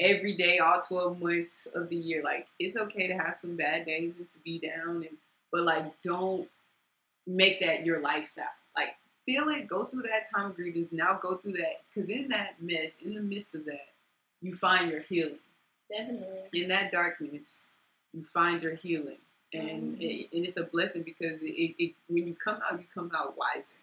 every 0.00 0.34
day 0.34 0.58
all 0.58 0.80
12 0.80 1.20
months 1.20 1.66
of 1.74 1.88
the 1.90 1.96
year 1.96 2.22
like 2.24 2.48
it's 2.58 2.76
okay 2.76 3.06
to 3.06 3.14
have 3.14 3.34
some 3.34 3.54
bad 3.54 3.86
days 3.86 4.16
and 4.16 4.28
to 4.28 4.38
be 4.38 4.58
down 4.58 4.96
and 4.96 5.16
but 5.52 5.62
like 5.62 5.84
don't 6.02 6.48
make 7.26 7.60
that 7.60 7.86
your 7.86 8.00
lifestyle 8.00 8.46
like 8.74 8.96
feel 9.26 9.48
it 9.50 9.68
go 9.68 9.84
through 9.84 10.02
that 10.02 10.28
time 10.34 10.46
of 10.46 10.56
grieving 10.56 10.88
now 10.90 11.16
go 11.22 11.36
through 11.36 11.52
that 11.52 11.82
because 11.88 12.10
in 12.10 12.26
that 12.26 12.54
mess 12.60 13.02
in 13.02 13.14
the 13.14 13.20
midst 13.20 13.54
of 13.54 13.64
that 13.64 13.92
you 14.40 14.54
find 14.56 14.90
your 14.90 15.02
healing 15.02 15.38
Definitely. 15.90 16.62
in 16.62 16.68
that 16.68 16.90
darkness, 16.90 17.64
you 18.12 18.24
find 18.24 18.62
your 18.62 18.74
healing, 18.74 19.18
and 19.52 19.96
Mhm. 19.96 20.00
it, 20.02 20.28
and 20.32 20.44
it's 20.44 20.56
a 20.56 20.64
blessing 20.64 21.02
because 21.02 21.42
it, 21.42 21.50
it, 21.78 21.94
when 22.08 22.26
you 22.26 22.34
come 22.34 22.60
out, 22.62 22.78
you 22.80 22.86
come 22.92 23.10
out 23.14 23.36
wiser, 23.36 23.78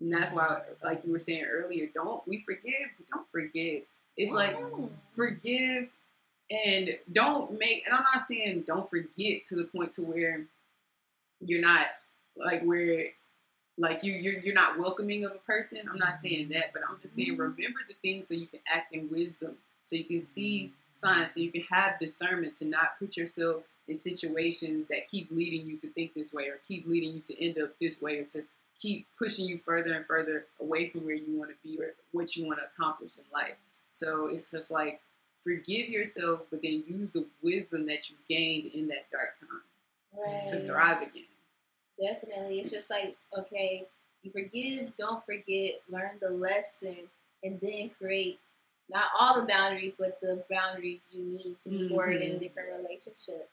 and 0.00 0.12
that's 0.12 0.32
why, 0.32 0.62
like 0.84 1.04
you 1.04 1.12
were 1.12 1.18
saying 1.18 1.44
earlier, 1.44 1.86
don't 1.94 2.26
we 2.26 2.40
forgive, 2.42 2.88
but 2.98 3.06
don't 3.08 3.30
forget. 3.30 3.82
It's 4.16 4.32
like 4.32 4.56
Mm. 4.56 4.90
forgive 5.12 5.88
and 6.50 6.98
don't 7.12 7.58
make. 7.58 7.84
And 7.86 7.94
I'm 7.94 8.04
not 8.04 8.22
saying 8.22 8.62
don't 8.62 8.88
forget 8.88 9.44
to 9.46 9.56
the 9.56 9.64
point 9.64 9.92
to 9.94 10.02
where 10.02 10.46
you're 11.40 11.60
not 11.60 11.88
like 12.36 12.62
where 12.62 13.08
like 13.78 14.02
you 14.02 14.12
you're, 14.12 14.38
you're 14.40 14.54
not 14.54 14.78
welcoming 14.78 15.24
of 15.24 15.32
a 15.32 15.38
person. 15.38 15.80
I'm 15.90 15.98
not 15.98 16.14
saying 16.14 16.48
that, 16.50 16.72
but 16.72 16.82
I'm 16.88 16.98
just 17.00 17.14
saying 17.14 17.36
Mhm. 17.36 17.38
remember 17.38 17.80
the 17.86 17.94
things 18.02 18.28
so 18.28 18.34
you 18.34 18.46
can 18.46 18.60
act 18.66 18.92
in 18.94 19.10
wisdom, 19.10 19.58
so 19.82 19.96
you 19.96 20.04
can 20.04 20.20
see 20.20 20.72
signs, 20.96 21.34
so 21.34 21.40
you 21.40 21.50
can 21.52 21.62
have 21.62 21.98
discernment 21.98 22.54
to 22.56 22.66
not 22.66 22.98
put 22.98 23.16
yourself 23.16 23.62
in 23.88 23.94
situations 23.94 24.86
that 24.88 25.08
keep 25.08 25.30
leading 25.30 25.66
you 25.66 25.76
to 25.78 25.88
think 25.88 26.14
this 26.14 26.34
way 26.34 26.44
or 26.48 26.58
keep 26.66 26.86
leading 26.86 27.14
you 27.14 27.20
to 27.20 27.44
end 27.44 27.58
up 27.58 27.70
this 27.80 28.00
way 28.02 28.18
or 28.18 28.24
to 28.24 28.42
keep 28.78 29.06
pushing 29.18 29.46
you 29.46 29.58
further 29.64 29.92
and 29.94 30.04
further 30.06 30.46
away 30.60 30.88
from 30.88 31.04
where 31.04 31.14
you 31.14 31.38
want 31.38 31.50
to 31.50 31.56
be 31.62 31.80
or 31.82 31.92
what 32.12 32.36
you 32.36 32.46
want 32.46 32.58
to 32.58 32.64
accomplish 32.66 33.12
in 33.16 33.24
life. 33.32 33.54
So 33.90 34.26
it's 34.26 34.50
just 34.50 34.70
like 34.70 35.00
forgive 35.44 35.88
yourself, 35.88 36.40
but 36.50 36.60
then 36.62 36.82
use 36.88 37.10
the 37.10 37.24
wisdom 37.42 37.86
that 37.86 38.10
you 38.10 38.16
gained 38.28 38.72
in 38.74 38.88
that 38.88 39.08
dark 39.12 39.36
time 39.36 39.60
Right. 40.18 40.46
to 40.48 40.66
thrive 40.66 41.02
again. 41.02 41.24
Definitely. 42.00 42.60
It's 42.60 42.70
just 42.70 42.90
like, 42.90 43.16
okay, 43.38 43.86
you 44.22 44.30
forgive, 44.30 44.96
don't 44.96 45.24
forget, 45.24 45.74
learn 45.90 46.12
the 46.20 46.30
lesson, 46.30 46.96
and 47.44 47.60
then 47.60 47.90
create 47.98 48.38
not 48.88 49.06
all 49.18 49.40
the 49.40 49.46
boundaries, 49.46 49.94
but 49.98 50.20
the 50.20 50.44
boundaries 50.50 51.00
you 51.12 51.24
need 51.24 51.58
to 51.60 51.70
move 51.70 51.90
forward 51.90 52.22
in 52.22 52.38
different 52.38 52.68
relationships. 52.76 53.50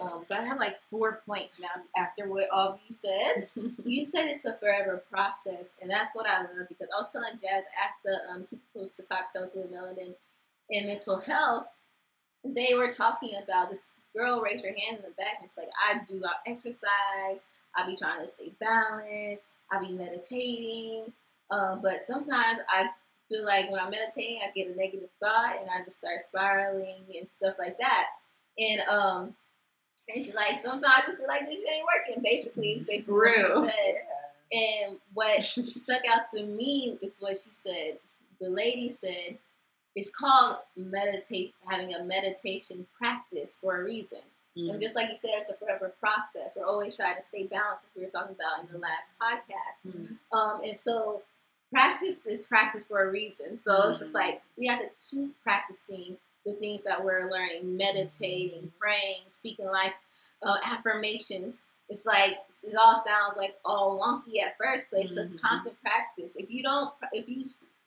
Um, 0.00 0.22
so 0.28 0.36
I 0.36 0.42
have 0.42 0.58
like 0.58 0.76
four 0.90 1.22
points 1.26 1.60
now 1.60 1.68
after 1.96 2.28
what 2.28 2.50
all 2.50 2.72
of 2.72 2.80
you 2.86 2.94
said. 2.94 3.48
You 3.84 4.04
said 4.04 4.26
it's 4.26 4.44
a 4.44 4.54
forever 4.54 5.02
process, 5.10 5.74
and 5.80 5.88
that's 5.88 6.14
what 6.14 6.26
I 6.26 6.42
love 6.42 6.68
because 6.68 6.88
I 6.92 6.98
was 6.98 7.12
telling 7.12 7.34
Jazz 7.34 7.64
at 7.64 7.92
the 8.04 8.18
um, 8.32 8.46
People's 8.50 8.96
to 8.96 9.04
Cocktails 9.04 9.52
with 9.54 9.72
Melanin 9.72 10.14
and 10.70 10.86
Mental 10.86 11.20
Health, 11.20 11.68
they 12.44 12.74
were 12.74 12.90
talking 12.90 13.34
about 13.42 13.70
this 13.70 13.86
girl 14.14 14.40
raised 14.40 14.64
her 14.64 14.72
hand 14.72 14.98
in 14.98 15.02
the 15.02 15.10
back 15.16 15.38
and 15.40 15.48
she's 15.48 15.58
like, 15.58 15.68
I 15.88 16.00
do 16.08 16.18
not 16.18 16.36
exercise, 16.46 17.44
I 17.76 17.86
be 17.86 17.96
trying 17.96 18.22
to 18.22 18.28
stay 18.28 18.52
balanced, 18.60 19.46
I 19.70 19.78
be 19.78 19.92
meditating, 19.92 21.12
um, 21.50 21.80
but 21.82 22.04
sometimes 22.04 22.60
I 22.68 22.88
feel 23.28 23.44
like 23.44 23.70
when 23.70 23.80
I'm 23.80 23.90
meditating, 23.90 24.40
I 24.42 24.50
get 24.54 24.74
a 24.74 24.76
negative 24.76 25.08
thought 25.20 25.56
and 25.60 25.68
I 25.70 25.82
just 25.84 25.98
start 25.98 26.22
spiraling 26.22 27.04
and 27.18 27.28
stuff 27.28 27.54
like 27.58 27.78
that. 27.78 28.06
And 28.58 28.80
um, 28.88 29.36
and 30.08 30.22
she's 30.22 30.34
like, 30.34 30.58
sometimes 30.58 30.84
I 31.08 31.14
feel 31.16 31.26
like 31.26 31.46
this 31.46 31.58
ain't 31.58 31.86
working. 31.86 32.22
Basically, 32.22 32.72
it's 32.72 32.84
basically 32.84 33.14
what 33.14 33.34
she 33.34 33.52
said. 33.52 33.94
And 34.52 34.96
what 35.14 35.42
stuck 35.72 36.02
out 36.08 36.22
to 36.34 36.44
me 36.44 36.98
is 37.02 37.18
what 37.18 37.36
she 37.36 37.50
said. 37.50 37.98
The 38.40 38.48
lady 38.48 38.88
said, 38.88 39.38
it's 39.96 40.10
called 40.10 40.58
meditate, 40.76 41.54
having 41.68 41.94
a 41.94 42.04
meditation 42.04 42.86
practice 42.96 43.58
for 43.60 43.80
a 43.80 43.84
reason. 43.84 44.20
And 44.56 44.80
just 44.80 44.96
like 44.96 45.10
you 45.10 45.16
said, 45.16 45.32
it's 45.34 45.50
a 45.50 45.54
forever 45.54 45.92
process. 46.00 46.56
We're 46.56 46.64
always 46.64 46.96
trying 46.96 47.16
to 47.16 47.22
stay 47.22 47.44
balanced, 47.44 47.84
like 47.84 47.94
we 47.94 48.02
were 48.04 48.08
talking 48.08 48.34
about 48.34 48.66
in 48.66 48.72
the 48.72 48.78
last 48.78 49.08
podcast. 49.20 49.86
Mhm. 49.86 50.18
Um, 50.32 50.62
and 50.62 50.74
so 50.74 51.22
practice 51.76 52.26
is 52.26 52.46
practice 52.46 52.86
for 52.86 53.06
a 53.06 53.10
reason. 53.10 53.54
So 53.54 53.88
it's 53.88 53.98
just 53.98 54.12
Mhm. 54.12 54.20
like 54.22 54.42
we 54.56 54.66
have 54.66 54.80
to 54.80 54.90
keep 55.10 55.38
practicing 55.42 56.16
the 56.46 56.54
things 56.54 56.82
that 56.84 57.04
we're 57.04 57.30
learning, 57.30 57.76
meditating, 57.76 58.72
praying, 58.80 59.28
speaking 59.28 59.66
life 59.66 59.92
uh, 60.42 60.58
affirmations. 60.64 61.62
It's 61.88 62.06
like 62.06 62.38
it 62.64 62.76
all 62.76 62.96
sounds 62.96 63.36
like 63.36 63.58
all 63.64 63.98
wonky 63.98 64.40
at 64.42 64.56
first, 64.56 64.86
but 64.90 65.00
it's 65.00 65.18
Mhm. 65.18 65.34
a 65.34 65.38
constant 65.38 65.80
practice. 65.82 66.36
If 66.36 66.50
you 66.50 66.62
don't, 66.62 66.94
if 67.12 67.28
you 67.28 67.44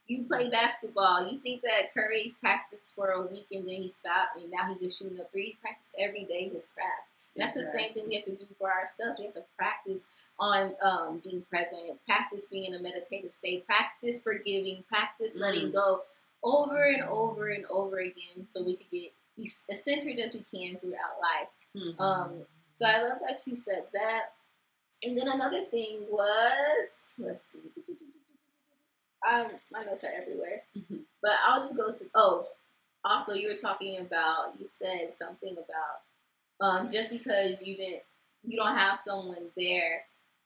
you 0.09 0.23
play 0.23 0.49
basketball, 0.49 1.31
you 1.31 1.39
think 1.39 1.61
that 1.61 1.93
Curry's 1.93 2.33
practiced 2.33 2.95
for 2.95 3.11
a 3.11 3.21
week 3.21 3.47
and 3.51 3.67
then 3.67 3.75
he 3.75 3.87
stopped 3.87 4.37
and 4.37 4.49
now 4.51 4.67
he's 4.67 4.79
just 4.79 4.99
shooting 4.99 5.19
a 5.19 5.25
three. 5.25 5.45
He 5.51 5.57
practiced 5.61 5.95
every 5.99 6.23
day 6.25 6.49
his 6.49 6.65
craft. 6.65 7.07
And 7.35 7.43
that's 7.43 7.55
the 7.55 7.63
same 7.63 7.93
thing 7.93 8.05
we 8.07 8.15
have 8.15 8.25
to 8.25 8.31
do 8.35 8.45
for 8.57 8.71
ourselves. 8.71 9.19
We 9.19 9.25
have 9.25 9.35
to 9.35 9.43
practice 9.57 10.07
on 10.39 10.73
um, 10.81 11.21
being 11.23 11.43
present, 11.49 12.03
practice 12.07 12.45
being 12.45 12.65
in 12.65 12.73
a 12.73 12.79
meditative 12.79 13.31
state, 13.31 13.65
practice 13.67 14.21
forgiving, 14.21 14.83
practice 14.89 15.35
letting 15.37 15.69
Mm. 15.69 15.73
go 15.73 16.01
over 16.43 16.81
and 16.83 17.03
over 17.03 17.49
and 17.49 17.65
over 17.67 17.99
again 17.99 18.47
so 18.47 18.63
we 18.63 18.77
could 18.77 18.89
get 18.91 19.12
as 19.71 19.83
centered 19.83 20.17
as 20.19 20.33
we 20.33 20.43
can 20.51 20.77
throughout 20.79 21.19
life. 21.21 21.49
Mhm. 21.75 21.99
Um, 21.99 22.45
so 22.73 22.85
I 22.85 23.01
love 23.03 23.19
that 23.27 23.45
you 23.45 23.53
said 23.53 23.85
that. 23.93 24.33
And 25.03 25.17
then 25.17 25.27
another 25.27 25.65
thing 25.65 26.05
was, 26.10 27.13
let's 27.19 27.43
see, 27.43 27.60
um, 29.27 29.47
my 29.71 29.83
notes 29.83 30.03
are 30.03 30.11
everywhere, 30.13 30.63
Mhm. 30.75 31.03
but 31.21 31.31
I'll 31.45 31.61
just 31.61 31.75
go 31.75 31.93
to. 31.93 32.09
Oh, 32.15 32.47
also 33.03 33.33
you 33.33 33.47
were 33.49 33.55
talking 33.57 33.97
about. 33.99 34.59
You 34.59 34.67
said 34.67 35.13
something 35.13 35.53
about 35.57 36.01
um, 36.61 36.89
just 36.89 37.09
because 37.09 37.61
you 37.61 37.75
didn't, 37.77 38.03
you 38.43 38.57
don't 38.57 38.75
have 38.75 38.97
someone 38.97 39.51
there, 39.55 40.05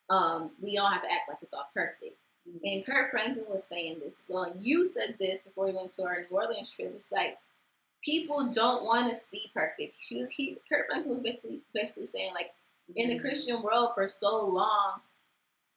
um, 0.09 0.51
we 0.61 0.75
don't 0.75 0.91
have 0.91 1.01
to 1.01 1.11
act 1.11 1.27
like 1.29 1.37
it's 1.41 1.53
all 1.53 1.69
perfect. 1.73 2.15
And 2.63 2.85
Kirk 2.85 3.09
Franklin 3.11 3.45
was 3.49 3.63
saying 3.63 3.99
this 3.99 4.19
as 4.19 4.29
well. 4.29 4.43
And 4.43 4.61
you 4.61 4.85
said 4.85 5.15
this 5.17 5.39
before 5.39 5.65
we 5.65 5.71
went 5.71 5.91
to 5.93 6.03
our 6.03 6.17
New 6.29 6.37
Orleans 6.37 6.69
trip. 6.71 6.91
It's 6.93 7.11
like 7.11 7.39
people 8.03 8.51
don't 8.51 8.83
want 8.83 9.07
to 9.09 9.15
see 9.15 9.49
perfect. 9.53 9.95
She 9.99 10.17
was, 10.17 10.29
he, 10.29 10.57
Kirk 10.69 10.87
Franklin 10.87 11.15
was 11.15 11.23
basically, 11.23 11.61
basically 11.73 12.05
saying 12.05 12.33
like 12.33 12.53
in 12.95 13.07
the 13.09 13.15
Mhm. 13.17 13.21
Christian 13.21 13.61
world 13.61 13.91
for 13.95 14.07
so 14.07 14.45
long, 14.45 15.01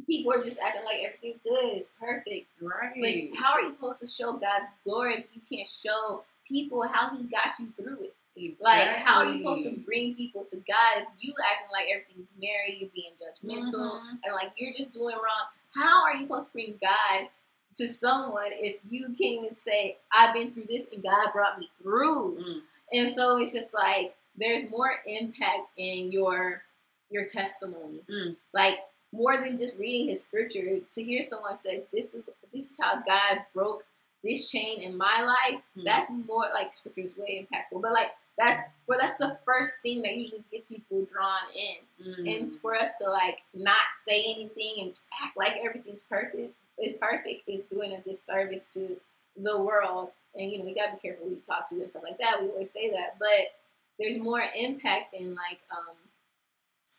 people 0.06 0.32
are 0.32 0.42
just 0.42 0.58
acting 0.60 0.84
like 0.84 0.98
everything's 1.04 1.40
good, 1.44 1.76
it's 1.76 1.88
perfect. 2.00 2.46
right. 2.60 2.94
But 3.32 3.38
how 3.38 3.54
are 3.54 3.62
you 3.62 3.70
supposed 3.74 4.00
to 4.00 4.06
show 4.06 4.32
God's 4.34 4.66
glory 4.84 5.14
if 5.14 5.24
you 5.34 5.42
can't 5.50 5.68
show 5.68 6.22
people 6.48 6.86
how 6.86 7.10
He 7.16 7.24
got 7.24 7.58
you 7.58 7.68
through 7.76 8.04
it? 8.04 8.14
Like, 8.60 8.86
how 8.98 9.20
are 9.20 9.26
you 9.26 9.38
supposed 9.38 9.62
to 9.64 9.70
bring 9.70 10.14
people 10.14 10.44
to 10.44 10.56
God 10.56 10.98
if 10.98 11.06
you 11.20 11.32
acting 11.50 11.68
like 11.72 11.86
everything's 11.90 12.32
merry, 12.40 12.76
you're 12.78 12.90
being 12.94 13.12
judgmental, 13.16 13.98
Mhm. 14.00 14.18
and 14.24 14.34
like 14.34 14.52
you're 14.56 14.72
just 14.74 14.92
doing 14.92 15.14
wrong? 15.16 15.46
How 15.74 16.04
are 16.04 16.14
you 16.14 16.24
supposed 16.26 16.48
to 16.48 16.52
bring 16.52 16.78
God 16.82 17.28
to 17.76 17.88
someone 17.88 18.50
if 18.52 18.76
you 18.90 19.06
can't 19.06 19.20
even 19.20 19.52
say, 19.54 19.96
I've 20.12 20.34
been 20.34 20.50
through 20.52 20.66
this 20.68 20.92
and 20.92 21.02
God 21.02 21.32
brought 21.32 21.58
me 21.58 21.70
through? 21.80 22.36
Mm. 22.36 22.62
And 22.92 23.08
so 23.08 23.38
it's 23.38 23.52
just 23.54 23.72
like 23.74 24.14
there's 24.36 24.68
more 24.70 25.00
impact 25.06 25.68
in 25.78 26.12
your 26.12 26.62
your 27.10 27.24
testimony. 27.24 28.00
Mm. 28.08 28.36
Like 28.52 28.80
more 29.16 29.36
than 29.38 29.56
just 29.56 29.78
reading 29.78 30.08
his 30.08 30.22
scripture, 30.24 30.78
to 30.90 31.02
hear 31.02 31.22
someone 31.22 31.54
say, 31.54 31.82
This 31.92 32.14
is 32.14 32.22
this 32.52 32.70
is 32.70 32.78
how 32.80 32.96
God 32.96 33.40
broke 33.54 33.84
this 34.22 34.50
chain 34.50 34.80
in 34.82 34.96
my 34.96 35.22
life, 35.22 35.60
Mm. 35.76 35.84
that's 35.84 36.10
more 36.10 36.46
like 36.54 36.72
scripture 36.72 37.02
is 37.02 37.16
way 37.16 37.46
impactful. 37.46 37.80
But 37.82 37.92
like 37.92 38.12
that's 38.38 38.58
well 38.86 38.98
that's 39.00 39.16
the 39.16 39.38
first 39.44 39.80
thing 39.82 40.02
that 40.02 40.16
usually 40.16 40.44
gets 40.50 40.64
people 40.64 41.06
drawn 41.12 41.46
in. 41.54 42.06
Mm. 42.06 42.36
And 42.40 42.52
for 42.52 42.74
us 42.74 42.98
to 42.98 43.10
like 43.10 43.38
not 43.54 43.86
say 44.06 44.20
anything 44.34 44.74
and 44.80 44.90
just 44.90 45.08
act 45.22 45.36
like 45.36 45.56
everything's 45.62 46.02
perfect 46.02 46.54
is 46.78 46.94
perfect 46.94 47.48
is 47.48 47.60
doing 47.62 47.92
a 47.92 48.00
disservice 48.00 48.72
to 48.74 48.96
the 49.36 49.60
world. 49.62 50.10
And 50.34 50.50
you 50.50 50.58
know, 50.58 50.64
we 50.64 50.74
gotta 50.74 50.92
be 50.92 51.00
careful 51.00 51.24
who 51.28 51.34
we 51.34 51.40
talk 51.40 51.68
to 51.70 51.76
and 51.76 51.88
stuff 51.88 52.02
like 52.02 52.18
that. 52.18 52.42
We 52.42 52.48
always 52.50 52.70
say 52.70 52.90
that. 52.90 53.18
But 53.18 53.54
there's 53.98 54.18
more 54.18 54.42
impact 54.56 55.14
in 55.14 55.34
like 55.34 55.60
um 55.70 55.96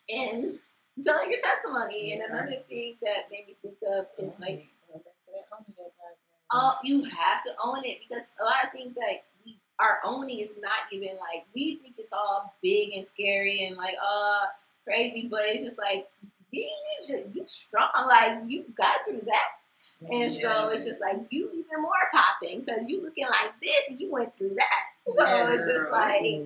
in 0.08 0.60
telling 1.04 1.30
your 1.30 1.40
testimony. 1.40 2.14
And 2.14 2.22
another 2.24 2.58
thing 2.68 2.96
that 3.02 3.30
made 3.32 3.48
me 3.48 3.56
think 3.62 3.76
of 3.88 4.06
is 4.18 4.40
like 4.40 4.68
Going 4.88 5.02
back 5.04 5.14
to 5.26 5.32
that 5.34 5.46
owning 5.54 5.76
that 5.78 5.92
part, 6.00 6.16
man. 6.16 6.40
Oh, 6.52 6.76
you 6.84 7.04
have 7.04 7.44
to 7.44 7.52
own 7.64 7.84
it 7.84 8.00
because 8.08 8.32
a 8.40 8.44
lot 8.44 8.64
of 8.66 8.72
things 8.72 8.96
that 8.96 9.24
we 9.46 9.58
are 9.80 10.00
owning 10.04 10.40
is 10.40 10.60
not 10.62 10.92
even 10.92 11.10
like 11.20 11.46
we 11.54 11.76
think 11.78 11.96
it's 11.98 12.14
all 12.14 12.56
big 12.64 12.94
and 12.94 13.06
scary 13.06 13.66
and 13.66 13.76
like 13.78 13.96
uh 14.02 14.46
crazy, 14.86 15.28
but 15.30 15.42
it's 15.46 15.64
just 15.64 15.78
like 15.80 16.08
being 16.52 16.70
you 17.10 17.24
you 17.34 17.44
strong, 17.46 17.90
like 18.08 18.40
you 18.46 18.64
got 18.78 19.04
through 19.06 19.22
that, 19.26 20.10
and 20.10 20.32
so 20.32 20.70
it's 20.70 20.86
just 20.86 21.02
like 21.02 21.18
you 21.30 21.50
even 21.52 21.82
more 21.82 21.92
popping 22.14 22.62
because 22.62 22.88
you 22.88 23.02
looking 23.04 23.26
like 23.28 23.52
this 23.62 23.90
and 23.90 24.00
you 24.00 24.10
went 24.12 24.34
through 24.36 24.56
that. 24.56 24.84
So 25.10 25.24
Yeah, 25.26 25.54
it's 25.54 25.66
just 25.66 25.90
girl. 25.90 26.02
like, 26.02 26.42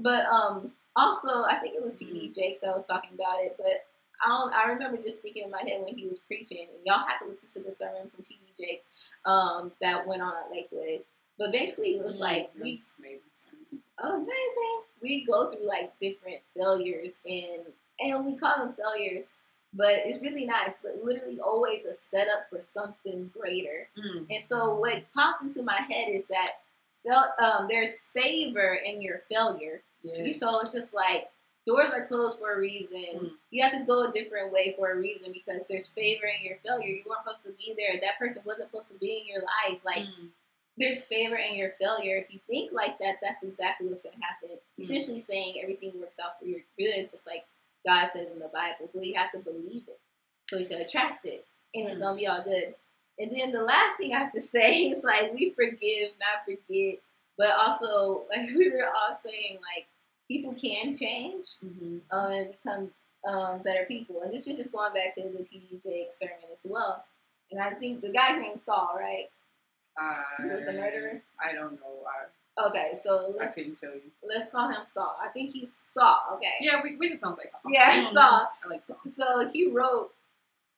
but 0.00 0.24
um 0.26 0.72
also 0.96 1.44
I 1.44 1.56
think 1.56 1.74
it 1.74 1.82
was 1.82 1.94
TD 1.94 2.34
Jakes 2.34 2.60
that 2.60 2.74
was 2.74 2.86
talking 2.86 3.10
about 3.14 3.42
it, 3.42 3.56
but 3.56 3.86
I 4.24 4.28
don't, 4.28 4.54
I 4.54 4.72
remember 4.72 5.02
just 5.02 5.20
thinking 5.20 5.44
in 5.44 5.50
my 5.50 5.62
head 5.66 5.82
when 5.84 5.96
he 5.96 6.06
was 6.06 6.18
preaching, 6.18 6.66
and 6.72 6.78
y'all 6.84 7.06
have 7.06 7.20
to 7.20 7.26
listen 7.26 7.50
to 7.62 7.68
the 7.68 7.74
sermon 7.74 8.08
from 8.14 8.22
T.D. 8.22 8.40
Jakes 8.58 8.88
um, 9.24 9.72
that 9.80 10.06
went 10.06 10.22
on 10.22 10.32
at 10.32 10.50
Lakewood. 10.50 11.00
But 11.38 11.50
basically, 11.50 11.96
it 11.96 12.04
was 12.04 12.20
like 12.20 12.50
we 12.54 12.60
amazing. 13.00 13.20
sermon. 13.30 13.82
amazing. 14.00 14.80
We 15.02 15.24
go 15.24 15.50
through 15.50 15.66
like 15.66 15.96
different 15.96 16.38
failures, 16.56 17.18
and 17.26 17.62
and 18.00 18.24
we 18.24 18.36
call 18.36 18.58
them 18.58 18.74
failures, 18.74 19.32
but 19.74 19.92
it's 19.92 20.22
really 20.22 20.44
nice. 20.44 20.76
But 20.82 21.00
literally 21.02 21.40
always 21.40 21.86
a 21.86 21.94
setup 21.94 22.48
for 22.48 22.60
something 22.60 23.30
greater. 23.36 23.88
Mm. 23.98 24.26
And 24.30 24.40
so, 24.40 24.78
what 24.78 25.02
popped 25.14 25.42
into 25.42 25.62
my 25.62 25.80
head 25.88 26.10
is 26.10 26.28
that 26.28 26.52
um, 27.42 27.66
there's 27.68 27.96
favor 28.14 28.78
in 28.84 29.02
your 29.02 29.22
failure. 29.30 29.82
Yes. 30.02 30.40
So 30.40 30.60
it's 30.60 30.72
just 30.72 30.94
like 30.94 31.30
doors 31.66 31.90
are 31.90 32.06
closed 32.06 32.38
for 32.38 32.52
a 32.54 32.58
reason. 32.58 33.04
Mm. 33.14 33.30
You 33.50 33.62
have 33.62 33.72
to 33.72 33.84
go 33.84 34.08
a 34.08 34.12
different 34.12 34.52
way 34.52 34.74
for 34.76 34.90
a 34.92 34.96
reason 34.96 35.32
because 35.32 35.66
there's 35.68 35.88
favor 35.88 36.26
in 36.26 36.44
your 36.44 36.56
failure. 36.64 36.88
You 36.88 37.02
weren't 37.06 37.22
supposed 37.24 37.44
to 37.44 37.50
be 37.50 37.74
there. 37.76 38.00
That 38.00 38.18
person 38.18 38.42
wasn't 38.44 38.70
supposed 38.70 38.90
to 38.92 38.98
be 38.98 39.18
in 39.20 39.26
your 39.26 39.42
life. 39.42 39.80
Like 39.84 40.02
Mm. 40.02 40.30
there's 40.76 41.04
favor 41.04 41.36
in 41.36 41.54
your 41.54 41.70
failure. 41.80 42.16
If 42.16 42.32
you 42.32 42.40
think 42.48 42.72
like 42.72 42.98
that, 42.98 43.18
that's 43.22 43.42
exactly 43.44 43.88
what's 43.88 44.02
going 44.02 44.16
to 44.16 44.22
happen. 44.24 44.48
Mm. 44.50 44.58
Essentially 44.78 45.18
saying 45.20 45.60
everything 45.62 45.98
works 46.00 46.18
out 46.18 46.38
for 46.38 46.46
your 46.46 46.60
good, 46.78 47.10
just 47.10 47.26
like 47.26 47.44
God 47.86 48.08
says 48.10 48.28
in 48.30 48.38
the 48.38 48.48
Bible. 48.48 48.90
But 48.92 49.04
you 49.06 49.14
have 49.14 49.32
to 49.32 49.38
believe 49.38 49.82
it 49.88 49.98
so 50.44 50.58
you 50.58 50.66
can 50.66 50.80
attract 50.80 51.24
it, 51.26 51.46
and 51.74 51.86
it's 51.86 51.96
Mm. 51.96 52.00
gonna 52.00 52.16
be 52.16 52.26
all 52.26 52.42
good. 52.42 52.74
And 53.18 53.30
then 53.30 53.52
the 53.52 53.62
last 53.62 53.98
thing 53.98 54.12
I 54.14 54.18
have 54.18 54.32
to 54.32 54.40
say 54.56 54.88
is 54.88 55.04
like 55.04 55.32
we 55.34 55.50
forgive, 55.50 56.12
not 56.18 56.44
forget, 56.44 56.98
but 57.38 57.50
also 57.50 58.24
like 58.30 58.50
we 58.56 58.70
were 58.70 58.86
all 58.86 59.14
saying 59.14 59.58
like 59.74 59.86
people 60.32 60.54
can 60.54 60.94
change 60.96 61.46
Mhm. 61.64 62.00
um, 62.10 62.32
and 62.32 62.50
become 62.56 62.90
um, 63.28 63.62
better 63.62 63.84
people. 63.86 64.22
And 64.22 64.32
this 64.32 64.46
is 64.48 64.56
just 64.56 64.72
going 64.72 64.92
back 64.94 65.14
to 65.14 65.22
the 65.22 65.44
T.D. 65.44 65.80
Jakes 65.84 66.18
sermon 66.18 66.50
as 66.52 66.66
well. 66.68 67.04
And 67.52 67.60
I 67.60 67.70
think 67.74 68.00
the 68.00 68.08
guy's 68.08 68.40
name 68.40 68.52
is 68.54 68.62
Saul, 68.62 68.90
right? 68.98 69.28
He 70.38 70.48
was 70.48 70.64
the 70.64 70.72
murderer? 70.72 71.22
I 71.40 71.52
don't 71.52 71.72
know. 71.74 72.04
I, 72.06 72.26
Okay, 72.66 72.90
so 72.94 73.32
let's 73.38 73.54
couldn't 73.54 73.76
tell 73.80 73.94
you. 73.94 74.10
let's 74.22 74.50
call 74.50 74.68
him 74.68 74.82
Saul. 74.82 75.16
I 75.22 75.28
think 75.28 75.52
he's 75.52 75.84
Saul. 75.86 76.18
Okay. 76.34 76.52
Yeah, 76.60 76.80
we, 76.82 76.96
we 76.96 77.08
just 77.08 77.22
don't 77.22 77.34
say 77.34 77.44
Saul. 77.46 77.60
Yeah, 77.66 77.84
I 77.90 77.96
don't 77.96 78.14
know. 78.14 78.20
Saul. 78.20 78.48
I 78.64 78.68
like 78.68 78.82
Saul. 78.84 78.98
So 79.06 79.48
he 79.50 79.68
wrote, 79.70 80.10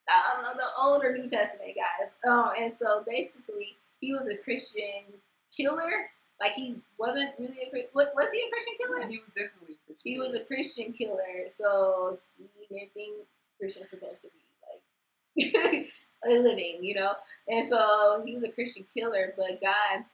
I 0.09 0.35
don't 0.35 0.45
know, 0.45 0.55
the 0.55 0.69
older 0.81 1.17
New 1.17 1.27
Testament 1.29 1.73
guys. 1.75 2.15
Um, 2.31 2.53
and 2.59 2.71
so 2.71 3.03
basically, 3.09 3.77
he 4.01 4.13
was 4.13 4.29
a 4.29 4.37
Christian 4.37 5.03
killer. 5.57 6.11
Like 6.41 6.53
he 6.53 6.77
wasn't 6.99 7.31
really 7.39 7.57
a 7.73 7.87
was 7.95 8.33
he 8.33 8.41
a 8.47 8.51
Christian 8.51 8.75
killer? 8.79 9.07
He 9.09 9.19
was 9.19 9.33
definitely 9.35 9.75
a 9.75 9.87
Christian. 9.87 10.13
He 10.13 10.19
was 10.19 10.35
a 10.35 10.45
Christian 10.45 10.93
killer, 10.93 11.49
so 11.49 12.19
he 12.39 12.75
didn't 12.75 12.93
think 12.93 13.15
Christians 13.59 13.91
were 13.93 13.99
supposed 13.99 14.23
to 14.23 14.29
be 15.37 15.53
like 15.59 15.91
a 16.27 16.39
living, 16.39 16.79
you 16.83 16.95
know. 16.95 17.13
And 17.49 17.63
so 17.63 18.23
he 18.25 18.35
was 18.35 18.43
a 18.43 18.49
Christian 18.51 18.85
killer, 18.93 19.33
but 19.37 19.61
God 19.63 20.05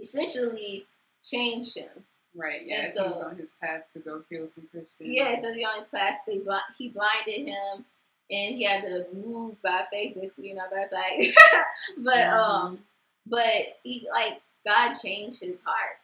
essentially 0.00 0.86
changed 1.22 1.76
him. 1.76 1.88
right. 2.34 2.62
Yeah, 2.66 2.82
and 2.84 2.92
he 2.92 2.98
was 3.00 3.22
on 3.22 3.36
his 3.36 3.50
path 3.62 3.82
to 3.92 4.00
go 4.00 4.22
kill 4.28 4.48
some 4.48 4.66
Christians. 4.70 4.90
Yeah, 5.00 5.34
so 5.38 5.52
he 5.54 5.64
on 5.64 5.76
his 5.76 5.86
class, 5.86 6.18
they 6.26 6.40
he 6.78 6.88
blinded 6.88 7.48
him, 7.48 7.84
and 8.30 8.54
he 8.56 8.64
had 8.64 8.82
to 8.82 9.06
move 9.14 9.60
by 9.62 9.84
faith, 9.90 10.14
basically, 10.14 10.48
you 10.48 10.54
know, 10.54 10.64
by 10.70 10.82
sight. 10.82 11.32
but 11.98 12.14
Mhm. 12.14 12.32
um, 12.32 12.78
but 13.26 13.78
he 13.82 14.06
like 14.12 14.40
God 14.66 14.94
changed 14.94 15.40
his 15.40 15.62
heart, 15.64 15.98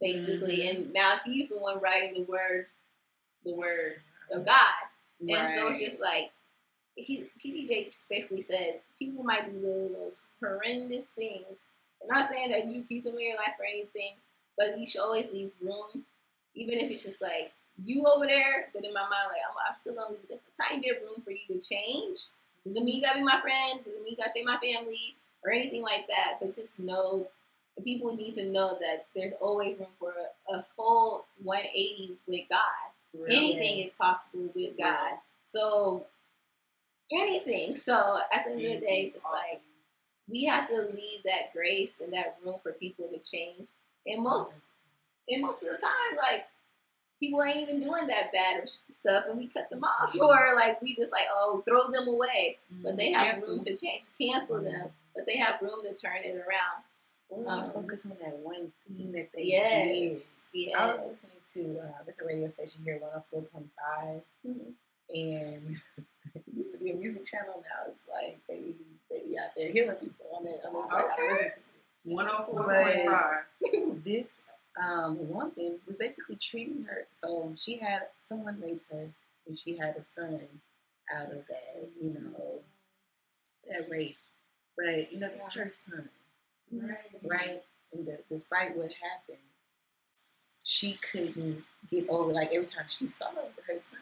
basically, 0.00 0.58
Mhm. 0.58 0.70
and 0.70 0.92
now 0.92 1.18
he's 1.24 1.48
the 1.50 1.58
one 1.58 1.80
writing 1.80 2.14
the 2.14 2.22
word, 2.22 2.68
the 3.44 3.54
word 3.54 4.02
of 4.30 4.44
God. 4.46 4.74
right. 5.20 5.38
And 5.38 5.46
so 5.48 5.68
it's 5.68 5.80
just 5.80 6.00
like 6.00 6.30
he 6.96 7.28
T.D. 7.38 7.66
Jakes 7.66 8.06
basically 8.08 8.40
said 8.40 8.80
people 8.98 9.22
might 9.22 9.46
be 9.52 9.58
doing 9.58 9.92
those 9.92 10.26
horrendous 10.40 11.10
things. 11.10 11.64
I'm 12.02 12.08
not 12.08 12.28
saying 12.28 12.50
that 12.50 12.66
you 12.66 12.84
keep 12.84 13.04
them 13.04 13.14
in 13.14 13.20
your 13.28 13.36
life 13.36 13.54
or 13.58 13.64
anything, 13.66 14.14
but 14.56 14.78
you 14.78 14.86
should 14.86 15.00
always 15.02 15.32
leave 15.32 15.52
room, 15.60 16.04
even 16.54 16.78
if 16.78 16.90
it's 16.90 17.02
just 17.02 17.20
like 17.22 17.52
you 17.84 18.04
over 18.06 18.26
there. 18.26 18.70
But 18.74 18.84
in 18.84 18.92
my 18.94 19.02
mind, 19.02 19.28
like 19.28 19.42
I'm, 19.48 19.56
I'm 19.68 19.74
still 19.74 19.94
gonna 19.94 20.10
leave 20.16 20.30
a 20.30 20.62
tiny 20.62 20.80
bit 20.80 20.96
of 20.98 21.02
room 21.02 21.22
for 21.22 21.30
you 21.32 21.46
to 21.48 21.60
change. 21.60 22.28
Doesn't 22.66 22.84
mean 22.84 22.96
you 22.96 23.02
gotta 23.02 23.18
be 23.18 23.24
my 23.24 23.40
friend. 23.40 23.84
Doesn't 23.84 24.00
mean 24.02 24.12
you 24.12 24.16
gotta 24.16 24.30
stay 24.30 24.42
my 24.42 24.58
family 24.58 25.16
or 25.44 25.50
anything 25.50 25.82
like 25.82 26.06
that. 26.08 26.38
But 26.40 26.54
just 26.54 26.78
know 26.78 27.28
people 27.84 28.16
need 28.16 28.34
to 28.34 28.46
know 28.46 28.78
that 28.80 29.06
there's 29.14 29.34
always 29.40 29.78
room 29.78 29.88
for 29.98 30.12
a, 30.48 30.54
a 30.54 30.66
whole 30.76 31.26
180 31.42 32.16
with 32.26 32.48
God 32.48 32.86
anything 33.28 33.78
is 33.84 33.92
possible 33.92 34.48
with 34.54 34.76
God. 34.78 35.14
So 35.44 36.06
anything. 37.12 37.74
So 37.74 38.18
at 38.32 38.44
the 38.44 38.52
end 38.52 38.64
of 38.64 38.80
the 38.80 38.86
day, 38.86 39.02
it's 39.02 39.14
just 39.14 39.32
like 39.32 39.60
we 40.28 40.44
have 40.44 40.68
to 40.68 40.76
leave 40.76 41.22
that 41.24 41.52
grace 41.52 42.00
and 42.00 42.12
that 42.12 42.36
room 42.44 42.56
for 42.62 42.72
people 42.72 43.08
to 43.12 43.18
change. 43.18 43.68
And 44.06 44.22
most 44.22 44.54
and 45.28 45.42
most 45.42 45.62
of 45.62 45.70
the 45.70 45.78
time, 45.78 46.16
like 46.16 46.46
people 47.18 47.42
ain't 47.42 47.68
even 47.68 47.80
doing 47.80 48.06
that 48.06 48.32
bad 48.32 48.62
of 48.62 48.68
stuff, 48.90 49.24
and 49.28 49.38
we 49.38 49.48
cut 49.48 49.68
them 49.70 49.82
off, 49.84 50.14
or 50.20 50.52
like 50.54 50.80
we 50.82 50.94
just 50.94 51.12
like 51.12 51.26
oh 51.32 51.62
throw 51.66 51.88
them 51.88 52.08
away. 52.08 52.58
But 52.82 52.96
they 52.96 53.12
mm-hmm. 53.12 53.20
have 53.20 53.34
Cancel. 53.34 53.54
room 53.54 53.60
to 53.64 53.76
change, 53.76 54.04
cancel 54.20 54.62
them, 54.62 54.72
mm-hmm. 54.72 54.86
but 55.14 55.26
they 55.26 55.36
have 55.36 55.60
room 55.60 55.82
to 55.82 55.94
turn 55.94 56.18
it 56.24 56.36
around. 56.36 56.82
Or 57.28 57.48
Um, 57.48 57.72
focus 57.72 58.06
on 58.10 58.16
that 58.18 58.36
one 58.38 58.72
thing 58.86 59.12
that 59.12 59.30
they 59.32 59.44
Yes, 59.44 60.48
did. 60.54 60.72
I 60.74 60.90
was 60.92 61.04
listening 61.04 61.40
to 61.54 61.80
uh, 61.80 62.04
a 62.22 62.24
radio 62.26 62.48
station 62.48 62.82
here, 62.84 62.98
104.5, 63.00 64.22
Mhm. 64.46 64.74
and 65.14 65.80
it 66.34 66.44
used 66.54 66.72
to 66.72 66.78
be 66.78 66.90
a 66.90 66.94
music 66.94 67.24
channel. 67.24 67.62
Now 67.62 67.88
it's 67.90 68.02
like 68.08 68.38
they 68.48 68.74
they 69.10 69.20
be 69.20 69.38
out 69.38 69.50
there 69.56 69.70
healing 69.70 69.96
people 69.96 70.26
on 70.32 70.46
it. 70.46 70.64
On 70.64 70.74
it. 70.74 71.04
Okay. 71.04 71.44
listen 71.44 71.62
to 72.04 72.10
104.5. 72.10 73.44
this 74.04 74.42
um, 74.80 75.28
woman 75.28 75.80
was 75.86 75.96
basically 75.96 76.36
treating 76.36 76.84
her. 76.84 77.06
So 77.10 77.52
she 77.56 77.78
had 77.78 78.08
someone 78.18 78.60
raped 78.60 78.90
her, 78.92 79.10
and 79.46 79.56
she 79.58 79.76
had 79.76 79.96
a 79.96 80.02
son 80.02 80.40
out 81.14 81.30
of 81.32 81.46
that, 81.48 81.88
you 82.00 82.10
know, 82.10 82.60
that 83.68 83.88
rape. 83.90 84.16
But 84.76 85.10
you 85.12 85.18
know, 85.18 85.28
this 85.28 85.46
is 85.46 85.52
her 85.54 85.70
son, 85.70 86.08
Right. 86.72 86.98
right? 87.22 87.62
And 87.92 88.06
the, 88.06 88.18
despite 88.28 88.76
what 88.76 88.90
happened, 88.92 89.38
she 90.62 90.98
couldn't 91.10 91.62
get 91.88 92.08
over. 92.08 92.32
Like 92.32 92.50
every 92.52 92.66
time 92.66 92.86
she 92.88 93.06
saw 93.06 93.26
her 93.66 93.80
son, 93.80 94.00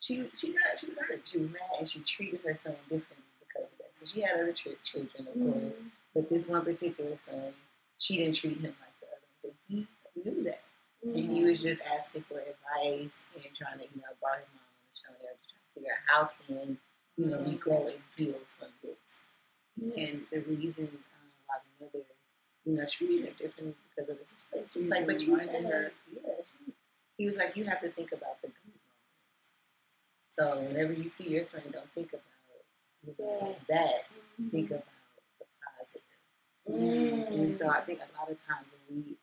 she 0.00 0.28
she 0.34 0.48
got 0.48 0.78
she 0.78 0.88
was 0.88 0.98
hurt. 0.98 1.22
She 1.24 1.38
was 1.38 1.50
mad, 1.50 1.60
and 1.78 1.88
she 1.88 2.00
treated 2.00 2.40
her 2.44 2.56
son 2.56 2.74
differently 2.90 3.30
because 3.40 3.70
of 3.70 3.78
that. 3.78 3.94
So 3.94 4.06
she 4.06 4.20
had 4.22 4.40
other 4.40 4.52
ch- 4.52 4.82
children, 4.82 5.28
of 5.28 5.34
mm-hmm. 5.34 5.52
course, 5.52 5.78
but 6.14 6.28
this 6.28 6.48
one 6.48 6.64
particular 6.64 7.16
son, 7.16 7.54
she 7.98 8.16
didn't 8.16 8.34
treat 8.34 8.58
him 8.58 8.74
like 8.82 8.98
the 9.00 9.06
other 9.06 9.22
ones, 9.22 9.44
and 9.44 9.54
he 9.68 10.30
knew 10.30 10.44
that. 10.44 10.62
And 11.04 11.36
he 11.36 11.44
was 11.44 11.58
mm-hmm. 11.58 11.68
just 11.68 11.82
asking 11.82 12.22
for 12.22 12.38
advice 12.38 13.22
and 13.34 13.44
trying 13.54 13.78
to, 13.78 13.84
you 13.84 14.00
know, 14.02 14.14
brought 14.20 14.38
his 14.38 14.48
mom 14.54 14.66
on 14.66 14.86
the 14.86 14.98
show. 14.98 15.14
They 15.18 15.26
were 15.26 15.38
just 15.38 15.50
trying 15.50 15.66
to 15.66 15.74
figure 15.74 15.94
out 15.94 16.02
how 16.06 16.30
can, 16.46 16.78
you 17.16 17.26
know, 17.26 17.38
we 17.38 17.52
mm-hmm. 17.52 17.56
grow 17.56 17.86
and 17.86 18.02
heal 18.16 18.38
from 18.46 18.68
this. 18.82 19.18
And 19.96 20.22
the 20.30 20.40
reason 20.40 20.88
mother, 21.82 22.04
you 22.64 22.76
know, 22.76 22.86
treated 22.86 23.26
her 23.26 23.32
differently 23.32 23.74
because 23.90 24.10
of 24.10 24.18
the 24.18 24.26
situation. 24.26 24.68
She 24.72 24.80
was 24.80 24.88
like, 24.88 25.06
but 25.06 25.20
you 25.20 25.36
Reminded 25.36 25.64
her. 25.64 25.92
Yeah, 26.12 26.32
she, 26.42 26.72
he 27.18 27.26
was 27.26 27.36
like, 27.36 27.56
you 27.56 27.64
have 27.64 27.80
to 27.80 27.90
think 27.90 28.12
about 28.12 28.40
the 28.40 28.48
good 28.48 28.66
moments. 28.66 29.48
So 30.26 30.58
whenever 30.60 30.92
you 30.92 31.08
see 31.08 31.28
your 31.28 31.44
son, 31.44 31.62
don't 31.72 31.90
think 31.94 32.12
about 32.12 32.22
know, 33.18 33.56
that. 33.68 34.06
Think 34.50 34.70
about 34.70 34.84
the 35.38 35.46
positive. 35.78 36.02
Mm. 36.70 37.32
And 37.32 37.54
so 37.54 37.68
I 37.68 37.80
think 37.80 38.00
a 38.00 38.18
lot 38.18 38.30
of 38.30 38.38
times 38.38 38.68
when 38.88 39.04
we 39.04 39.16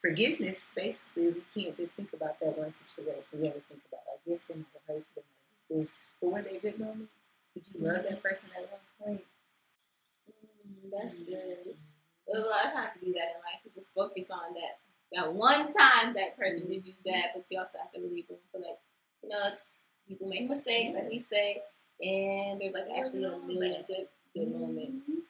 forgiveness 0.00 0.64
basically 0.74 1.24
is 1.24 1.34
we 1.34 1.62
can't 1.62 1.76
just 1.76 1.94
think 1.94 2.12
about 2.12 2.38
that 2.40 2.56
one 2.56 2.70
situation. 2.70 3.40
We 3.40 3.46
have 3.46 3.54
to 3.54 3.62
think 3.68 3.80
about 3.88 4.02
like 4.06 4.20
yes, 4.26 4.42
they 4.48 4.54
might 4.54 4.66
have 4.74 4.96
hurt 4.96 5.04
you, 5.16 5.22
they 5.22 5.22
might 5.22 5.80
have 5.80 5.86
this, 5.86 5.90
but 6.20 6.30
were 6.30 6.42
they 6.42 6.58
good 6.58 6.78
moments? 6.78 7.12
Did 7.54 7.66
you 7.72 7.86
love 7.86 8.04
that 8.08 8.22
person 8.22 8.50
at 8.56 8.70
one 8.70 8.80
point? 9.00 9.24
That's 10.92 11.14
good. 11.14 11.74
There's 12.26 12.44
a 12.44 12.48
lot 12.48 12.66
of 12.66 12.72
times 12.72 12.90
to 12.98 13.06
do 13.06 13.12
that 13.12 13.36
in 13.36 13.38
life. 13.42 13.62
You 13.64 13.70
just 13.72 13.94
focus 13.94 14.30
on 14.30 14.54
that 14.54 14.78
that 15.12 15.32
one 15.32 15.70
time 15.70 16.14
that 16.14 16.36
person 16.36 16.62
mm-hmm. 16.62 16.72
did 16.72 16.86
you 16.86 16.92
bad, 17.04 17.30
but 17.34 17.44
you 17.50 17.58
also 17.58 17.78
have 17.78 17.92
to 17.92 18.00
really 18.00 18.26
room 18.28 18.38
for 18.50 18.58
like, 18.58 18.78
you 19.22 19.28
know, 19.28 19.50
people 20.08 20.28
make 20.28 20.48
mistakes, 20.48 20.94
like 20.94 21.08
we 21.08 21.20
say, 21.20 21.62
and 22.02 22.60
there's 22.60 22.74
like 22.74 22.88
actually 22.96 23.24
a 23.24 23.30
mm-hmm. 23.30 23.46
million 23.46 23.84
good 23.86 24.08
good 24.34 24.52
moments. 24.52 25.10
Mm-hmm. 25.10 25.20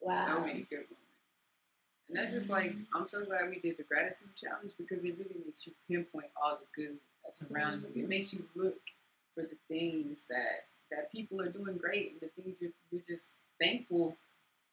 Wow. 0.00 0.26
So 0.26 0.40
many 0.40 0.66
good 0.68 0.84
moments. 0.84 2.10
And 2.10 2.18
that's 2.18 2.32
just 2.32 2.50
like 2.50 2.74
I'm 2.94 3.06
so 3.06 3.24
glad 3.24 3.48
we 3.48 3.58
did 3.58 3.78
the 3.78 3.84
gratitude 3.84 4.28
challenge 4.36 4.72
because 4.78 5.04
it 5.04 5.16
really 5.18 5.40
makes 5.44 5.66
you 5.66 5.72
pinpoint 5.88 6.28
all 6.40 6.58
the 6.58 6.82
good 6.82 6.96
that's 7.24 7.42
around 7.50 7.84
you. 7.94 8.02
It 8.02 8.08
makes 8.08 8.32
you 8.32 8.44
look 8.54 8.76
for 9.34 9.42
the 9.42 9.56
things 9.68 10.24
that 10.28 10.66
that 10.90 11.10
people 11.10 11.40
are 11.40 11.48
doing 11.48 11.78
great 11.78 12.12
and 12.12 12.20
the 12.20 12.42
things 12.42 12.58
you're, 12.60 12.70
you're 12.92 13.02
just 13.08 13.22
thankful 13.58 14.16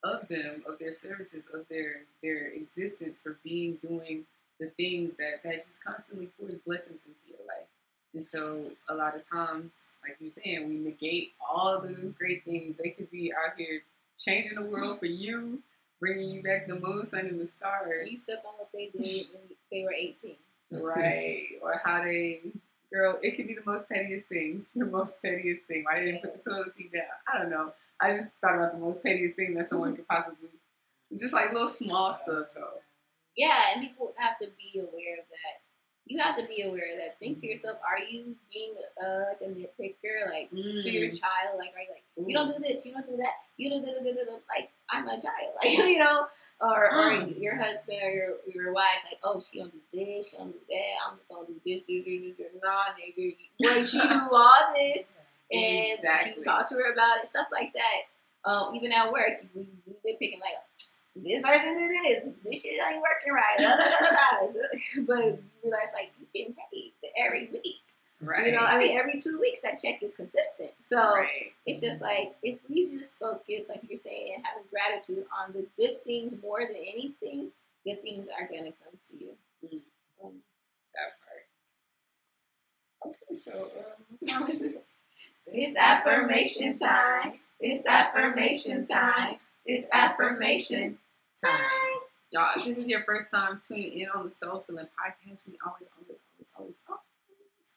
of 0.03 0.27
them, 0.27 0.63
of 0.67 0.79
their 0.79 0.91
services, 0.91 1.45
of 1.53 1.67
their 1.69 2.01
their 2.23 2.47
existence 2.47 3.19
for 3.21 3.37
being 3.43 3.77
doing 3.81 4.25
the 4.59 4.67
things 4.77 5.13
that 5.17 5.43
that 5.43 5.55
just 5.55 5.83
constantly 5.83 6.29
pours 6.39 6.55
blessings 6.65 7.01
into 7.07 7.29
your 7.29 7.45
life. 7.47 7.67
And 8.13 8.23
so 8.23 8.65
a 8.89 8.95
lot 8.95 9.15
of 9.15 9.27
times, 9.27 9.91
like 10.03 10.17
you're 10.19 10.31
saying, 10.31 10.67
we 10.67 10.77
negate 10.77 11.31
all 11.39 11.79
the 11.79 12.13
great 12.17 12.43
things. 12.43 12.77
They 12.77 12.89
could 12.89 13.09
be 13.09 13.31
out 13.31 13.57
here 13.57 13.81
changing 14.19 14.55
the 14.55 14.63
world 14.63 14.99
for 14.99 15.05
you, 15.05 15.59
bringing 15.99 16.29
you 16.29 16.43
back 16.43 16.67
the 16.67 16.75
moon, 16.75 17.05
sun, 17.05 17.27
and 17.27 17.39
the 17.39 17.45
stars. 17.45 18.11
You 18.11 18.17
stuck 18.17 18.43
on 18.45 18.53
what 18.57 18.69
they 18.73 18.89
did 18.93 19.27
when 19.31 19.43
they 19.71 19.83
were 19.83 19.93
18. 19.93 20.35
Right. 20.73 21.47
or 21.61 21.81
how 21.83 22.01
they, 22.03 22.39
girl, 22.91 23.19
it 23.21 23.35
could 23.35 23.47
be 23.47 23.55
the 23.55 23.63
most 23.65 23.89
pettiest 23.89 24.27
thing. 24.27 24.65
The 24.75 24.85
most 24.85 25.21
pettiest 25.21 25.63
thing. 25.65 25.83
Why 25.83 25.99
they 25.99 26.05
didn't 26.07 26.21
put 26.21 26.41
the 26.41 26.49
toilet 26.49 26.71
seat 26.71 26.91
down? 26.91 27.03
I 27.33 27.37
don't 27.37 27.49
know. 27.49 27.73
I 28.01 28.13
just 28.15 28.27
thought 28.41 28.55
about 28.55 28.73
the 28.73 28.79
most 28.79 29.03
pettiest 29.03 29.35
thing 29.35 29.53
that 29.55 29.67
someone 29.67 29.95
could 29.95 30.07
possibly, 30.07 30.49
just 31.19 31.33
like 31.33 31.53
little 31.53 31.69
small 31.69 32.13
stuff, 32.13 32.47
though. 32.55 32.81
Yeah, 33.37 33.61
and 33.73 33.81
people 33.81 34.13
have 34.17 34.37
to 34.39 34.47
be 34.57 34.79
aware 34.79 35.19
of 35.19 35.25
that. 35.29 35.61
You 36.07 36.19
have 36.19 36.35
to 36.35 36.47
be 36.47 36.63
aware 36.63 36.91
of 36.93 36.99
that. 36.99 37.19
Think 37.19 37.37
to 37.39 37.47
yourself: 37.47 37.77
Are 37.87 37.99
you 37.99 38.35
being 38.51 38.73
uh, 39.01 39.19
like 39.29 39.41
a 39.41 39.53
nitpicker, 39.53 40.29
like 40.31 40.49
to 40.49 40.91
your 40.91 41.07
Mm. 41.09 41.19
child? 41.19 41.57
Like, 41.59 41.69
are 41.75 41.81
you 41.81 41.91
like, 41.93 42.03
you 42.27 42.35
don't 42.35 42.51
do 42.51 42.59
this, 42.59 42.85
you 42.85 42.91
don't 42.93 43.05
do 43.05 43.15
that, 43.17 43.33
you 43.57 43.69
don't 43.69 43.83
do 43.83 43.91
da, 44.13 44.33
like 44.53 44.71
I'm 44.89 45.07
a 45.07 45.11
child, 45.21 45.53
like 45.63 45.71
you 45.77 45.99
know, 45.99 46.25
or 46.59 46.85
or 46.91 47.11
Mm. 47.11 47.39
your 47.39 47.55
husband 47.55 47.99
or 48.03 48.09
your 48.09 48.35
your 48.53 48.73
wife, 48.73 49.05
like, 49.05 49.19
oh, 49.23 49.39
she 49.39 49.59
don't 49.59 49.71
do 49.71 49.79
this, 49.93 50.31
she 50.31 50.37
don't 50.37 50.51
do 50.51 50.59
that. 50.69 50.93
I'm 51.07 51.17
just 51.17 51.29
gonna 51.29 51.47
do 51.47 51.61
this, 51.65 51.81
do 51.83 52.03
this, 52.03 52.21
do 52.21 52.33
this. 52.35 52.51
Nah, 52.61 52.91
nigga, 52.97 53.37
boy, 53.59 53.83
she 53.83 53.99
do 54.01 54.29
all 54.35 54.73
this, 54.75 55.17
and 55.51 55.97
Exactly. 55.97 56.33
you 56.37 56.43
talk 56.43 56.67
to 56.69 56.75
her 56.75 56.91
about 56.93 57.19
it, 57.19 57.27
stuff 57.27 57.47
like 57.51 57.73
that. 57.73 58.49
Um, 58.49 58.75
even 58.75 58.91
at 58.91 59.11
work, 59.11 59.43
we 59.53 59.67
we 60.03 60.15
picking 60.17 60.39
like 60.39 60.55
this 61.15 61.41
person 61.41 61.77
did 61.77 61.89
this, 61.89 62.27
this 62.43 62.61
shit 62.61 62.79
ain't 62.81 63.01
working 63.01 63.33
right, 63.33 63.57
but 65.07 65.25
you 65.25 65.43
realize 65.63 65.91
like 65.93 66.11
you 66.19 66.25
getting 66.33 66.55
paid 66.71 66.93
every 67.17 67.49
week. 67.51 67.81
Right. 68.23 68.47
You 68.47 68.51
know, 68.53 68.59
I 68.59 68.77
mean, 68.77 68.97
every 68.97 69.19
two 69.19 69.39
weeks 69.41 69.61
that 69.61 69.79
check 69.81 70.03
is 70.03 70.15
consistent. 70.15 70.69
So 70.79 70.97
right. 71.15 71.51
it's 71.65 71.81
just 71.81 72.03
like 72.03 72.35
if 72.43 72.59
we 72.69 72.81
just 72.81 73.17
focus, 73.17 73.67
like 73.67 73.81
you're 73.87 73.97
saying, 73.97 74.33
and 74.35 74.45
having 74.45 74.63
gratitude 74.69 75.25
on 75.37 75.53
the 75.53 75.65
good 75.75 76.03
things 76.03 76.35
more 76.41 76.59
than 76.59 76.75
anything, 76.75 77.49
good 77.83 78.01
things 78.01 78.27
are 78.29 78.47
gonna 78.47 78.71
come 78.83 78.93
to 79.09 79.17
you. 79.17 79.31
Mm. 79.65 79.81
Um, 80.23 80.33
that 80.93 81.13
part. 83.03 83.15
Okay, 83.15 83.35
so 83.35 83.51
um, 83.51 84.05
what 84.19 84.29
time 84.29 84.49
is 84.49 84.61
it? 84.61 84.85
It's 85.47 85.75
affirmation 85.75 86.73
time. 86.73 87.33
It's 87.59 87.85
affirmation 87.85 88.85
time. 88.85 89.37
It's 89.65 89.89
affirmation 89.91 90.97
time. 91.39 91.59
Y'all, 92.31 92.51
if 92.55 92.65
this 92.65 92.77
is 92.77 92.87
your 92.87 93.03
first 93.03 93.29
time 93.29 93.59
tuning 93.65 93.99
in 93.99 94.09
on 94.09 94.23
the 94.23 94.29
Soul 94.29 94.63
Filling 94.65 94.85
podcast, 94.85 95.47
we 95.47 95.57
always, 95.65 95.89
always, 95.97 96.21
always, 96.33 96.51
always, 96.57 96.79
always. 96.87 97.01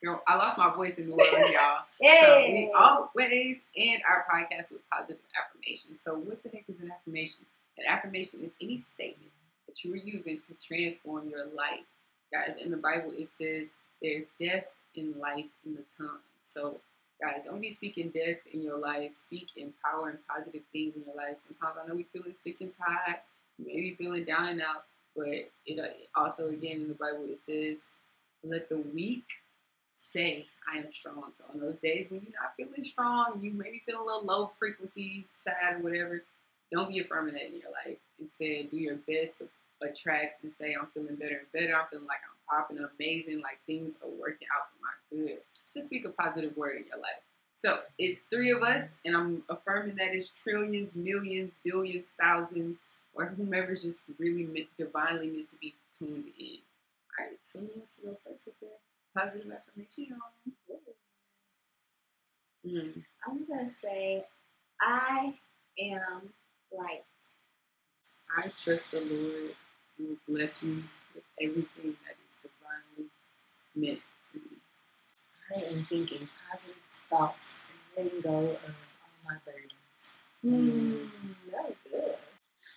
Girl, 0.02 0.22
I 0.28 0.36
lost 0.36 0.58
my 0.58 0.72
voice 0.72 0.98
in 0.98 1.06
New 1.06 1.12
Orleans, 1.14 1.50
y'all. 1.52 1.82
So 2.00 2.40
we 2.46 2.72
always 2.78 3.64
end 3.76 4.02
our 4.08 4.24
podcast 4.30 4.70
with 4.70 4.88
positive 4.90 5.22
affirmations. 5.34 6.00
So 6.00 6.14
what 6.14 6.42
the 6.42 6.50
heck 6.50 6.64
is 6.68 6.80
an 6.80 6.92
affirmation? 6.92 7.46
An 7.78 7.84
affirmation 7.88 8.40
is 8.42 8.54
any 8.60 8.76
statement 8.76 9.32
that 9.66 9.82
you 9.82 9.92
are 9.94 9.96
using 9.96 10.40
to 10.40 10.54
transform 10.60 11.28
your 11.28 11.46
life. 11.46 11.84
Guys, 12.32 12.56
in 12.56 12.70
the 12.70 12.76
Bible 12.76 13.12
it 13.16 13.28
says 13.28 13.72
there's 14.02 14.28
death 14.38 14.72
in 14.94 15.18
life 15.18 15.46
in 15.64 15.74
the 15.74 15.84
tongue. 15.96 16.18
So 16.42 16.80
guys, 17.20 17.44
don't 17.44 17.60
be 17.60 17.70
speaking 17.70 18.10
death 18.10 18.38
in 18.52 18.62
your 18.62 18.78
life. 18.78 19.12
Speak 19.12 19.50
empowering 19.56 20.18
positive 20.28 20.62
things 20.72 20.96
in 20.96 21.04
your 21.06 21.16
life. 21.16 21.38
Sometimes 21.38 21.76
I 21.82 21.86
know 21.86 21.94
we're 21.94 22.04
feeling 22.12 22.34
sick 22.34 22.60
and 22.60 22.72
tired, 22.72 23.20
maybe 23.58 23.94
feeling 23.96 24.24
down 24.24 24.48
and 24.48 24.62
out, 24.62 24.84
but 25.16 25.26
it 25.66 25.78
uh, 25.78 26.20
also 26.20 26.48
again 26.48 26.82
in 26.82 26.88
the 26.88 26.94
Bible 26.94 27.24
it 27.28 27.38
says, 27.38 27.88
let 28.42 28.68
the 28.68 28.78
weak 28.78 29.24
say 29.92 30.46
I 30.72 30.78
am 30.78 30.92
strong. 30.92 31.30
So 31.32 31.44
on 31.52 31.60
those 31.60 31.78
days 31.78 32.10
when 32.10 32.20
you're 32.22 32.40
not 32.40 32.54
feeling 32.56 32.82
strong, 32.82 33.40
you 33.40 33.52
maybe 33.52 33.82
feel 33.86 34.02
a 34.02 34.04
little 34.04 34.24
low 34.24 34.50
frequency, 34.58 35.26
sad, 35.34 35.76
or 35.76 35.78
whatever, 35.78 36.22
don't 36.72 36.88
be 36.88 37.00
affirming 37.00 37.34
that 37.34 37.46
in 37.46 37.60
your 37.60 37.70
life. 37.86 37.98
Instead, 38.20 38.70
do 38.70 38.76
your 38.76 38.96
best 39.08 39.38
to 39.38 39.48
attract 39.82 40.42
and 40.42 40.50
say 40.50 40.74
I'm 40.74 40.88
feeling 40.94 41.16
better 41.16 41.38
and 41.38 41.52
better. 41.52 41.78
I'm 41.78 41.86
feeling 41.90 42.06
like 42.06 42.18
I'm 42.28 42.58
popping 42.58 42.78
amazing, 42.98 43.40
like 43.40 43.58
things 43.66 43.96
are 44.02 44.10
working 44.20 44.48
out 44.54 44.66
for 44.70 44.80
my 44.82 45.26
good. 45.26 45.38
Just 45.74 45.88
speak 45.88 46.06
a 46.06 46.10
positive 46.10 46.56
word 46.56 46.76
in 46.76 46.84
your 46.86 46.98
life. 46.98 47.20
So 47.52 47.80
it's 47.98 48.20
three 48.30 48.50
of 48.50 48.62
us, 48.62 48.98
and 49.04 49.16
I'm 49.16 49.42
affirming 49.48 49.96
that 49.96 50.14
it's 50.14 50.28
trillions, 50.28 50.94
millions, 50.94 51.58
billions, 51.64 52.10
thousands, 52.20 52.86
or 53.14 53.26
whomever's 53.26 53.82
just 53.82 54.04
really 54.18 54.44
meant, 54.44 54.66
divinely 54.76 55.28
meant 55.28 55.48
to 55.48 55.56
be 55.56 55.74
tuned 55.90 56.26
in. 56.38 56.58
All 57.18 57.26
right, 57.26 57.38
so 57.42 57.60
who 57.60 57.68
wants 57.76 57.94
to 57.94 58.02
go 58.02 58.16
first 58.26 58.46
with 58.46 58.58
their 58.60 58.70
positive 59.16 59.52
affirmation? 59.52 60.20
Mm. 62.66 63.04
I'm 63.26 63.44
gonna 63.46 63.68
say, 63.68 64.24
I 64.80 65.34
am 65.78 66.32
light. 66.76 67.04
I 68.36 68.50
trust 68.60 68.86
the 68.90 69.00
Lord 69.00 69.54
will 69.98 70.16
bless 70.28 70.62
me 70.62 70.82
with 71.14 71.24
everything 71.40 71.96
that 72.04 72.16
is 72.26 72.36
divinely 72.42 73.10
meant. 73.76 74.00
I 75.50 75.60
am 75.60 75.86
thinking 75.88 76.28
positive 76.50 76.74
thoughts 77.10 77.54
and 77.96 78.06
letting 78.06 78.20
go 78.20 78.38
of 78.38 78.56
all 78.56 79.24
my 79.24 79.36
burdens. 79.44 79.72
Mm, 80.44 81.08
that 81.50 81.74
good. 81.90 82.16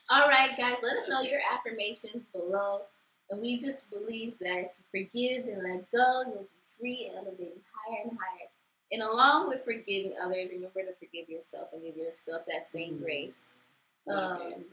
All 0.09 0.27
right, 0.27 0.57
guys, 0.57 0.77
let 0.83 0.97
us 0.97 1.07
know 1.07 1.21
your 1.21 1.39
affirmations 1.51 2.23
below. 2.33 2.81
And 3.29 3.41
we 3.41 3.59
just 3.59 3.89
believe 3.89 4.35
that 4.39 4.57
if 4.57 4.71
you 4.77 5.03
forgive 5.03 5.47
and 5.47 5.63
let 5.63 5.91
go, 5.91 6.23
you'll 6.27 6.43
be 6.43 6.79
free 6.79 7.05
and 7.09 7.17
elevating 7.17 7.61
higher 7.73 8.01
and 8.03 8.11
higher. 8.11 8.47
And 8.91 9.01
along 9.01 9.49
with 9.49 9.65
forgiving 9.65 10.13
others, 10.21 10.49
remember 10.51 10.83
to 10.83 10.93
forgive 10.97 11.27
yourself 11.27 11.69
and 11.73 11.83
give 11.83 11.97
yourself 11.97 12.43
that 12.47 12.63
same 12.63 12.99
grace. 12.99 13.53
Love 14.05 14.41
Um. 14.41 14.65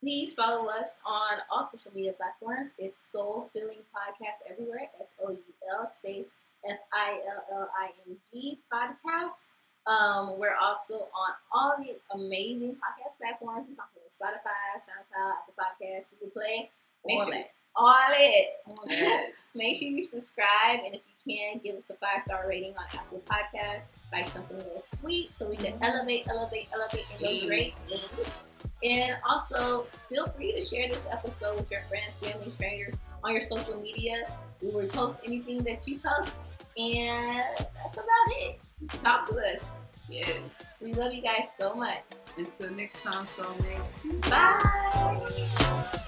Please 0.00 0.34
follow 0.34 0.66
us 0.66 0.98
on 1.06 1.38
all 1.48 1.62
social 1.62 1.92
media 1.94 2.12
platforms. 2.12 2.74
It's 2.76 2.96
Soul 2.96 3.48
Filling 3.52 3.78
Podcast 3.94 4.50
everywhere. 4.50 4.90
S 4.98 5.14
O 5.24 5.30
U 5.30 5.38
L 5.70 5.86
space 5.86 6.34
F 6.68 6.78
I 6.92 7.20
L 7.28 7.44
L 7.60 7.70
I 7.78 7.90
N 8.08 8.16
G 8.32 8.58
podcast. 8.72 9.46
Um, 9.86 10.38
we're 10.38 10.54
also 10.54 10.94
on 10.94 11.32
all 11.52 11.74
the 11.78 11.98
amazing 12.16 12.76
podcast 12.76 13.18
platforms. 13.20 13.66
We're 13.68 13.74
talking 13.74 13.98
about 13.98 14.10
Spotify, 14.10 14.78
SoundCloud, 14.78 15.32
Apple 15.32 15.54
Podcasts, 15.58 16.06
Google 16.10 16.30
Play. 16.40 16.70
Make 17.04 17.18
All 17.18 17.26
sure 17.26 17.34
all 17.74 17.94
it. 18.12 18.46
All 18.66 18.84
that. 18.86 18.96
Yes. 18.96 19.52
Make 19.56 19.76
sure 19.76 19.88
you 19.88 20.02
subscribe, 20.04 20.80
and 20.84 20.94
if 20.94 21.00
you 21.24 21.36
can, 21.36 21.60
give 21.64 21.74
us 21.74 21.90
a 21.90 21.94
five 21.94 22.22
star 22.22 22.46
rating 22.48 22.74
on 22.76 22.84
Apple 22.94 23.22
Podcasts. 23.26 23.86
Like 24.12 24.28
something 24.28 24.56
a 24.56 24.62
little 24.62 24.78
sweet, 24.78 25.32
so 25.32 25.48
we 25.48 25.56
can 25.56 25.74
elevate, 25.82 26.28
elevate, 26.28 26.68
elevate, 26.72 27.06
and 27.14 27.20
those 27.24 27.42
Mm. 27.42 27.50
ratings. 27.50 28.38
And 28.84 29.16
also, 29.28 29.86
feel 30.08 30.26
free 30.28 30.52
to 30.52 30.60
share 30.60 30.88
this 30.88 31.06
episode 31.10 31.56
with 31.56 31.70
your 31.70 31.80
friends, 31.82 32.12
family, 32.20 32.50
strangers 32.50 32.94
on 33.24 33.32
your 33.32 33.40
social 33.40 33.80
media. 33.80 34.26
We 34.60 34.70
will 34.70 34.86
post 34.88 35.22
anything 35.24 35.62
that 35.64 35.86
you 35.88 35.98
post, 35.98 36.34
and 36.76 37.66
that's 37.74 37.94
about 37.94 38.06
it. 38.28 38.60
Talk 39.02 39.28
to 39.28 39.36
us. 39.52 39.80
Yes. 40.08 40.78
We 40.80 40.94
love 40.94 41.12
you 41.12 41.22
guys 41.22 41.54
so 41.56 41.74
much. 41.74 42.02
Until 42.36 42.70
next 42.72 43.02
time, 43.02 43.26
soulmates. 43.26 44.30
Bye. 44.30 45.98